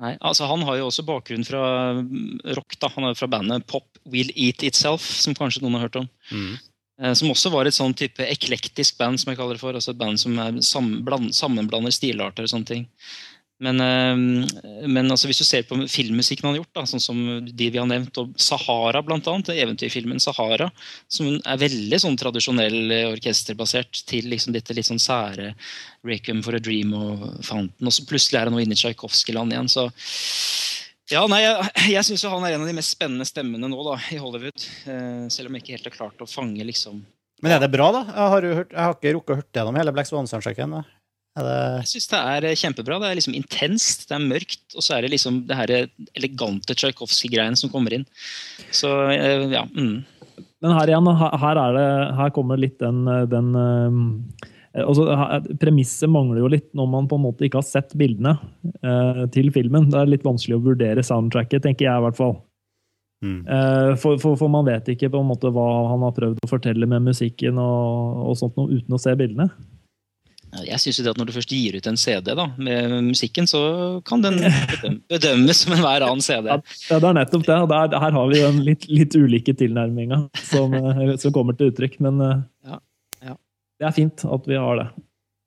[0.01, 1.63] Nei, altså Han har jo også bakgrunn fra
[2.01, 2.79] mm, rock.
[2.81, 6.09] da, Han er fra bandet Pop Will Eat Itself, som kanskje noen har hørt om.
[6.33, 6.55] Mm.
[7.01, 9.77] Eh, som også var et sånn type eklektisk band, som jeg kaller det for.
[9.77, 12.89] altså Et band som sammenblander stilarter og sånne ting.
[13.61, 17.20] Men, eh, men altså, hvis du ser på filmmusikken han har gjort, da, sånn som
[17.45, 19.19] de vi har nevnt, og Sahara bl.a.,
[19.55, 20.70] eventyrfilmen Sahara,
[21.12, 25.53] som er veldig sånn tradisjonell orkesterbasert til liksom dette litt sånn sære
[26.07, 27.85] Requiem for a Dream og Fountain.
[27.85, 29.69] Og så plutselig er han nå inne i Tsjajkovskij-land igjen.
[29.69, 29.91] så
[31.11, 33.97] ja, nei, Jeg, jeg syns han er en av de mest spennende stemmene nå da,
[34.15, 34.66] i Hollywood.
[34.87, 37.03] Eh, selv om jeg ikke helt har klart å fange liksom
[37.43, 38.05] Men er det bra, da?
[38.09, 40.81] Jeg har, hørt, jeg har ikke rukket å høre gjennom hele Black Swan-soundtracken.
[41.39, 41.57] Det...
[41.81, 42.98] Jeg syns det er eh, kjempebra.
[43.02, 45.74] Det er liksom intenst, det er mørkt, og så er det liksom det her
[46.19, 48.07] elegante Tsjajkovskij-greien som kommer inn.
[48.74, 49.66] Så eh, ja.
[49.70, 50.02] Mm.
[50.61, 51.86] Men her igjen, her, det,
[52.19, 55.07] her kommer litt den, den eh, altså,
[55.62, 58.36] Premisset mangler jo litt når man på en måte ikke har sett bildene
[58.82, 59.89] eh, til filmen.
[59.93, 62.36] Det er litt vanskelig å vurdere soundtracket, tenker jeg i hvert fall.
[63.24, 63.40] Mm.
[63.44, 66.51] Eh, for, for, for, man vet ikke på en måte hva han har prøvd å
[66.51, 69.51] fortelle med musikken og, og sånt noe uten å se bildene.
[70.51, 73.47] Jeg synes jo det at Når du først gir ut en CD da, med musikken,
[73.51, 73.61] så
[74.07, 74.41] kan den
[75.13, 76.49] bedømmes som enhver annen CD.
[76.51, 76.59] Ja,
[76.91, 77.59] Det er nettopp det.
[77.71, 82.01] Der, her har vi den litt, litt ulike tilnærminga som, eh, som, kommer til uttrykk.
[82.07, 82.81] Men eh, ja,
[83.31, 83.37] ja.
[83.79, 84.89] det er fint at vi har det.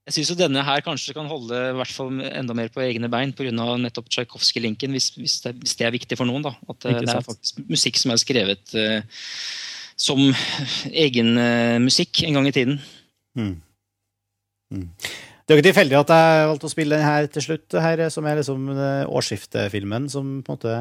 [0.03, 3.31] Jeg syns denne her kanskje kan holde i hvert fall enda mer på egne bein
[3.35, 3.51] pga.
[3.79, 6.43] nettopp Tsjajkovskij-linken, hvis, hvis, hvis, det er viktig for noen.
[6.43, 8.99] da, At eh, det er faktisk musikk som er skrevet uh,
[9.95, 10.19] som
[10.91, 12.81] egen uh, musikk en gang i tiden.
[13.39, 13.55] Mm.
[14.73, 14.89] Mm.
[15.43, 18.01] Det er jo ikke tilfeldig at jeg valgte å spille den her til slutt, her,
[18.13, 20.75] som er liksom eh, årsskiftefilmen som på en måte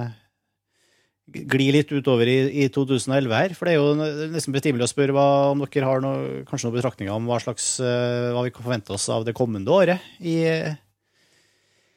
[1.33, 3.55] glir litt utover i, i 2011 her.
[3.57, 6.77] For det er jo nesten betimelig å spørre hva, om dere har noe, kanskje noen
[6.77, 10.37] betraktninger om hva, slags, uh, hva vi kan forvente oss av det kommende året i,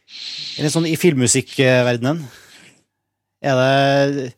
[0.07, 2.23] i, sånn, i filmmusikkverdenen.
[3.45, 4.31] Er det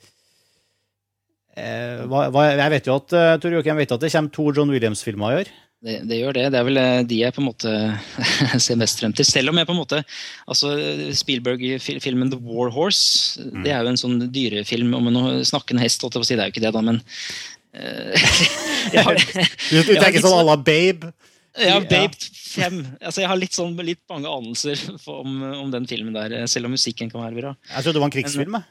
[1.62, 4.74] uh, hva, hva, Jeg vet jo at Tor Joakim vet at det kommer to John
[4.74, 5.56] Williams-filmer i år.
[5.78, 6.46] Det, det, gjør det.
[6.54, 7.72] Det er vel eh, de jeg på en måte
[8.66, 9.28] ser mest frem til.
[9.30, 10.02] Selv om jeg på en måte
[10.50, 10.74] altså
[11.20, 13.62] Spielberg-filmen 'The War Horse' mm.
[13.66, 16.02] det er jo en sånn dyrefilm om en snakkende hest.
[16.02, 17.02] Det er jo ikke det, da, men
[17.78, 19.22] uh, har,
[19.70, 21.14] Du, du tenker sånn à la Babe?
[21.58, 22.82] Ja, Babe 5.
[23.02, 26.74] Altså, jeg har litt, sånn, litt mange anelser om, om, den filmen der, selv om
[26.74, 27.54] musikken kan være bra.
[27.70, 28.58] Jeg trodde det var en krigsfilm.
[28.58, 28.66] Men,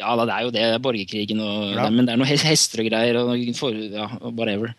[0.00, 0.66] ja, det er jo det.
[0.82, 1.88] Borgerkrigen og ja.
[1.92, 3.18] Men det er noen hester og greier.
[3.20, 4.74] og for, ja, whatever.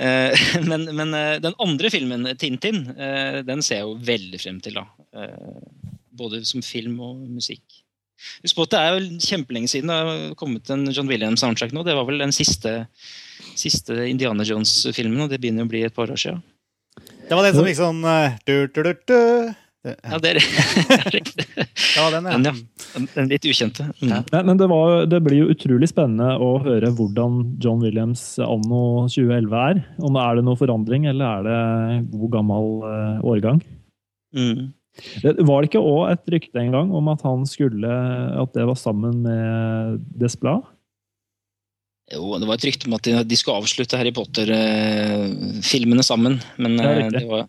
[0.00, 0.32] Eh,
[0.70, 4.80] men, men, eh, den andre filmen, 'Tintin', eh, den ser jeg jo veldig frem til.
[4.80, 4.86] da.
[6.20, 7.64] Både som film og musikk.
[8.44, 11.84] Husk på at Det er jo kjempelenge siden det har kommet en John Williams-soundtrack nå.
[11.84, 12.86] Det var vel den siste,
[13.56, 16.42] siste Indiana Jones-filmen, og det begynner å bli et par år siden.
[17.00, 18.02] Det var den som gikk sånn
[18.44, 19.16] du, du, du,
[19.80, 20.38] ja, det er
[21.14, 21.46] riktig.
[21.96, 22.42] ja, den, er.
[22.44, 23.86] Den, den litt ukjente.
[24.02, 24.10] Mm.
[24.28, 29.06] Men, men det, var, det, blir jo utrolig spennende å høre hvordan John Williams anno
[29.08, 29.80] 2011 er.
[30.04, 33.62] Om er det noe forandring, eller er det god, gammel uh, årgang?
[34.36, 34.68] Mm.
[35.22, 38.66] Det, var det ikke òg et rykte en gang om at han skulle At det
[38.68, 40.66] var sammen med Desplat?
[42.10, 46.40] Jo, det var et rykte om at de skulle avslutte Harry Potter-filmene sammen.
[46.58, 47.46] Men det, det var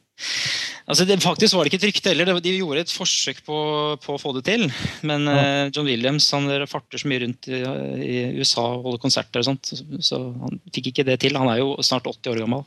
[0.92, 2.34] Altså, det, faktisk var det ikke et rykte heller.
[2.44, 3.58] De gjorde et forsøk på,
[4.04, 4.68] på å få det til.
[5.08, 5.40] Men ja.
[5.40, 7.64] uh, John Williams han farter så mye rundt i,
[8.04, 11.40] i USA og holder konserter og sånt, så, så han fikk ikke det til.
[11.40, 12.66] Han er jo snart 80 år gammel.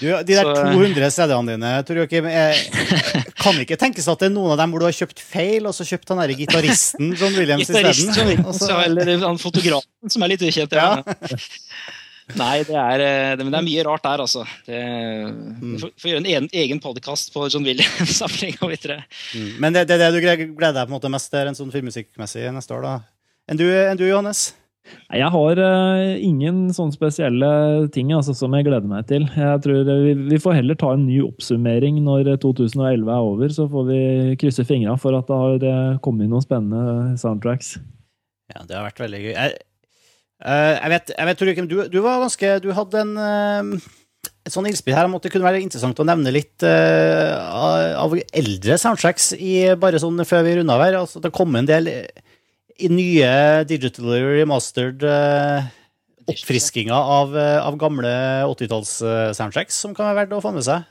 [0.00, 2.26] Du, de der 200 CD-ene dine Tor Joakim,
[3.40, 5.74] kan ikke tenkes at det er noen av dem hvor du har kjøpt feil, og
[5.76, 8.44] så kjøpt han derre gitaristen John Williams isteden?
[8.84, 10.76] Eller han fotografen som er litt ukjent.
[10.76, 11.00] Ja.
[11.00, 11.40] ja.
[12.38, 14.44] Nei, det er, eh, det, men det er mye rart der, altså.
[14.66, 14.78] Det,
[15.30, 15.74] mm.
[15.74, 18.70] Vi får gjøre en egen, egen podkast på John Williams-samlinga.
[19.30, 19.60] Mm.
[19.62, 21.70] Men det, det er det du gleder deg på en måte mest til, en sånn
[21.72, 22.94] filmmusikkmessig neste år, da?
[23.50, 24.50] Enn du, en du Johannes?
[25.10, 27.50] Jeg har uh, ingen sånne spesielle
[27.94, 29.26] ting altså, som jeg gleder meg til.
[29.34, 33.54] Jeg tror vi, vi, får heller ta en ny oppsummering når 2011 er over.
[33.54, 34.02] Så får vi
[34.40, 37.76] krysse fingra for at det har uh, kommet inn noen spennende soundtracks.
[38.50, 39.32] Ja, det har vært veldig gøy.
[39.34, 39.58] Jeg,
[40.40, 43.80] jeg vet, jeg vet Joachim, du, du, var ganske Du hadde en
[44.40, 48.78] et sånn innspill her om at det kunne være interessant å nevne litt av eldre
[48.80, 50.96] soundtracks i, bare sånn før vi runder av her.
[51.02, 51.90] Altså, det kom en del
[52.80, 53.30] i nye
[53.68, 55.68] digitally remastered uh,
[56.30, 58.10] oppfriskinger av, uh, av gamle
[58.48, 60.86] 80-talls-soundtracks uh, som kan være verdt å få med seg.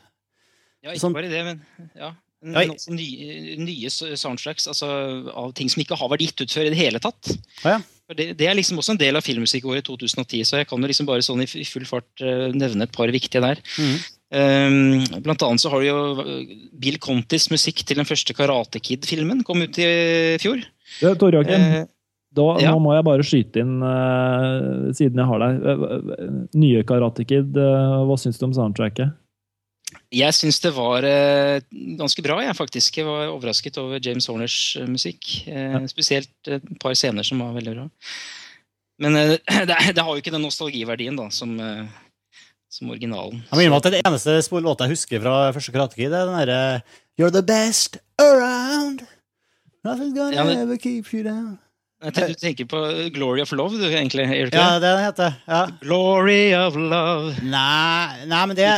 [0.83, 1.63] Ja, ikke sånn, bare det, men
[1.99, 2.13] ja.
[2.39, 4.87] Men også nye, nye, soundtracks altså,
[5.35, 7.33] av ting som ikke har vært gitt ut før i det hele tatt.
[7.65, 7.79] Ja, ja.
[8.17, 11.09] Det, det, er liksom også en del av filmmusikkåret 2010, så jeg kan jo liksom
[11.09, 12.23] bare sånn i full fart
[12.55, 13.61] nevne et par viktige der.
[13.77, 13.99] Mm.
[14.29, 16.25] Um, blant annet så har du jo
[16.77, 20.61] Bill Contis musikk til den første Karate Kid-filmen kom ut i fjor.
[21.01, 21.87] Ja, Torjaken, eh,
[22.37, 22.75] da, ja.
[22.75, 25.65] nå må jeg bare skyte inn, uh, siden jeg har deg.
[25.65, 29.17] Uh, nye Karate Kid, uh, hva syns du om soundtracket?
[30.15, 31.05] Jeg syns det var
[31.69, 32.97] ganske bra, jeg faktisk.
[32.97, 34.57] Jeg var overrasket over James Horners
[34.89, 35.27] musikk.
[35.45, 35.83] Ja.
[35.91, 37.85] Spesielt et par scener som var veldig bra.
[39.05, 39.37] Men det,
[39.69, 41.53] det, har jo ikke den nostalgiverdien da, som,
[42.73, 43.43] som originalen.
[43.51, 46.81] Jeg mener at Det eneste låta jeg husker fra første Karate Kid, er den derre
[47.19, 49.05] You're the best around.
[49.83, 51.59] Nothing's gonna ja, men, ever keep you down.
[51.99, 52.79] Du tenker på
[53.13, 54.23] Glory of Love, du, egentlig?
[54.23, 55.65] Er det ja, det heter ja.
[55.81, 57.33] Glory of Love.
[57.43, 58.69] Nei, nei men det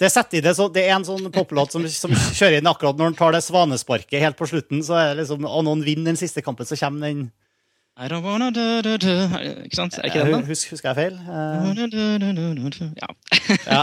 [0.00, 2.96] Det setter i det, så, det er en sånn poplåt som, som, kjører inn akkurat
[2.96, 6.14] når han tar det svanesparket helt på slutten, så er det liksom, og noen vinner
[6.14, 7.26] den siste kampen, så kommer den
[7.96, 9.28] I don't wanna do, do, do.
[9.64, 9.98] Ikke sant?
[9.98, 10.40] Er ikke den, da?
[10.46, 11.14] Husk, husker jeg feil?
[11.28, 11.66] Uh...
[12.96, 13.08] Ja.
[13.66, 13.82] ja.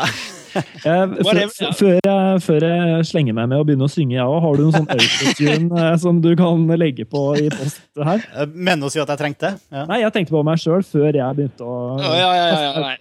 [0.88, 4.58] før, før, jeg, før, jeg, slenger meg med å begynne å synge, jeg òg, har
[4.58, 8.24] du noen sånn autotune eh, som du kan legge på i post her?
[8.34, 9.54] Eh, mener å si at jeg trengte?
[9.70, 9.86] Ja.
[9.90, 12.72] Nei, jeg tenkte på meg sjøl før jeg begynte å oh, ja, ja, ja, ja,
[12.82, 12.98] nei.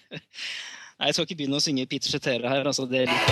[1.00, 1.10] nei.
[1.10, 2.64] jeg skal ikke begynne å synge Peter Cetera her.
[2.70, 3.26] altså det er litt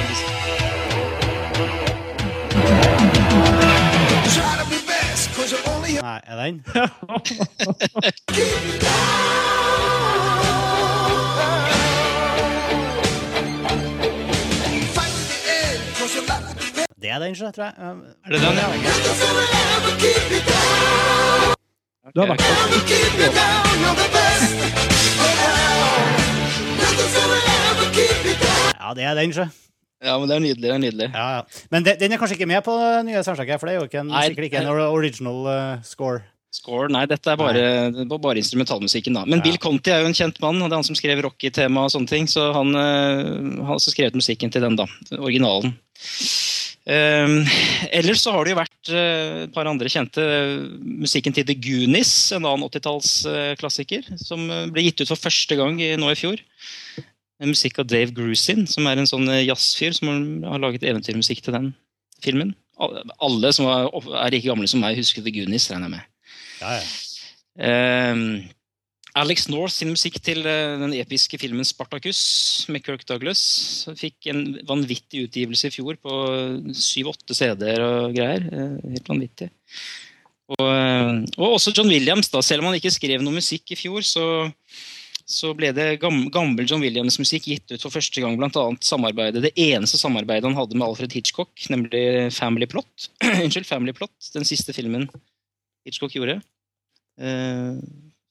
[6.08, 6.64] Nei, er den?
[17.02, 17.72] Det er den, tror jeg.
[17.78, 18.66] Er det den, ja?
[22.14, 22.40] Du har vært
[28.80, 29.67] Ja, det er den, sjø.
[29.98, 30.62] Ja, men det er nydelig.
[30.62, 31.06] det er nydelig.
[31.10, 31.62] Ja, ja.
[31.74, 32.74] Men de, den er kanskje ikke med på
[33.06, 36.22] nye soundtracket, for det er jo ikke en, nei, sikkert ikke en original uh, score.
[36.54, 37.62] Score, Nei, dette er bare,
[38.08, 39.18] bare instrumentalmusikken.
[39.18, 39.26] da.
[39.28, 39.44] Men ja.
[39.44, 42.08] Bill Conti er jo en kjent mann, det er han som skrev Rocky-tema og sånne
[42.08, 42.30] ting.
[42.30, 44.86] Så han uh, har også skrevet musikken til den, da.
[45.18, 45.74] Originalen.
[46.88, 47.42] Um,
[47.92, 50.24] ellers så har det jo vært uh, et par andre kjente.
[51.02, 55.92] musikken til The Goonies, en annen 80-tallsklassiker, som ble gitt ut for første gang i,
[56.00, 56.40] nå i fjor
[57.46, 60.10] musikk av Dave Grusin, som er en sånn eh, jazzfyr som
[60.42, 61.72] har laget eventyrmusikk til den
[62.24, 62.54] filmen.
[62.78, 63.88] Alle som er,
[64.34, 66.32] like gamle som meg, husker The Goonies, regner jeg med.
[66.58, 66.86] Ja, ja.
[67.58, 68.22] Um,
[69.18, 74.60] Alex North sin musikk til uh, den episke filmen 'Spartacus' med Kirk Douglas fikk en
[74.66, 76.18] vanvittig utgivelse i fjor på
[76.70, 78.46] syv-åtte CD-er og greier.
[78.46, 79.50] Uh, helt vanvittig.
[80.54, 80.70] Og,
[81.36, 82.40] og, også John Williams, da.
[82.42, 84.24] Selv om han ikke skrev noe musikk i fjor, så
[85.28, 88.38] så ble det gammel John Williams-musikk gitt ut for første gang.
[88.40, 93.10] Blant annet samarbeidet, det eneste samarbeidet han hadde med Alfred Hitchcock, nemlig Family Plot.
[93.44, 95.04] Unnskyld, Family Plot, den siste filmen
[95.84, 96.38] Hitchcock gjorde.
[97.20, 97.76] Eh,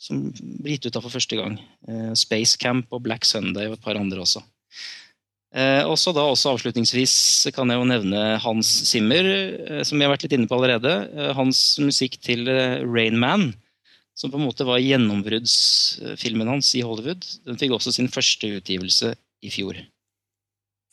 [0.02, 1.60] som ble gitt ut da for første gang.
[1.86, 4.42] Eh, Space Camp og Black Sunday og et par andre også.
[5.58, 7.14] Eh, også da også Avslutningsvis
[7.56, 10.98] kan jeg jo nevne Hans Zimmer, eh, som vi har vært litt inne på allerede.
[11.14, 13.52] Eh, hans musikk til eh, Rain Man
[14.18, 17.26] som på en måte var gjennombruddsfilmen hans i Hollywood.
[17.46, 19.14] Den fikk også sin første utgivelse
[19.46, 19.78] i fjor.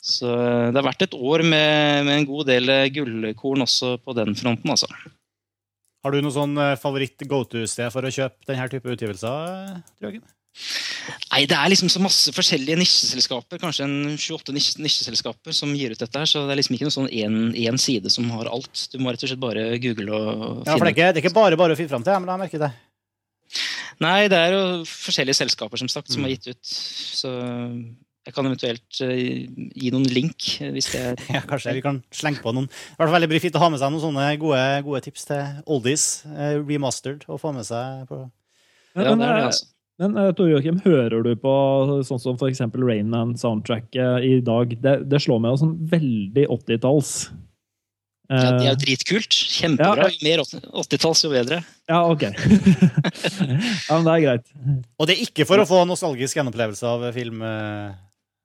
[0.05, 3.95] Så eh, det har vært et år med, med en god del eh, gullkorn også
[4.05, 4.89] på den fronten, altså.
[6.05, 9.79] Har du noe sånn eh, favoritt go to-sted for å kjøpe denne type utgivelser?
[10.05, 10.21] Jørgen?
[11.33, 15.91] Nei, det er liksom så masse forskjellige nisjeselskaper, kanskje en 28 nisje- nisjeselskaper som gir
[15.91, 18.85] ut dette her, så det er liksom ikke noe sånn én side som har alt.
[18.93, 21.25] Du må rett og slett bare google og Ja, for det er ikke, det er
[21.25, 22.71] ikke bare bare å finne fram til, men jeg merker det.
[24.03, 26.25] Nei, det er jo forskjellige selskaper som sagt som Mm.
[26.27, 26.65] har gitt ut.
[26.65, 27.29] Så
[28.25, 29.11] jeg kan eventuelt uh,
[29.77, 32.65] gi noen link eh, hvis det er Ja, kanskje vi kan slenge på noen.
[32.65, 35.61] I Det fall veldig fint å ha med seg noen sånne gode, gode tips til
[35.67, 38.23] oldies, Uh, remastered, å få med seg på
[38.95, 39.65] Ja, Men, det er det, altså.
[39.99, 41.53] men eh, Tor Joakim, hører du på
[42.07, 42.61] sånn som f.eks.
[42.75, 44.75] Rainman-soundtracket i dag?
[44.81, 47.11] Det, det slår meg jo som veldig 80-talls.
[48.29, 49.39] Ja, det er Eh, jo dritkult.
[49.59, 50.07] Kjempebra.
[50.07, 50.13] Ja.
[50.15, 50.45] Jo mer
[50.85, 51.59] 80-talls, jo bedre.
[51.89, 52.23] ja, ok.
[52.29, 54.49] ja, men det er greit.
[54.97, 57.43] Og det er ikke for å få nostalgisk gjenopplevelse av film.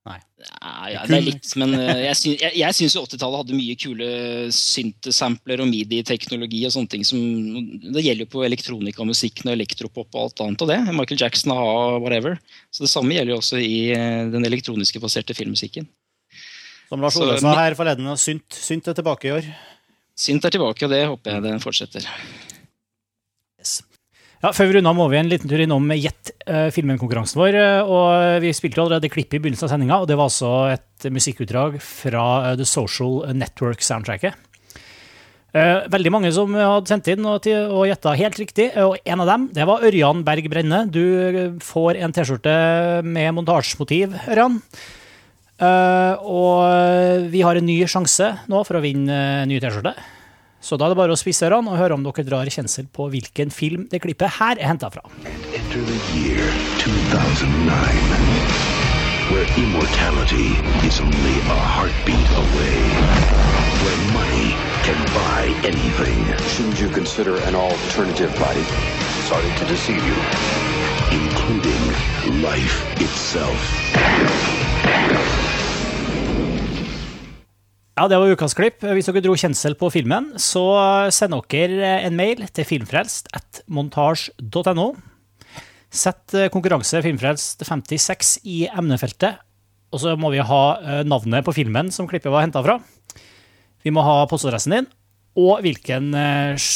[0.09, 0.17] Nei.
[0.41, 3.57] Ja, ja, det er litt, men eh, jeg, syns, jeg, jeg syns jo 80-tallet hadde
[3.59, 4.07] mye kule
[4.57, 7.21] syntesampler og midi-teknologi og sånne ting som
[7.93, 10.79] Det gjelder jo på elektronika, musikken og elektropop og alt annet og det.
[10.97, 12.39] Michael Jackson, og whatever.
[12.73, 15.89] Så det samme gjelder jo også i eh, den elektroniske baserte filmmusikken.
[16.91, 19.47] Som Lars-Olesen Ole sa her forleden, synt, synt er tilbake i år.
[20.19, 22.09] Synt er tilbake, og det håper jeg det fortsetter.
[24.41, 27.57] Ja, Før vi runder må vi en liten tur innom Gjett uh, filmen-konkurransen vår.
[27.61, 31.11] eh, og Vi spilte allerede klipp i begynnelsen av sendinga, og det var altså et
[31.13, 34.47] musikkutdrag fra eh, The Social Network-soundtracket.
[35.51, 39.31] Eh, veldig mange som hadde sendt inn og, og gjetta helt riktig, og en av
[39.31, 40.85] dem det var Ørjan Berg Brenne.
[40.91, 42.57] Du eh, får en T-skjorte
[43.05, 44.61] med montasjemotiv, Ørjan.
[45.61, 49.93] Eh, og vi har en ny sjanse nå for å vinne eh, ny T-skjorte.
[50.61, 53.09] Så da er det bare å spisse ørene og høre om dere drar kjensel på
[53.13, 55.05] hvilken film det klippet her er henta fra.
[55.57, 56.45] Enter the year
[56.81, 57.73] 2009,
[59.33, 60.53] where immortality
[60.85, 62.77] is only a heartbeat away,
[63.85, 64.53] where money
[64.85, 66.21] can buy anything,
[66.53, 68.65] Shouldn't you consider an alternative body?
[69.29, 70.17] Sorry to deceive you,
[71.13, 71.83] including
[72.43, 73.61] life itself.
[78.01, 78.81] Ja, det var ukas klipp.
[78.81, 80.63] Hvis dere dro kjensel på filmen, så
[81.13, 84.87] send dere en mail til filmfrelst at montasj.no.
[85.93, 89.43] Sett eh, konkurranse Filmfrelst 56 i emnefeltet.
[89.93, 92.79] Og så må vi ha eh, navnet på filmen som klippet var henta fra.
[93.85, 94.89] Vi må ha postadressen din,
[95.37, 96.71] og hvilken eh,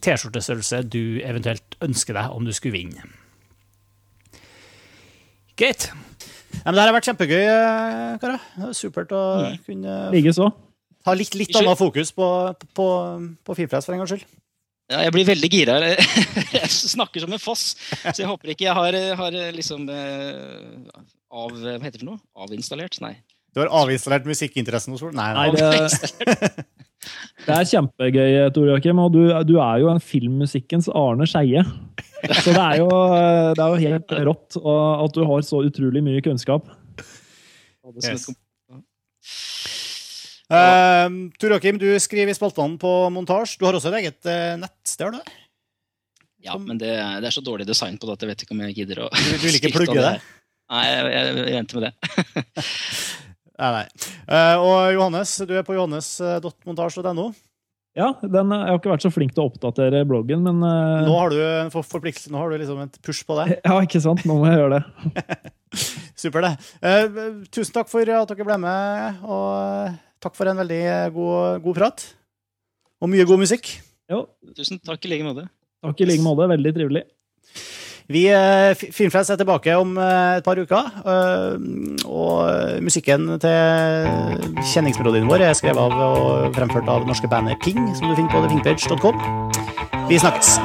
[0.00, 3.04] T-skjortestørrelse du eventuelt ønsker deg om du skulle vinne.
[5.60, 5.90] Greit.
[5.92, 7.46] Ja, men det her har vært kjempegøy,
[8.24, 8.50] karer.
[8.64, 9.22] Er Supert å
[9.68, 10.48] kunne Likeså.
[11.06, 12.26] Ha litt, litt annet fokus på,
[12.76, 12.86] på,
[13.46, 14.26] på Filmfrelst for en gangs skyld.
[14.90, 15.76] Ja, jeg blir veldig gira.
[16.56, 21.52] Jeg snakker som en foss, så jeg håper ikke jeg har, har liksom eh, av,
[21.54, 22.18] Hva heter det for noe?
[22.42, 22.98] Avinstallert?
[23.04, 23.12] Nei.
[23.54, 25.14] Du har avinstallert musikkinteressen hos folk?
[25.14, 25.60] Nei, Nei, nei.
[25.62, 26.66] det,
[27.46, 28.98] det er kjempegøy, Tor Joakim.
[29.02, 31.62] Og du, du er jo en filmmusikkens Arne Skeie.
[32.42, 32.90] Så det er, jo,
[33.56, 36.66] det er jo helt rått at du har så utrolig mye kunnskap.
[38.02, 38.26] Yes.
[40.50, 43.60] Uh, Tor Joakim, du skriver i spaltene på montasje.
[43.60, 45.38] Du har også et eget uh, nettsted, har du det?
[46.40, 46.90] Ja, men det,
[47.20, 49.10] det er så dårlig design på det at jeg vet ikke om jeg gidder å
[49.12, 50.14] Du, du vil ikke plugge det?
[50.70, 52.64] Nei, jeg, jeg, jeg venter med det.
[53.60, 53.86] Nei, nei.
[54.24, 57.26] Uh, og Johannes, du er på johannes.montasje.no.
[57.98, 61.16] Ja, den, jeg har ikke vært så flink til å oppdatere bloggen, men uh, Nå
[61.18, 63.58] har du en for forpliktelse, nå har du liksom et push på deg.
[63.68, 64.24] Ja, ikke sant?
[64.24, 65.36] Nå må jeg gjøre det.
[66.22, 66.70] Supert, det.
[66.80, 70.82] Uh, tusen takk for at dere ble med, og takk for en veldig
[71.14, 72.04] god, god prat.
[73.00, 73.70] Og mye god musikk.
[74.10, 74.26] Jo,
[74.56, 75.46] Tusen takk i like måte.
[75.84, 76.48] takk i like måte.
[76.50, 77.04] Veldig trivelig.
[78.10, 78.90] Vi eh, Fi-
[79.30, 80.90] er tilbake om eh, et par uker.
[81.06, 81.54] eh,
[82.10, 88.10] Og musikken til kjenningsmelodien vår er skrevet av og fremført av norske bandet Ping, som
[88.10, 90.08] du finner på thepingpage.com.
[90.10, 90.56] Vi snakkes.